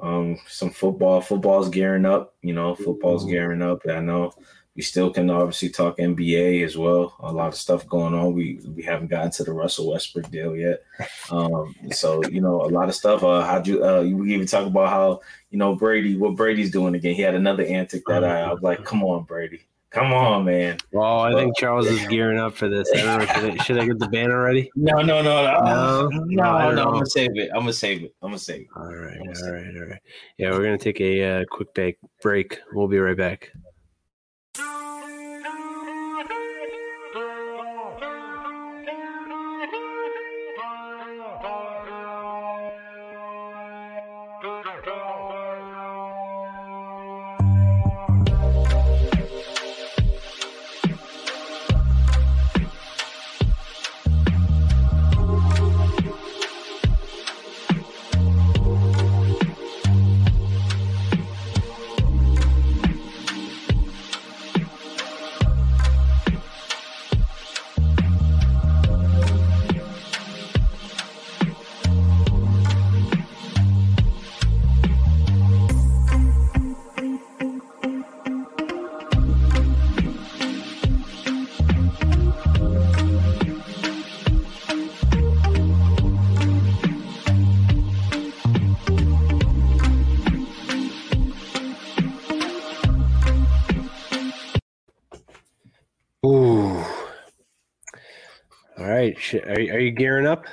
[0.00, 2.34] Um, some football, football's gearing up.
[2.42, 3.80] You know, football's gearing up.
[3.88, 4.32] I know
[4.78, 7.16] we still can obviously talk NBA as well.
[7.18, 8.32] A lot of stuff going on.
[8.32, 10.82] We we haven't gotten to the Russell Westbrook deal yet.
[11.30, 13.22] Um, so you know, a lot of stuff.
[13.22, 13.84] Uh, how'd you?
[13.84, 17.14] Uh, you even talk about how you know Brady, what Brady's doing again.
[17.14, 19.60] He had another antic that I, I was like, come on, Brady,
[19.90, 20.78] come on, man.
[20.90, 22.88] Well, I think Charles is gearing up for this.
[22.94, 23.26] I don't know.
[23.26, 24.70] Should I, should I get the banner ready?
[24.74, 26.08] No, no, no, no, No?
[26.08, 27.50] no, No, no I'm gonna save it.
[27.52, 28.14] I'm gonna save it.
[28.22, 28.68] I'm gonna save it.
[28.74, 30.00] All right, Almost all right, all right.
[30.38, 31.98] Yeah, we're gonna take a uh, quick break.
[32.22, 32.58] Break.
[32.72, 33.52] We'll be right back.
[99.46, 100.44] Are, you- are you gearing up?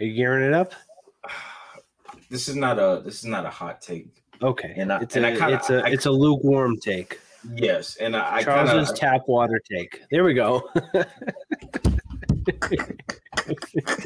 [0.00, 0.72] Are you gearing it up?
[2.30, 4.08] This is not a this is not a hot take.
[4.42, 4.72] Okay.
[4.78, 7.20] And I- it's and a kinda- it's a I- it's a lukewarm take.
[7.54, 10.00] Yes, and I, Charles's of tap water take.
[10.10, 10.70] There we go.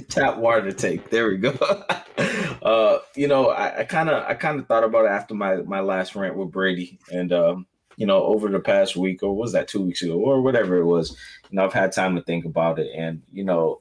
[0.09, 1.11] tap water take.
[1.11, 1.51] There we go.
[2.63, 5.81] uh, you know, I kind of I kind of thought about it after my my
[5.81, 7.67] last rant with Brady, and um,
[7.97, 10.85] you know, over the past week or was that two weeks ago or whatever it
[10.87, 11.17] was,
[11.51, 13.81] you know, I've had time to think about it, and you know,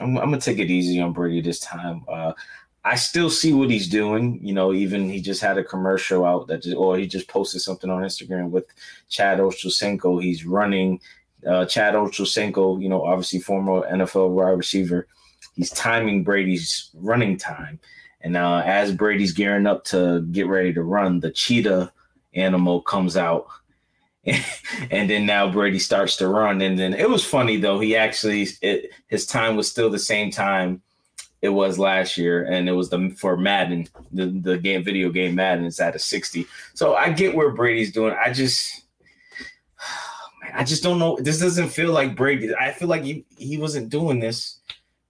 [0.00, 2.04] I'm, I'm gonna take it easy on Brady this time.
[2.08, 2.32] Uh,
[2.84, 4.38] I still see what he's doing.
[4.42, 7.62] You know, even he just had a commercial out that, just, or he just posted
[7.62, 8.66] something on Instagram with
[9.08, 10.22] Chad Ochocinco.
[10.22, 11.00] He's running
[11.46, 15.06] uh, Chad Ochocinco, you know, obviously former NFL wide receiver.
[15.54, 17.78] He's timing Brady's running time.
[18.22, 21.92] And uh, as Brady's gearing up to get ready to run, the cheetah
[22.34, 23.46] animal comes out.
[24.90, 26.62] and then now Brady starts to run.
[26.62, 27.78] And then it was funny though.
[27.78, 30.82] He actually, it, his time was still the same time
[31.44, 35.34] it was last year, and it was the for Madden, the, the game video game
[35.34, 36.46] Madden is at a 60.
[36.72, 38.16] So I get where Brady's doing.
[38.18, 38.86] I just
[40.54, 41.18] I just don't know.
[41.20, 42.54] This doesn't feel like Brady.
[42.54, 44.60] I feel like he, he wasn't doing this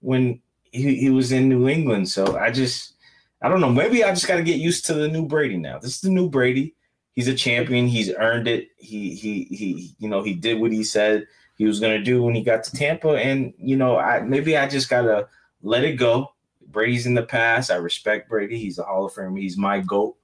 [0.00, 0.40] when
[0.72, 2.08] he, he was in New England.
[2.08, 2.94] So I just,
[3.40, 3.70] I don't know.
[3.70, 5.78] Maybe I just got to get used to the new Brady now.
[5.78, 6.74] This is the new Brady.
[7.14, 7.86] He's a champion.
[7.86, 8.68] He's earned it.
[8.76, 11.26] He, he, he, you know, he did what he said
[11.56, 13.10] he was to do when he got to Tampa.
[13.10, 15.28] And, you know, I, maybe I just got to
[15.62, 16.32] let it go.
[16.66, 17.70] Brady's in the past.
[17.70, 18.58] I respect Brady.
[18.58, 19.38] He's a Hall of Famer.
[19.38, 20.16] He's my GOAT.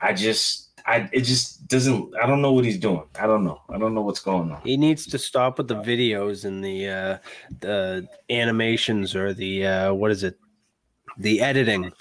[0.00, 2.14] I just, I it just doesn't.
[2.20, 3.04] I don't know what he's doing.
[3.18, 3.62] I don't know.
[3.70, 4.60] I don't know what's going on.
[4.62, 7.18] He needs to stop with the videos and the uh,
[7.60, 10.38] the animations or the uh, what is it?
[11.18, 11.92] The editing.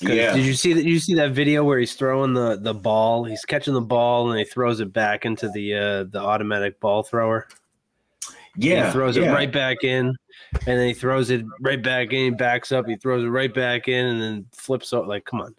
[0.00, 0.34] Yeah.
[0.34, 0.82] Did you see that?
[0.82, 3.24] Did you see that video where he's throwing the the ball?
[3.24, 7.02] He's catching the ball and he throws it back into the uh, the automatic ball
[7.02, 7.48] thrower.
[8.56, 9.30] Yeah, he throws yeah.
[9.30, 12.24] it right back in, and then he throws it right back in.
[12.24, 12.86] He backs up.
[12.86, 15.08] He throws it right back in, and then flips out.
[15.08, 15.54] Like, come on.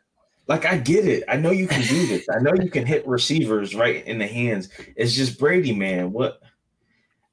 [0.48, 1.24] Like I get it.
[1.30, 2.28] I know you can do this.
[2.30, 4.70] I know you can hit receivers right in the hands.
[4.96, 6.12] It's just Brady, man.
[6.12, 6.42] What?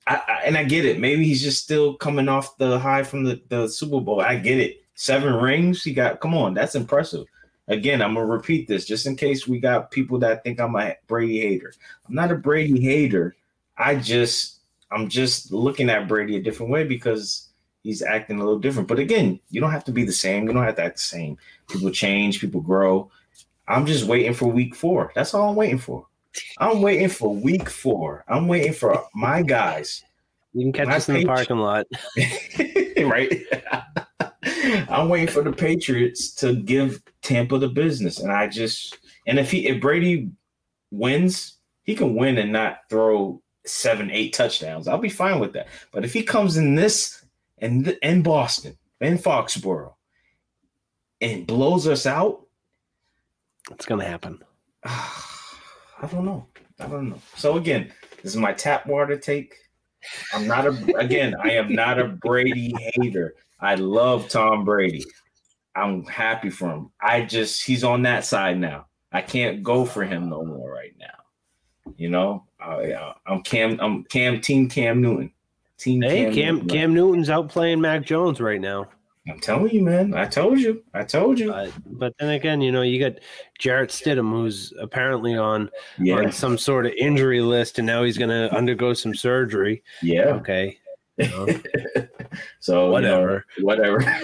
[0.07, 0.99] I, I, and I get it.
[0.99, 4.21] Maybe he's just still coming off the high from the, the Super Bowl.
[4.21, 4.80] I get it.
[5.01, 5.83] Seven rings.
[5.83, 6.21] He got.
[6.21, 7.25] Come on, that's impressive.
[7.69, 10.95] Again, I'm gonna repeat this just in case we got people that think I'm a
[11.07, 11.73] Brady hater.
[12.07, 13.35] I'm not a Brady hater.
[13.79, 14.59] I just
[14.91, 17.49] I'm just looking at Brady a different way because
[17.83, 18.89] he's acting a little different.
[18.89, 20.47] But again, you don't have to be the same.
[20.47, 21.39] You don't have to act the same.
[21.67, 23.11] People change, people grow.
[23.69, 25.13] I'm just waiting for week four.
[25.15, 26.07] That's all I'm waiting for.
[26.59, 28.23] I'm waiting for week four.
[28.29, 30.05] I'm waiting for my guys.
[30.53, 31.87] You can catch us in the parking lot.
[32.99, 33.47] right?
[34.89, 38.21] I'm waiting for the Patriots to give Tampa the business.
[38.21, 40.31] And I just and if he if Brady
[40.91, 44.89] wins, he can win and not throw seven, eight touchdowns.
[44.89, 45.69] I'll be fine with that.
[45.93, 47.25] But if he comes in this
[47.59, 49.95] and in Boston, in Foxborough,
[51.21, 52.47] and blows us out,
[53.71, 54.43] it's gonna happen.
[54.85, 56.47] I don't know.
[56.79, 57.21] I don't know.
[57.37, 57.93] So again,
[58.23, 59.55] this is my tap water take.
[60.33, 63.35] I'm not a again, I am not a Brady hater.
[63.61, 65.05] I love Tom Brady.
[65.75, 66.91] I'm happy for him.
[67.01, 68.87] I just he's on that side now.
[69.13, 71.95] I can't go for him no more right now.
[71.97, 73.79] You know, uh, I'm Cam.
[73.81, 74.41] I'm Cam.
[74.41, 75.33] Team Cam Newton.
[75.79, 76.03] Team.
[76.03, 76.35] Hey, Cam.
[76.35, 76.69] Cam, Newton.
[76.69, 78.89] Cam Newton's out playing Mac Jones right now.
[79.29, 80.15] I'm telling you, man.
[80.15, 80.83] I told you.
[80.95, 81.53] I told you.
[81.53, 83.21] Uh, but then again, you know, you got
[83.59, 86.17] Jarrett Stidham, who's apparently on yeah.
[86.17, 89.83] on some sort of injury list, and now he's going to undergo some surgery.
[90.03, 90.29] Yeah.
[90.37, 90.79] Okay.
[91.21, 91.47] You know?
[92.61, 94.01] so whatever, you know, whatever.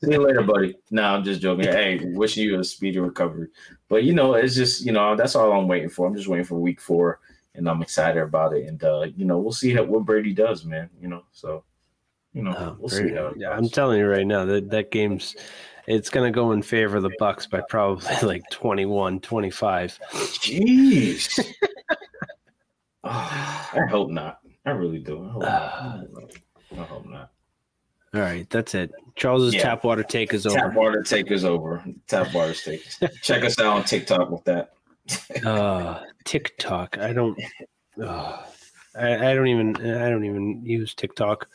[0.00, 0.76] See you later, buddy.
[0.90, 1.66] No, I'm just joking.
[1.66, 3.48] Hey, wishing you a speedy recovery.
[3.88, 6.06] But you know, it's just you know that's all I'm waiting for.
[6.06, 7.20] I'm just waiting for week four,
[7.54, 8.66] and I'm excited about it.
[8.66, 10.90] And uh, you know, we'll see how, what Brady does, man.
[11.00, 11.64] You know, so
[12.32, 13.32] you know, oh, we'll see how.
[13.36, 15.34] yeah, I'm telling you right now that that game's
[15.88, 19.98] it's going to go in favor of the Bucks by probably like 21, 25.
[20.12, 21.42] Jeez.
[23.04, 24.40] oh, I hope not.
[24.68, 25.24] I really do.
[25.24, 26.32] I hope, uh, not.
[26.72, 27.30] I hope not.
[28.12, 28.92] All right, that's it.
[29.16, 29.62] Charles's yeah.
[29.62, 30.58] tap water take is over.
[30.58, 31.82] Tap water take is over.
[32.06, 32.84] Tap water take.
[33.22, 34.74] Check us out on TikTok with that.
[35.44, 36.98] uh TikTok.
[36.98, 37.38] I don't.
[37.98, 38.42] Uh,
[38.94, 39.74] I, I don't even.
[39.76, 41.48] I don't even use TikTok.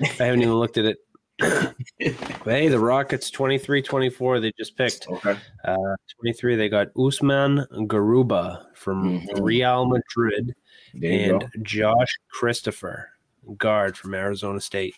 [0.00, 0.98] I haven't even looked at it.
[1.98, 4.42] hey, the Rockets 23-24.
[4.42, 5.08] They just picked.
[5.08, 5.36] Okay.
[5.64, 6.54] Uh, 23.
[6.54, 9.42] They got Usman Garuba from mm-hmm.
[9.42, 10.54] Real Madrid
[11.02, 13.10] and Josh Christopher,
[13.56, 14.96] guard from Arizona State.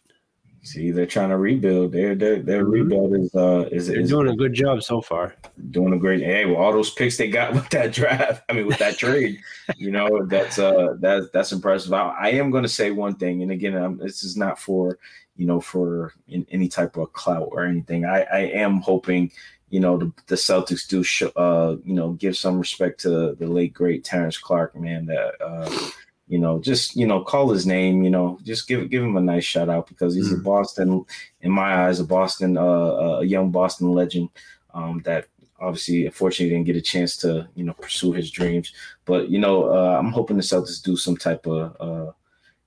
[0.65, 1.91] See, they're trying to rebuild.
[1.91, 2.71] Their their their mm-hmm.
[2.71, 5.35] rebuild is uh is they're is, doing a good job so far.
[5.71, 6.23] Doing a great.
[6.23, 8.45] Hey, well, all those picks they got with that draft.
[8.49, 9.41] I mean, with that trade,
[9.77, 11.93] you know, that's uh that's that's impressive.
[11.93, 14.99] I, I am going to say one thing, and again, um, this is not for
[15.37, 18.05] you know for in, any type of clout or anything.
[18.05, 19.33] I I am hoping
[19.73, 23.47] you know the, the Celtics do show, uh you know give some respect to the
[23.47, 25.91] late great Terrence Clarke, man that uh
[26.33, 28.03] you know, just you know, call his name.
[28.03, 30.39] You know, just give give him a nice shout out because he's mm.
[30.39, 31.05] a Boston,
[31.43, 34.31] in my eyes, a Boston, uh, a young Boston legend
[34.73, 35.27] um, that
[35.61, 38.73] obviously, unfortunately, didn't get a chance to you know pursue his dreams.
[39.05, 42.13] But you know, uh, I'm hoping the Celtics do some type of uh,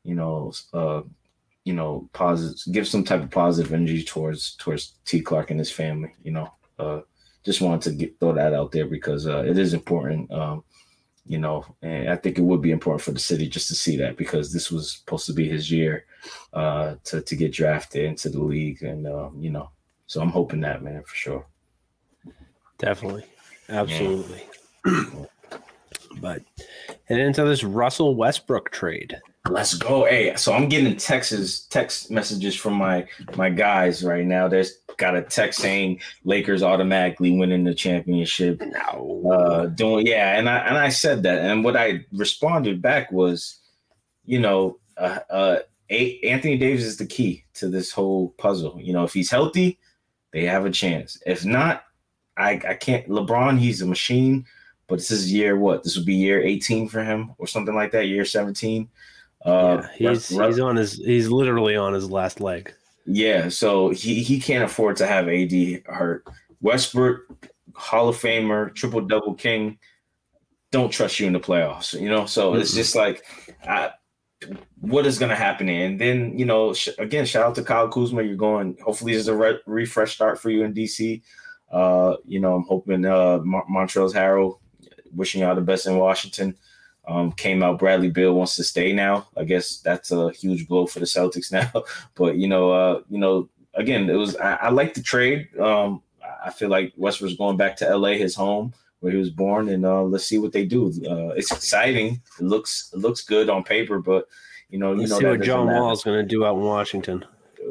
[0.04, 1.02] you know, uh,
[1.64, 5.22] you know, positive, give some type of positive energy towards towards T.
[5.22, 6.14] Clark and his family.
[6.24, 7.02] You know, uh,
[7.44, 10.32] just wanted to get throw that out there because uh, it is important.
[10.32, 10.64] Um,
[11.28, 13.98] you know, and I think it would be important for the city just to see
[13.98, 16.06] that because this was supposed to be his year
[16.54, 19.70] uh, to to get drafted into the league, and uh, you know,
[20.06, 21.48] so I'm hoping that man for sure.
[22.78, 23.26] Definitely,
[23.70, 24.44] absolutely.
[24.86, 25.04] Yeah.
[26.22, 26.44] but
[27.10, 29.20] and into this Russell Westbrook trade.
[29.50, 30.06] Let's go.
[30.06, 34.48] Hey, so I'm getting Texas text messages from my my guys right now.
[34.48, 38.62] There's got a text saying Lakers automatically winning the championship.
[38.62, 39.32] No.
[39.32, 41.40] Uh doing yeah, and I and I said that.
[41.40, 43.60] And what I responded back was,
[44.26, 45.60] you know, uh, uh
[45.90, 48.80] a- Anthony Davis is the key to this whole puzzle.
[48.82, 49.80] You know, if he's healthy,
[50.32, 51.22] they have a chance.
[51.26, 51.84] If not,
[52.38, 54.46] I I can't LeBron, he's a machine,
[54.88, 55.84] but this is year what?
[55.84, 58.90] This would be year 18 for him or something like that, year 17.
[59.44, 62.74] Uh, yeah, he's he's on his he's literally on his last leg.
[63.06, 66.26] Yeah, so he he can't afford to have AD hurt.
[66.62, 69.78] Westbrook, Hall of Famer, triple double king,
[70.72, 72.00] don't trust you in the playoffs.
[72.00, 72.62] You know, so mm-hmm.
[72.62, 73.24] it's just like,
[73.68, 73.92] I,
[74.80, 75.70] what is going to happen?
[75.70, 78.24] And then you know, sh- again, shout out to Kyle Kuzma.
[78.24, 78.78] You're going.
[78.84, 81.22] Hopefully, it's a re- refresh start for you in DC.
[81.72, 84.60] Uh, you know, I'm hoping uh, Montrezl Harrell,
[85.14, 86.56] wishing y'all the best in Washington
[87.08, 89.28] um, came out Bradley Beal wants to stay now.
[89.38, 91.84] I guess that's a huge blow for the Celtics now.
[92.16, 95.48] but you know, uh, you know, again, it was I, I like the trade.
[95.60, 96.02] Um,
[96.44, 99.86] I feel like Westbrook's going back to LA, his home where he was born, and
[99.86, 100.88] uh, let's see what they do.
[101.08, 102.22] Uh, it's exciting.
[102.40, 104.28] It looks it looks good on paper, but
[104.70, 106.64] you know, let's you know see what John Wall is going to do out in
[106.64, 107.26] Washington.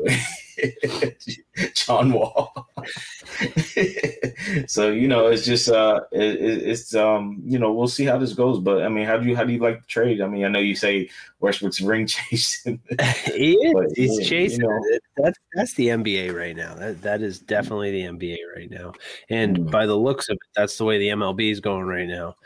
[1.74, 2.68] John Wall.
[4.66, 8.32] so you know, it's just uh, it, it's um, you know, we'll see how this
[8.32, 8.58] goes.
[8.58, 10.20] But I mean, how do you how do you like the trade?
[10.20, 11.10] I mean, I know you say
[11.40, 12.80] Westbrook's ring chasing.
[13.34, 13.74] he is.
[13.74, 14.60] But, He's yeah, chasing.
[14.60, 14.98] You know.
[15.16, 16.74] That's that's the NBA right now.
[16.74, 18.92] That that is definitely the NBA right now.
[19.30, 19.70] And mm.
[19.70, 22.36] by the looks of it, that's the way the MLB is going right now.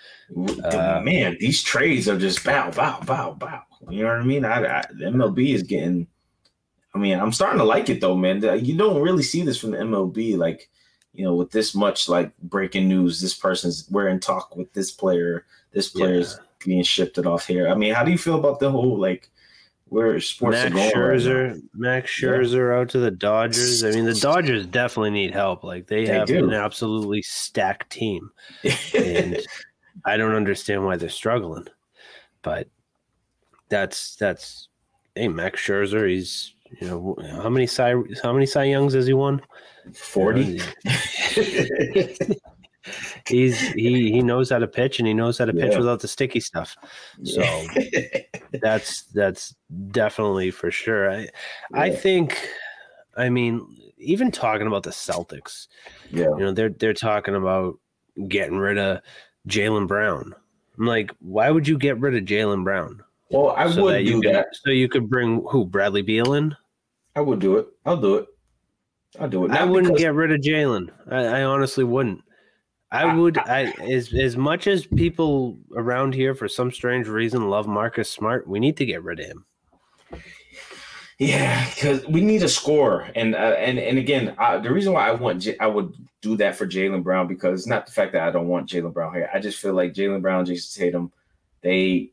[0.64, 3.62] Uh, Man, these trades are just bow, bow, bow, bow.
[3.88, 4.44] You know what I mean?
[4.44, 6.06] I, I the MLB is getting
[6.98, 8.42] I mean, I'm starting to like it though, man.
[8.64, 10.68] You don't really see this from the MLB, like
[11.12, 13.20] you know, with this much like breaking news.
[13.20, 15.46] This person's we're in talk with this player.
[15.70, 16.44] This player's yeah.
[16.66, 17.68] being shifted off here.
[17.68, 19.30] I mean, how do you feel about the whole like
[19.84, 20.90] where sports Max are going?
[20.90, 22.80] Scherzer, right Max Scherzer yeah.
[22.80, 23.84] out to the Dodgers.
[23.84, 25.62] I mean, the Dodgers definitely need help.
[25.62, 26.48] Like they, they have do.
[26.48, 28.28] an absolutely stacked team,
[28.92, 29.38] and
[30.04, 31.68] I don't understand why they're struggling.
[32.42, 32.66] But
[33.68, 34.68] that's that's
[35.14, 36.08] hey, Max Scherzer.
[36.08, 39.40] He's you know how many Cy how many Cy Youngs has he won?
[39.94, 40.60] Forty.
[43.26, 45.78] He's he he knows how to pitch and he knows how to pitch yeah.
[45.78, 46.76] without the sticky stuff.
[47.22, 47.42] So
[48.62, 49.54] that's that's
[49.90, 51.10] definitely for sure.
[51.10, 51.28] I yeah.
[51.74, 52.38] I think
[53.16, 53.66] I mean
[53.98, 55.66] even talking about the Celtics,
[56.10, 57.78] yeah, you know they're they're talking about
[58.28, 59.00] getting rid of
[59.48, 60.34] Jaylen Brown.
[60.78, 63.02] I'm like, why would you get rid of Jaylen Brown?
[63.30, 64.48] Well, I so would do that.
[64.52, 65.64] so you could bring who?
[65.64, 66.56] Bradley Beal in?
[67.14, 67.68] I would do it.
[67.84, 68.26] I'll do it.
[69.18, 69.48] I'll do it.
[69.48, 70.02] Not I wouldn't because...
[70.02, 70.90] get rid of Jaylen.
[71.10, 72.22] I, I, honestly wouldn't.
[72.90, 73.38] I would.
[73.38, 78.46] I as as much as people around here, for some strange reason, love Marcus Smart.
[78.46, 79.44] We need to get rid of him.
[81.18, 85.12] Yeah, because we need a score, and uh, and and again, the reason why I
[85.12, 85.92] want J- I would
[86.22, 89.12] do that for Jaylen Brown because not the fact that I don't want Jaylen Brown
[89.12, 89.28] here.
[89.34, 91.12] I just feel like Jaylen Brown, Jayson Tatum,
[91.60, 92.12] they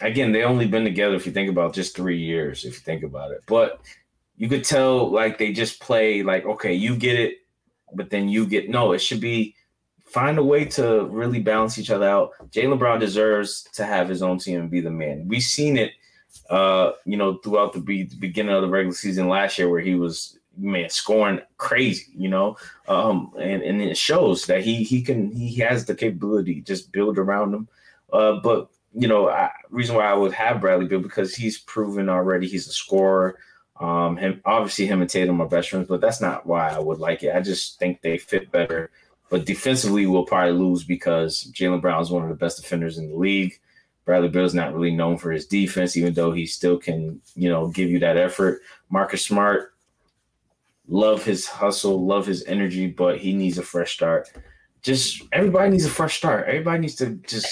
[0.00, 3.02] again, they only been together, if you think about just three years, if you think
[3.02, 3.42] about it.
[3.46, 3.80] But
[4.36, 7.38] you could tell like they just play like, okay, you get it,
[7.94, 9.54] but then you get no, it should be
[10.04, 12.30] find a way to really balance each other out.
[12.50, 15.26] Jaylen Brown deserves to have his own team and be the man.
[15.26, 15.92] We've seen it
[16.50, 19.80] uh, you know, throughout the, be- the beginning of the regular season last year where
[19.80, 22.56] he was man scoring crazy, you know.
[22.88, 27.18] Um, and, and it shows that he he can he has the capability just build
[27.18, 27.68] around him.
[28.12, 32.08] Uh, but you know, I, reason why I would have Bradley Beal because he's proven
[32.08, 33.38] already he's a scorer.
[33.80, 36.98] Um, him obviously him and Tatum are best friends, but that's not why I would
[36.98, 37.34] like it.
[37.34, 38.90] I just think they fit better.
[39.30, 43.08] But defensively, we'll probably lose because Jaylen Brown is one of the best defenders in
[43.08, 43.58] the league.
[44.04, 47.48] Bradley Beal is not really known for his defense, even though he still can, you
[47.48, 48.60] know, give you that effort.
[48.90, 49.74] Marcus Smart,
[50.86, 54.30] love his hustle, love his energy, but he needs a fresh start.
[54.82, 56.46] Just everybody needs a fresh start.
[56.46, 57.50] Everybody needs to just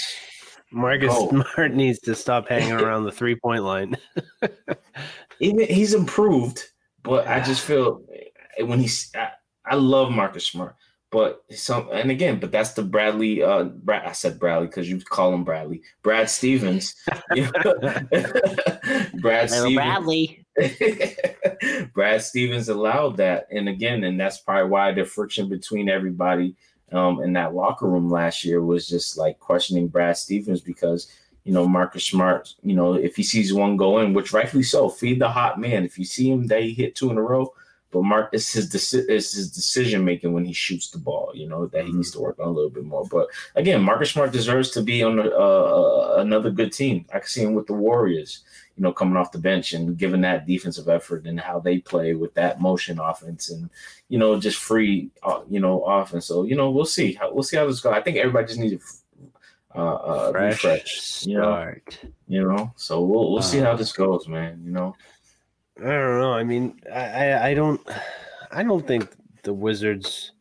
[0.73, 1.29] Marcus go.
[1.29, 3.95] Smart needs to stop hanging around the three point line.
[5.39, 6.63] Even he's improved,
[7.03, 8.03] but I just feel
[8.59, 9.31] when he's I,
[9.65, 10.75] I love Marcus Smart,
[11.11, 13.43] but some and again, but that's the Bradley.
[13.43, 15.81] Uh, Brad, I said Bradley because you call him Bradley.
[16.01, 16.95] Brad Stevens.
[17.33, 17.75] You know?
[19.21, 19.75] Brad Stevens.
[19.75, 20.45] Bradley.
[21.93, 26.55] Brad Stevens allowed that, and again, and that's probably why the friction between everybody
[26.93, 31.11] um, in that locker room last year was just like questioning Brad Stevens because
[31.43, 34.89] you know Marcus Smart, you know, if he sees one go in, which rightfully so,
[34.89, 35.83] feed the hot man.
[35.83, 37.53] If you see him that he hit two in a row,
[37.93, 41.31] but Mark, it's his deci- it's his decision making when he shoots the ball.
[41.35, 43.05] You know that he needs to work on a little bit more.
[43.05, 47.05] But again, Marcus Smart deserves to be on uh, uh, another good team.
[47.13, 48.43] I can see him with the Warriors.
[48.75, 52.13] You know, coming off the bench and giving that defensive effort and how they play
[52.15, 53.69] with that motion offense and
[54.09, 56.25] you know just free uh, you know offense.
[56.25, 57.93] So you know we'll see how we'll see how this goes.
[57.93, 59.03] I think everybody just needs
[59.75, 61.25] a uh, uh, Fresh refresh.
[61.27, 61.99] You know, start.
[62.27, 62.73] you know.
[62.75, 64.61] So we'll we'll see Uh, how this goes, man.
[64.65, 64.95] You know.
[65.79, 66.33] I don't know.
[66.33, 67.81] I mean, I, I, don't,
[68.51, 69.09] I don't think
[69.41, 70.33] the Wizards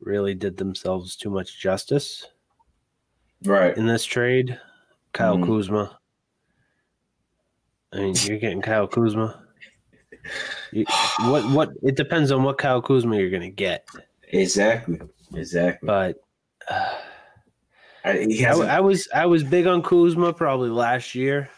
[0.00, 2.26] really did themselves too much justice
[3.44, 3.74] Right.
[3.76, 4.60] in this trade.
[5.14, 5.46] Kyle Mhm.
[5.46, 5.98] Kuzma.
[7.92, 9.42] I mean, you're getting Kyle Kuzma.
[10.72, 10.84] You,
[11.22, 11.48] what?
[11.50, 11.70] What?
[11.82, 13.86] It depends on what Kyle Kuzma you're going to get.
[14.32, 15.00] Exactly.
[15.34, 15.86] Exactly.
[15.86, 16.16] But
[16.68, 16.94] uh,
[18.04, 21.48] I, I, I was, I was big on Kuzma probably last year.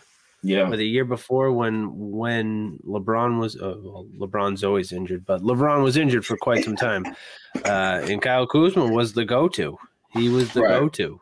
[0.42, 0.68] yeah.
[0.70, 5.82] or the year before when when LeBron was uh, well, LeBron's always injured, but LeBron
[5.82, 7.05] was injured for quite some time,
[7.64, 9.76] uh, and Kyle Kuzma was the go-to.
[10.12, 10.78] He was the Right.
[10.80, 11.20] go-to,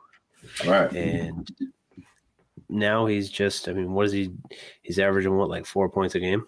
[0.66, 0.92] Right.
[0.92, 1.48] and
[2.68, 3.68] now he's just.
[3.68, 4.32] I mean, what is he?
[4.82, 6.46] He's averaging what, like four points a game?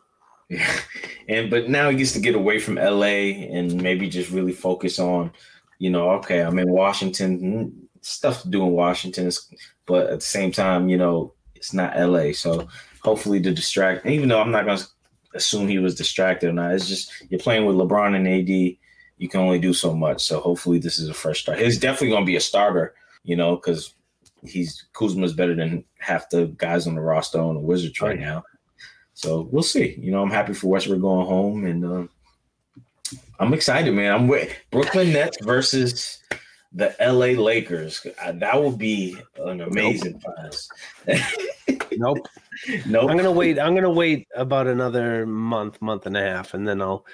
[0.49, 0.81] Yeah.
[1.29, 4.99] And but now he gets to get away from LA and maybe just really focus
[4.99, 5.31] on,
[5.79, 9.31] you know, okay, I'm in Washington, mm, stuff to do in Washington,
[9.85, 12.33] but at the same time, you know, it's not LA.
[12.33, 12.67] So
[13.03, 14.81] hopefully to distract, even though I'm not gonna
[15.35, 19.29] assume he was distracted or not, it's just you're playing with LeBron and AD, you
[19.29, 20.25] can only do so much.
[20.25, 21.59] So hopefully this is a fresh start.
[21.59, 23.93] He's definitely gonna be a starter, you know, because
[24.45, 28.23] he's Kuzma's better than half the guys on the roster on the Wizards right Oh,
[28.23, 28.45] now.
[29.15, 29.97] So we'll see.
[29.99, 32.11] You know, I'm happy for Westbrook going home, and um,
[33.41, 34.13] I'm excited, man.
[34.13, 36.19] I'm with Brooklyn Nets versus
[36.73, 38.07] the LA Lakers.
[38.23, 40.69] Uh, That will be an amazing finals.
[42.01, 42.29] Nope.
[42.87, 43.59] no, I'm gonna wait.
[43.59, 47.05] I'm gonna wait about another month, month and a half, and then I'll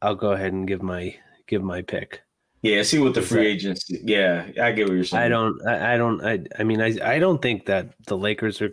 [0.00, 1.14] I'll go ahead and give my
[1.46, 2.22] give my pick.
[2.62, 2.82] Yeah.
[2.82, 3.84] See what the free agents.
[3.88, 5.24] Yeah, I get what you're saying.
[5.24, 5.66] I don't.
[5.66, 6.24] I, I don't.
[6.24, 6.40] I.
[6.58, 6.96] I mean, I.
[7.02, 8.72] I don't think that the Lakers are.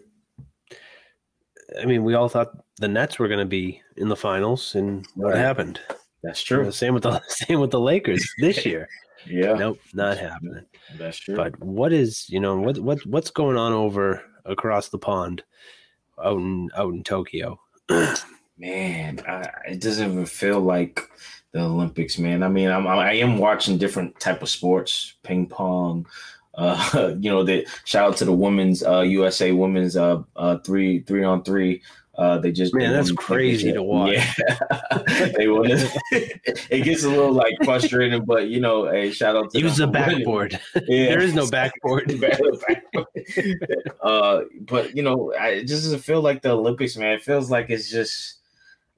[1.82, 5.06] I mean, we all thought the Nets were going to be in the finals, and
[5.16, 5.38] what Right.
[5.38, 5.80] happened?
[6.24, 6.68] That's true.
[6.68, 8.88] Uh, same with the same with the Lakers this year.
[9.26, 10.66] Yeah, nope, not happening.
[10.98, 11.36] that's true.
[11.36, 15.44] But what is you know what what what's going on over across the pond,
[16.24, 17.60] out in out in Tokyo?
[18.58, 21.02] man, I, it doesn't even feel like
[21.54, 22.44] the Olympics, man.
[22.44, 26.08] I mean, I'm I am watching different type of sports, ping pong.
[26.58, 31.02] Uh, you know, the shout out to the women's uh, USA women's uh, uh, three
[31.02, 31.84] three on three.
[32.18, 34.14] Uh, they just Man, that's crazy to watch.
[34.14, 34.58] Yeah,
[35.38, 36.84] they won it.
[36.84, 40.60] gets a little like frustrating, but you know, a shout out to Use the backboard.
[40.88, 41.10] Yeah.
[41.10, 42.12] there is no backboard.
[44.02, 47.14] uh, but you know, I, it just doesn't feel like the Olympics, man.
[47.14, 48.37] It feels like it's just,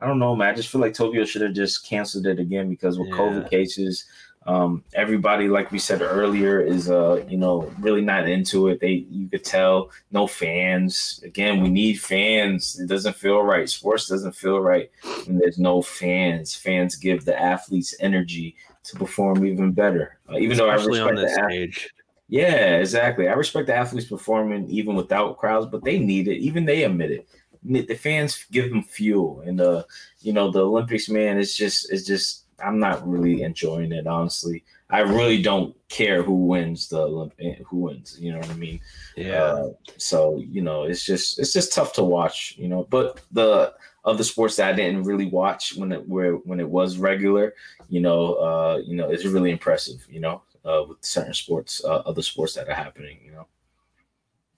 [0.01, 0.49] I don't know, man.
[0.49, 3.15] I just feel like Tokyo should have just canceled it again because with Yeah.
[3.17, 4.05] COVID cases,
[4.47, 8.79] um, everybody, like we said earlier, is uh, you know, really not into it.
[8.79, 11.19] They, you could tell, no fans.
[11.25, 12.79] Again, we need fans.
[12.79, 13.69] It doesn't feel right.
[13.69, 14.89] Sports doesn't feel right
[15.25, 16.55] when there's no fans.
[16.55, 18.55] Fans give the athletes energy
[18.85, 20.17] to perform even better.
[20.31, 21.89] Uh, even though I Especially respect on this the stage.
[22.29, 23.27] yeah, exactly.
[23.27, 26.37] I respect the athletes performing even without crowds, but they need it.
[26.37, 27.27] Even they admit it.
[27.63, 29.83] The fans give them fuel, and uh,
[30.21, 32.45] you know, the Olympics, man, it's just, it's just.
[32.61, 34.65] I'm not really enjoying it, honestly.
[34.89, 38.17] I really don't care who wins the Olymp- who wins.
[38.19, 38.81] You know what I mean?
[39.15, 39.43] Yeah.
[39.43, 42.55] Uh, so you know, it's just, it's just tough to watch.
[42.57, 43.73] You know, but the
[44.03, 47.53] other sports that I didn't really watch when it where when it was regular,
[47.87, 50.05] you know, uh, you know, it's really impressive.
[50.09, 53.19] You know, uh, with certain sports, uh, other sports that are happening.
[53.23, 53.47] You know,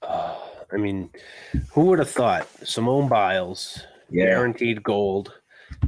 [0.02, 0.36] Uh,
[0.73, 1.10] I mean,
[1.72, 5.34] who would have thought Simone Biles yeah, guaranteed gold?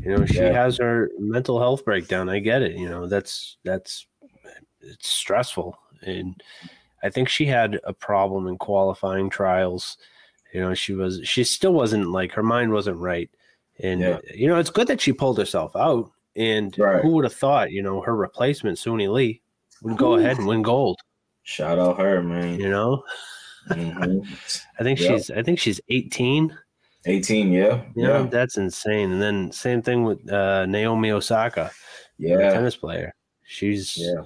[0.02, 0.52] You know, she Yeah.
[0.54, 2.30] has her mental health breakdown.
[2.30, 2.74] I get it.
[2.76, 4.08] You know, that's that's
[4.82, 6.42] it's stressful, and
[7.04, 9.98] I think she had a problem in qualifying trials.
[10.54, 13.30] You know, she was she still wasn't like her mind wasn't right,
[13.80, 14.20] and Yeah.
[14.34, 16.12] you know, it's good that she pulled herself out.
[16.36, 17.02] And Right.
[17.02, 17.72] who would have thought?
[17.72, 19.42] You know, her replacement, Suni Lee,
[19.84, 20.20] would go Whew.
[20.20, 21.00] ahead and win gold.
[21.44, 22.60] shout out her, man.
[22.60, 23.04] You know,
[23.70, 24.26] Mhm.
[24.80, 25.12] I think Yep.
[25.12, 26.56] she's I think she's 18.
[27.06, 27.82] 18, yeah.
[27.96, 28.28] You know, Yeah.
[28.30, 29.12] that's insane.
[29.12, 31.72] And then same thing with uh, Naomi Osaka,
[32.18, 32.52] Yeah.
[32.52, 33.14] tennis player.
[33.46, 34.24] She's Yeah.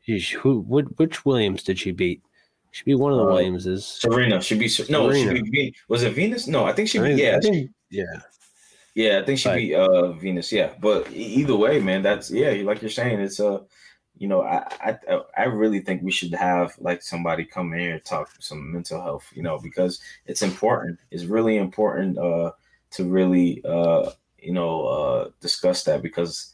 [0.00, 2.22] she's who what, which Williams did she beat?
[2.72, 3.84] She beat one of the Uh, Williamses.
[3.86, 5.42] Serena should be no, she Serena.
[5.50, 6.46] beat was it Venus?
[6.46, 8.04] No, I think she I beat yeah, I think- yeah.
[8.94, 10.70] yeah, I think she beat uh Venus, yeah.
[10.80, 13.62] But either way, man, that's yeah, like you're saying, it's a
[14.16, 17.94] you know, I, I I really think we should have like somebody come in here
[17.94, 20.98] and talk some mental health, you know, because it's important.
[21.10, 22.52] It's really important uh
[22.92, 26.52] to really uh you know uh discuss that because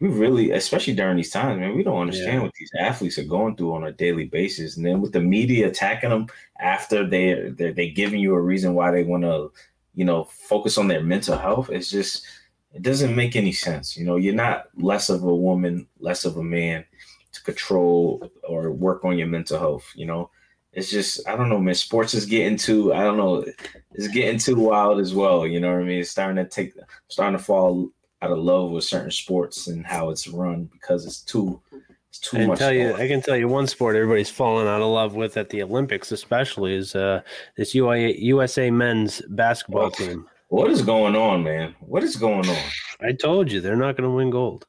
[0.00, 2.42] we really, especially during these times, man, we don't understand Yeah.
[2.42, 4.76] what these athletes are going through on a daily basis.
[4.76, 6.26] And then with the media attacking them
[6.60, 9.52] after they they're, they giving you a reason why they want to,
[9.94, 12.26] you know, focus on their mental health, it's just
[12.74, 13.96] it doesn't make any sense.
[13.96, 16.84] You know, you're not less of a woman, less of a man
[17.32, 19.86] to control or work on your mental health.
[19.94, 20.30] You know,
[20.72, 21.74] it's just I don't know, man.
[21.74, 23.44] Sports is getting too I don't know,
[23.92, 25.46] it's getting too wild as well.
[25.46, 26.00] You know what I mean?
[26.00, 26.74] It's starting to take
[27.08, 27.88] starting to fall
[28.22, 31.60] out of love with certain sports and how it's run because it's too
[32.08, 32.58] it's too I can much.
[32.58, 32.94] tell you.
[32.94, 36.10] I can tell you one sport everybody's fallen out of love with at the Olympics,
[36.12, 37.20] especially, is uh,
[37.56, 39.90] this UA, USA men's basketball Oh.
[39.90, 40.26] team.
[40.48, 41.74] What is going on, man?
[41.80, 42.64] What is going on?
[43.00, 44.66] I told you they're not going to win gold.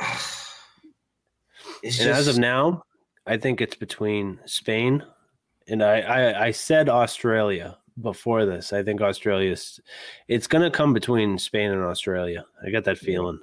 [1.82, 2.84] It's And as of now,
[3.26, 5.02] I think it's between Spain
[5.68, 8.72] and I, I, I said Australia before this.
[8.72, 9.80] I think Australia's
[10.28, 12.44] it's going to come between Spain and Australia.
[12.64, 13.40] I got that feeling.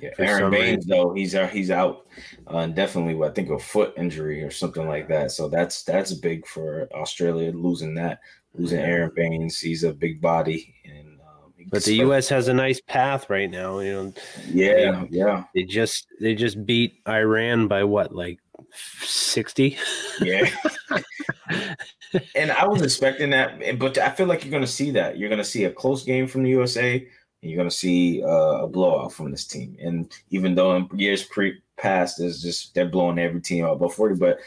[0.00, 2.06] yeah, Aron Baynes though he's out he's out
[2.46, 5.32] uh, definitely I think a foot injury or something like that.
[5.32, 8.20] So that's that's big for Australia losing that
[8.54, 9.58] losing Aron Baynes.
[9.58, 11.20] He's a big body and.
[11.20, 12.28] Um, But the U.S.
[12.28, 13.78] has a nice path right now.
[13.80, 14.12] You know,
[14.48, 18.38] yeah, yeah, they just they just beat Iran by what, like
[18.74, 19.78] sixty?
[20.20, 20.50] yeah.
[22.34, 25.18] and I was expecting that, but I feel like you're going to see that.
[25.18, 28.22] You're going to see a close game from the USA, and you're going to see
[28.22, 29.76] uh, a blowout from this team.
[29.80, 33.88] And even though in years pre past, is just they're blowing every team out by
[33.88, 34.14] 40.
[34.14, 34.38] But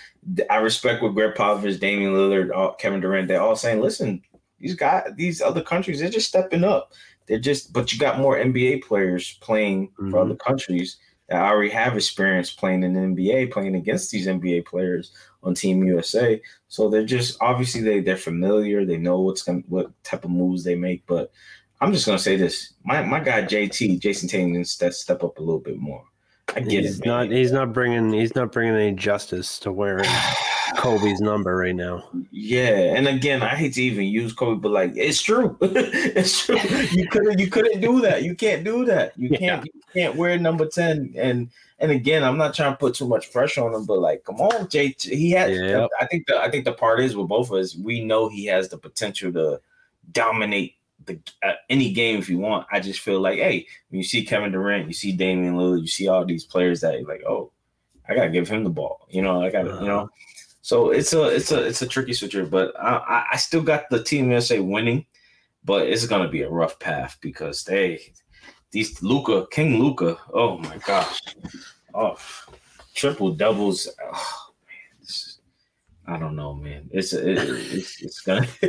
[0.49, 4.21] I respect what Gregg Popovich, Damian Lillard, Kevin Durant, they're all saying, listen,
[4.59, 6.93] these guys, these other countries, they're just stepping up.
[7.27, 10.11] They're just, but you got more NBA players playing Mhm.
[10.11, 10.97] for other countries
[11.27, 15.11] that already have experience playing in the NBA, playing against these NBA players
[15.43, 16.39] on Team USA.
[16.67, 18.85] So they're just obviously they they're familiar.
[18.85, 21.03] They know what's going what type of moves they make.
[21.07, 21.31] But
[21.81, 25.39] I'm just gonna say this: my my guy JT Jayson Tatum needs to step up
[25.39, 26.03] a little bit more.
[26.49, 27.05] I get He's it.
[27.05, 27.31] not.
[27.31, 28.13] He's not bringing.
[28.13, 30.05] He's not bringing any justice to wearing
[30.77, 32.07] Kobe's number right now.
[32.31, 35.57] Yeah, and again, I hate to even use Kobe, but like it's true.
[35.61, 36.57] it's true.
[36.91, 38.23] You couldn't you couldn't do that.
[38.23, 39.17] You can't do that.
[39.17, 39.37] You Yeah.
[39.39, 41.13] can't you can't wear number 10.
[41.17, 41.49] And
[41.79, 44.39] and again, I'm not trying to put too much pressure on him, but like, come
[44.39, 45.01] on, JT.
[45.09, 45.89] He has Yep.
[45.99, 48.45] I think the I think the part is with both of us, we know he
[48.45, 49.59] has the potential to
[50.11, 50.75] dominate
[51.05, 52.67] the uh, any game if you want.
[52.71, 55.87] I just feel like, hey, when you see Kevin Durant, you see Damian Lillard, you
[55.87, 57.51] see all these players that you're like, oh,
[58.07, 59.07] I gotta give him the ball.
[59.09, 60.09] You know, I gotta, you know.
[60.61, 64.01] So it's a it's a it's a tricky switcher, but I, I- still got the
[64.03, 65.05] team USA winning,
[65.63, 68.01] but it's gonna be a rough path because they
[68.71, 71.19] these Luka King Luka, oh my gosh,
[71.93, 72.15] oh
[72.95, 73.87] triple doubles.
[74.03, 74.44] Oh, man, this is-
[76.07, 76.87] I don't know, man.
[76.91, 78.47] It's it, it's it's gonna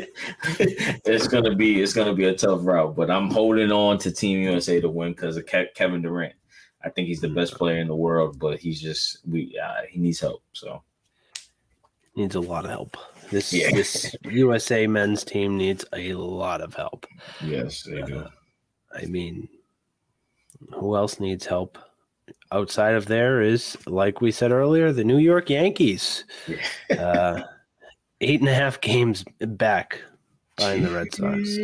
[0.58, 4.40] it's gonna be it's gonna be a tough route, but I'm holding on to Team
[4.42, 6.34] USA to win because of Ke- Kevin Durant.
[6.84, 9.98] I think he's the best player in the world, but he's just we uh, he
[10.00, 10.42] needs help.
[10.52, 10.82] So
[12.14, 12.96] Needs a lot of help.
[13.30, 13.70] This Yeah.
[13.70, 17.06] this USA men's team needs a lot of help.
[17.42, 18.24] yes, they do.
[18.98, 19.46] I mean,
[20.72, 21.76] who else needs help?
[22.52, 26.24] Outside of there is, like we said earlier, the New York Yankees.
[26.96, 27.42] Uh,
[28.20, 30.00] eight and a half games back
[30.56, 31.56] behind the Red Sox.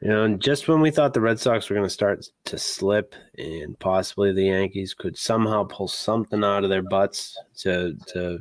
[0.00, 2.58] You know, and just when we thought the Red Sox were going to start to
[2.58, 8.40] slip, and possibly the Yankees could somehow pull something out of their butts to to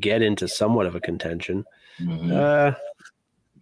[0.00, 1.64] get into somewhat of a contention,
[2.00, 2.32] Mhm.
[2.32, 2.74] uh,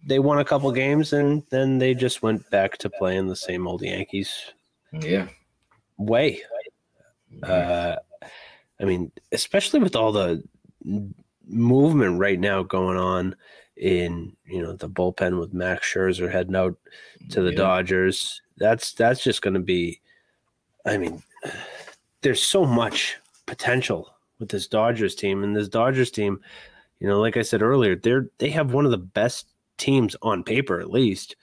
[0.07, 3.67] they won a couple games, and then they just went back to playing the same
[3.67, 4.33] old Yankees
[4.91, 5.27] Yeah.
[5.97, 6.41] Way.
[7.43, 7.95] Uh,
[8.79, 10.43] I mean, especially with all the
[11.47, 13.35] movement right now going on
[13.77, 16.77] in you know the bullpen with Max Scherzer heading out
[17.29, 17.57] to the Yeah.
[17.57, 18.41] Dodgers.
[18.57, 20.01] That's that's just going to be.
[20.85, 21.23] I mean,
[22.21, 26.39] there's so much potential with this Dodgers team, and this Dodgers team,
[26.99, 29.47] you know, like I said earlier, they're they have one of the best
[29.77, 31.35] teams on paper, at least,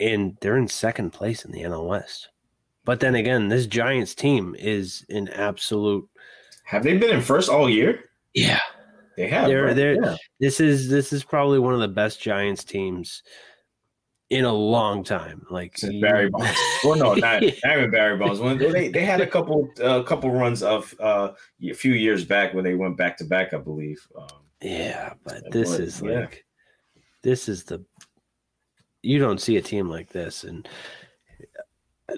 [0.00, 2.30] and they're in second place in the NL West.
[2.84, 6.08] But then again, this Giants team is an absolute
[6.64, 8.04] Have they been in first all year?
[8.34, 8.60] yeah.
[9.16, 9.46] They have.
[9.46, 10.16] They're they're Yeah.
[10.40, 13.22] this is this is probably one of the best Giants teams
[14.30, 15.44] in a long time.
[15.50, 16.58] Like Since Barry Bonds.
[16.84, 18.40] Well, no, not, not even Barry Bonds.
[18.40, 21.32] When they, they had a couple uh, couple runs of uh,
[21.62, 24.00] a few years back when they went back to back, I believe.
[24.18, 24.26] Um,
[24.62, 26.20] Yeah, but this is yeah.
[26.20, 26.46] like
[27.22, 27.84] this is the
[29.02, 30.66] you don't see a team like this and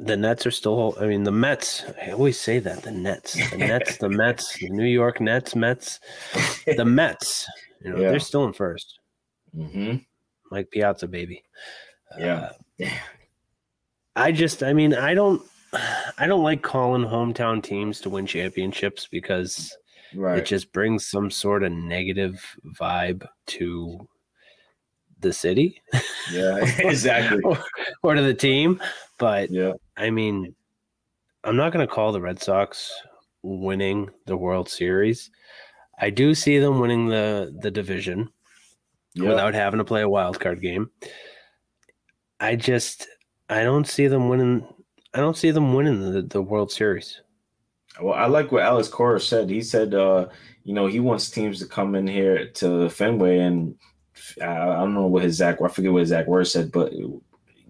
[0.00, 3.58] the Nets are still I mean the Mets I always say that the Nets the
[3.58, 6.00] Nets the Mets the New York Nets Mets
[6.66, 7.46] the Mets
[7.82, 8.10] you know Yeah.
[8.10, 8.98] they're still in first
[9.54, 9.96] hmm
[10.50, 11.42] Mike Piazza baby
[12.18, 12.50] Yeah.
[12.80, 12.86] Uh,
[14.16, 15.42] I just I mean I don't
[16.18, 19.76] I don't like calling hometown teams to win championships because
[20.16, 20.38] Right.
[20.38, 22.40] it just brings some sort of negative
[22.78, 24.08] vibe to
[25.24, 25.82] the city
[26.32, 26.58] yeah.
[26.78, 27.42] exactly.
[28.02, 28.80] or to the team.
[29.18, 29.72] But Yeah.
[29.96, 30.54] I mean,
[31.42, 32.92] I'm not going to call the Red Sox
[33.42, 35.30] winning the World Series.
[35.98, 38.28] I do see them winning the the division
[39.14, 39.28] Yeah.
[39.28, 40.90] without having to play a wild card game.
[42.40, 43.06] I just
[43.48, 44.66] I don't see them winning.
[45.12, 47.20] I don't see them winning the, the World Series.
[48.00, 49.48] Well, I like what Alex Cora said.
[49.48, 50.26] He said, uh,
[50.64, 53.76] you know, he wants teams to come in here to Fenway, and
[54.40, 56.92] I don't know what his exact, I forget what his exact word said, but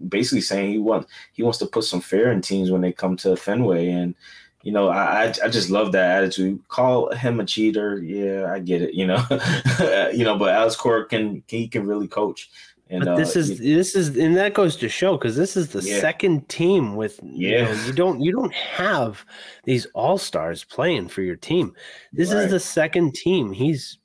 [0.09, 3.15] basically saying he wants he wants to put some fear in teams when they come
[3.17, 4.15] to Fenway, and
[4.63, 6.59] you know, I I, just love that attitude.
[6.67, 9.23] Call him a cheater, yeah, I get it, you know,
[10.13, 12.49] you know, but Alex Cora can he can really coach,
[12.89, 15.69] and But this uh, is this is and that goes to show because this is
[15.69, 15.99] the Yeah.
[15.99, 17.63] second team with you Yeah.
[17.63, 19.23] know, you don't you don't have
[19.65, 21.73] these all stars playing for your team.
[22.13, 22.43] This Right.
[22.45, 23.51] is the second team.
[23.51, 23.97] He's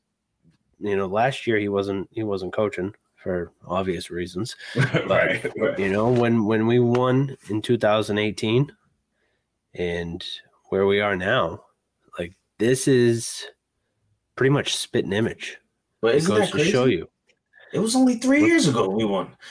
[0.81, 4.57] you know last year he wasn't he wasn't coaching for obvious reasons.
[5.07, 5.79] right, right.
[5.79, 8.71] You know when when we won in 2018
[9.75, 10.25] and
[10.71, 11.63] where we are now,
[12.19, 13.47] like this is
[14.37, 15.59] pretty much spit and image.
[16.01, 17.09] But It goes to show you.
[17.73, 19.31] It was only three years ago we won.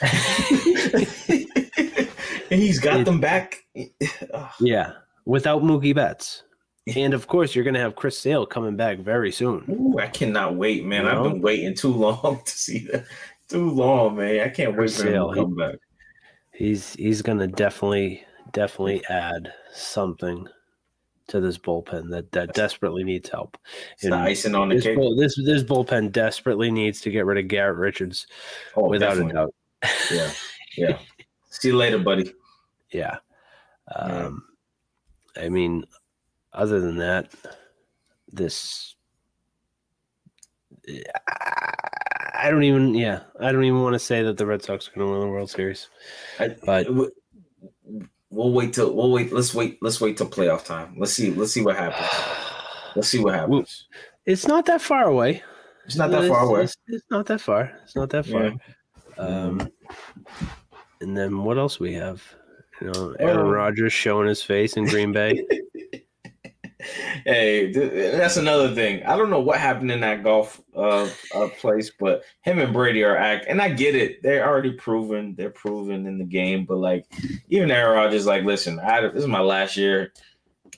[2.50, 3.64] and he's got It- them back.
[4.60, 4.92] Yeah,
[5.24, 6.42] without Mookie Betts.
[6.96, 9.64] And of course, you're going to have Chris Sale coming back very soon.
[9.68, 11.06] Ooh, I cannot wait, man.
[11.06, 13.04] I've been waiting too long to see that.
[13.48, 14.40] Too long, man.
[14.40, 15.74] I can't wait for him Sale, to he- back.
[16.52, 20.46] He's he's going to definitely definitely add something
[21.28, 23.56] to this bullpen that that desperately needs help.
[23.94, 24.96] It's the icing on the This, cake.
[24.96, 28.26] bull, this this bullpen desperately needs to get rid of Garrett Richards
[28.76, 29.30] Oh, without definitely.
[29.30, 29.54] a doubt.
[30.10, 30.30] Yeah,
[30.76, 30.98] yeah.
[31.50, 32.32] See you later, buddy.
[32.92, 33.18] Yeah.
[33.90, 34.02] Yeah.
[34.02, 34.44] Um,
[35.40, 35.84] I mean,
[36.52, 37.32] other than that,
[38.32, 38.94] this.
[42.34, 42.94] I don't even.
[42.94, 45.20] Yeah, I don't even want to say that the Red Sox are going to win
[45.20, 45.88] the World Series.
[46.38, 47.10] I- But We-
[48.32, 49.32] We'll wait till we'll wait.
[49.32, 49.78] Let's wait.
[49.82, 50.94] Let's wait till playoff time.
[50.96, 51.32] Let's see.
[51.32, 52.08] Let's see what happens.
[52.94, 53.88] Let's see what happens.
[54.24, 55.42] it's not that far away.
[55.84, 56.62] It's not that far away.
[56.62, 57.72] It's, it's not that far.
[57.82, 58.44] It's not that far.
[58.44, 58.54] Yeah.
[59.18, 59.68] Um,
[61.00, 62.22] and then what else we have?
[62.80, 65.44] You know, Aaron Um, Rodgers showing his face in Green Bay.
[67.24, 69.02] Hey, th- that's another thing.
[69.04, 73.02] I don't know what happened in that golf uh, uh place, but him and Brady
[73.04, 74.22] are act, and I get it.
[74.22, 75.34] They're already proven.
[75.36, 77.06] They're proven in the game, but like
[77.48, 80.12] even Aaron Rodgers, like, listen, I, this is my last year.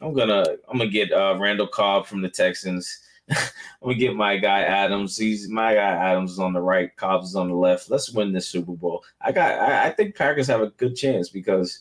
[0.00, 3.00] I'm gonna I'm gonna get uh, Randall Cobb from the Texans.
[3.30, 3.38] I'm
[3.82, 5.16] gonna get my guy Adams.
[5.16, 7.90] He's my guy Adams is on the right, Cobbs on the left.
[7.90, 9.04] Let's win this Super Bowl.
[9.20, 9.58] I got.
[9.58, 11.80] I, I think Packers have a good chance because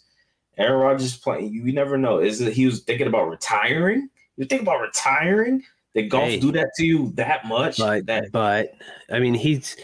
[0.62, 1.54] Aaron Rodgers playing.
[1.54, 2.20] You never know.
[2.20, 4.10] Is it he was thinking about retiring?
[4.38, 5.64] You think about retiring?
[5.94, 6.40] Did golf Hey.
[6.40, 7.78] do that to you that much?
[7.78, 8.74] But that but
[9.12, 9.76] I mean he's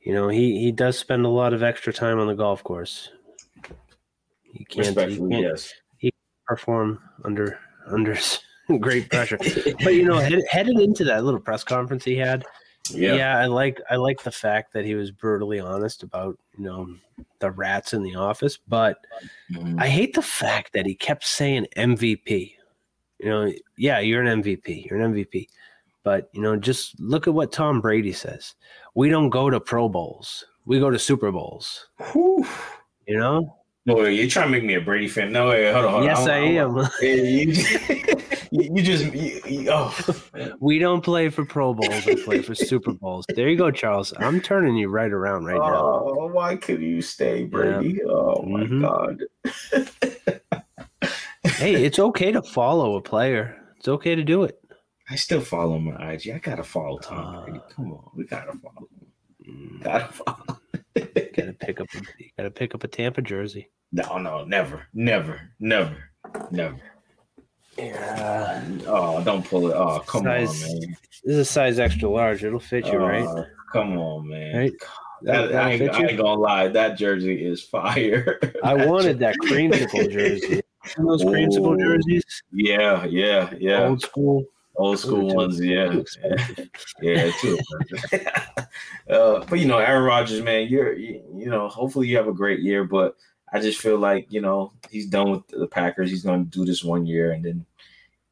[0.00, 3.10] you know he he does spend a lot of extra time on the golf course.
[4.42, 5.72] He can't, Yes, he can't yes.
[6.46, 8.18] perform under under
[8.80, 9.38] great pressure.
[9.84, 12.44] But you know, head, headed into that little press conference he had,
[12.90, 13.14] Yeah.
[13.14, 13.38] yeah.
[13.38, 16.94] I like I like the fact that he was brutally honest about you know
[17.38, 18.58] the rats in the office.
[18.68, 18.98] But
[19.52, 19.80] Mhm.
[19.80, 22.56] I hate the fact that he kept saying MVP.
[23.18, 24.86] You know, yeah, you're an MVP.
[24.90, 25.48] You're an MVP.
[26.02, 28.56] But, you know, just look at what Tom Brady says.
[28.96, 30.44] We don't go to Pro Bowls.
[30.64, 31.86] We go to Super Bowls.
[32.10, 32.44] Whew.
[33.06, 33.56] You know?
[33.84, 35.32] No, you're trying to make me a Brady fan.
[35.32, 35.92] No, wait, hold on.
[35.92, 36.30] Hold yes, on.
[36.30, 36.88] I I'm- am.
[37.00, 37.52] You,
[38.52, 42.06] you, you just you, you- oh we don't play for Pro Bowls.
[42.06, 43.24] We play for Super Bowls.
[43.34, 44.12] There you go, Charles.
[44.18, 46.04] I'm turning you right around right now.
[46.06, 48.00] oh why could you stay Brady?
[48.04, 48.80] Oh my Mhm.
[48.82, 49.22] god.
[51.56, 53.56] Hey, it's okay to follow a player.
[53.78, 54.58] It's okay to do it.
[55.10, 56.30] I still follow my IG.
[56.30, 57.60] I gotta follow Tom Uh, Brady.
[57.74, 58.88] Come on, we gotta follow.
[59.44, 59.78] him.
[59.78, 60.58] Mm, Gotta follow.
[60.96, 61.86] Gotta pick up.
[62.18, 63.68] You gotta pick up a Tampa jersey.
[63.92, 65.96] no, no, never, never, never,
[66.50, 66.76] never.
[67.78, 68.62] Yeah.
[68.86, 69.74] Oh, don't pull it.
[69.74, 70.96] Oh, come Size- on, man.
[71.24, 72.44] This is a size extra large.
[72.44, 73.24] It'll fit you, right?
[73.26, 74.56] Oh, Come on, man.
[74.56, 74.72] Right?
[75.22, 76.68] That, That'll I, ain't, I ain't gonna lie.
[76.68, 78.38] That jersey is fire.
[78.64, 80.60] I wanted that creamsicle jersey.
[80.98, 83.86] Those creamsicle jerseys, Yeah, yeah, yeah.
[83.86, 84.44] old school.
[84.76, 86.00] Old school ones, yeah,
[87.02, 87.58] yeah, too.
[89.10, 92.32] uh, but you know, Aaron Rodgers, man, you're you, you know, hopefully you have a
[92.32, 92.84] great year.
[92.84, 93.16] But
[93.52, 96.10] I just feel like you know he's done with the Packers.
[96.10, 97.66] He's going to do this one year and then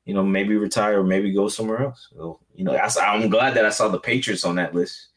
[0.06, 2.08] you know maybe retire or maybe go somewhere else.
[2.16, 5.08] So you know, I, I'm glad that I saw the Patriots on that list.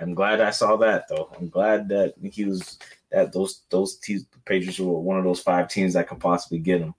[0.00, 1.30] I'm glad I saw that though.
[1.38, 2.78] I'm glad that he was
[3.12, 6.58] that those those teams, the Patriots were one of those five teams that could possibly
[6.58, 6.92] get him.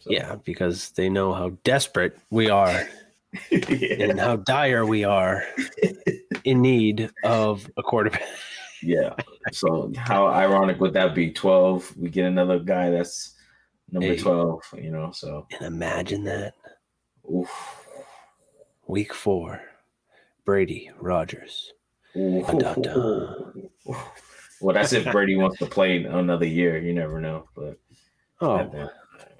[0.00, 2.88] So, Yeah, because they know how desperate we are
[3.50, 3.58] yeah.
[4.10, 5.44] and how dire we are
[6.44, 8.22] in need of a quarterback.
[8.82, 9.14] Yeah.
[9.52, 11.30] So how ironic would that be?
[11.30, 11.96] Twelve.
[11.96, 13.34] We get another guy that's
[13.90, 14.18] number Hey.
[14.18, 14.62] twelve.
[14.76, 15.12] You know.
[15.12, 16.54] So And imagine that
[17.32, 17.48] oof.
[18.86, 19.60] week four,
[20.44, 21.72] Brady Rodgers.
[24.60, 26.78] Well, that's if Brady wants to play another year.
[26.78, 27.48] You never know.
[27.54, 27.78] But
[28.40, 28.88] Oh,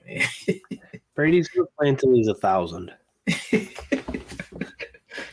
[1.17, 2.93] Brady's gonna play until he's a thousand.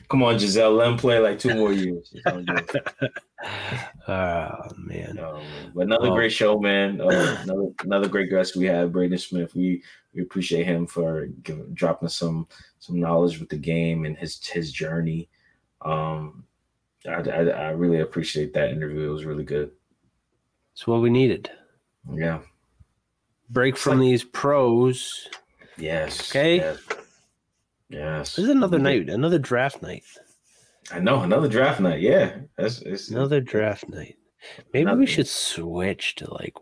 [0.10, 2.14] come on, Gisele, let him play like two more years.
[2.14, 2.66] That's all I'm doing.
[4.07, 5.20] Oh man.
[5.20, 5.41] Um,
[5.74, 6.14] but another Oh.
[6.16, 6.99] great show, man.
[6.99, 9.56] Uh, another another great guest we had, Braden Smith.
[9.56, 9.84] We
[10.14, 12.48] we appreciate him for giving, dropping some
[12.80, 15.30] some knowledge with the game and his his journey.
[15.82, 16.44] Um,
[17.07, 19.10] I, I, I really appreciate that interview.
[19.10, 19.72] It was really good.
[20.74, 21.49] It's what we needed.
[22.14, 22.40] Yeah.
[23.49, 25.28] Break from these pros.
[25.78, 26.30] Yes.
[26.32, 26.57] Okay.
[26.57, 26.80] Yes.
[27.90, 28.36] Yes.
[28.36, 30.03] This is another night, another draft night.
[30.91, 32.02] I know another draft night.
[32.02, 32.38] Yeah.
[32.57, 34.16] That's it's Another draft night.
[34.74, 36.53] Maybe Another- we should switch to like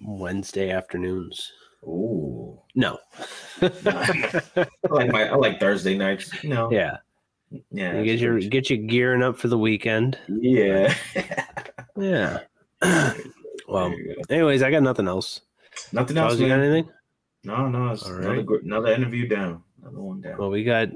[0.00, 1.50] Wednesday afternoons.
[1.84, 2.60] Ooh.
[2.74, 2.98] No.
[3.60, 6.30] I like my I like Thursday nights.
[6.44, 6.70] No.
[6.70, 6.98] yeah.
[7.70, 7.98] Yeah.
[7.98, 10.18] You get your get you gearing up for the weekend.
[10.28, 10.94] yeah.
[11.96, 12.40] Yeah.
[13.68, 14.34] well, There you go.
[14.34, 15.40] anyways, I got nothing else.
[15.92, 16.38] nothing else.
[16.38, 16.88] You got anything?
[17.44, 18.62] No, no, it's All another, right.
[18.64, 19.62] another interview down.
[19.82, 20.38] Another one down.
[20.38, 20.88] Well, we got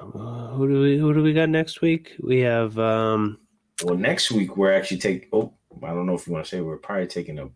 [0.00, 2.12] who do we who do we got next week?
[2.22, 3.38] We have um
[3.84, 5.28] Well, next week we're actually take.
[5.32, 7.48] Oh, I don't know if you want to say we're probably taking a.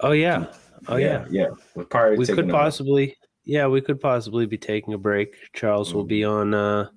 [0.00, 0.46] oh yeah.
[0.88, 1.26] Oh yeah.
[1.30, 1.48] yeah.
[1.74, 5.34] We're probably We taking could a- possibly yeah, we could possibly be taking a break.
[5.52, 6.88] Charles will be on uh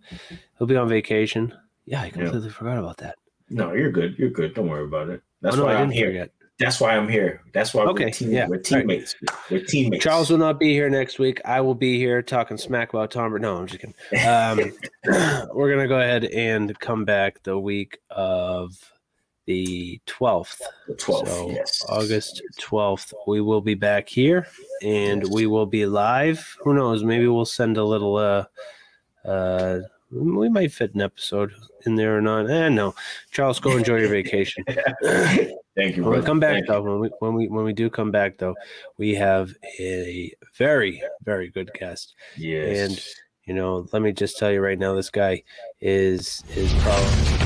[0.57, 1.53] he'll be on vacation.
[1.85, 3.17] Yeah, I completely forgot about that.
[3.49, 4.15] No, you're good.
[4.17, 4.53] You're good.
[4.53, 5.21] Don't worry about it.
[5.41, 6.07] That's oh, no, why I I'm didn't here.
[6.07, 6.31] forget.
[6.59, 7.41] That's why I'm here.
[7.53, 8.47] That's why Okay, we're, team, yeah.
[8.47, 9.15] we're teammates.
[9.49, 10.03] We're teammates.
[10.03, 11.41] Charles will not be here next week.
[11.45, 13.35] I will be here talking smack about Tom.
[13.41, 13.95] No, I'm just kidding.
[14.27, 14.71] Um,
[15.53, 18.71] we're gonna go ahead and come back the week of
[19.45, 20.61] the 12th.
[20.87, 21.27] the 12th.
[21.27, 21.83] So yes.
[21.89, 24.47] August 12th, we will be back here
[24.81, 26.55] and we will be live.
[26.61, 27.03] Who knows?
[27.03, 28.15] Maybe we'll send a little.
[28.15, 28.45] Uh,
[29.25, 29.79] uh,
[30.11, 31.51] we might fit an episode
[31.87, 32.49] in there or not.
[32.49, 32.93] Eh, no.
[33.31, 34.63] Charles, go enjoy your vacation.
[35.75, 36.73] Thank you, When we come back Thank you.
[36.73, 38.55] though, when we when we when we do come back though,
[38.97, 42.13] we have a very very good guest.
[42.37, 42.89] Yes.
[42.91, 43.03] and-
[43.45, 45.43] You know, let me just tell you right now, this guy
[45.81, 47.42] is is probably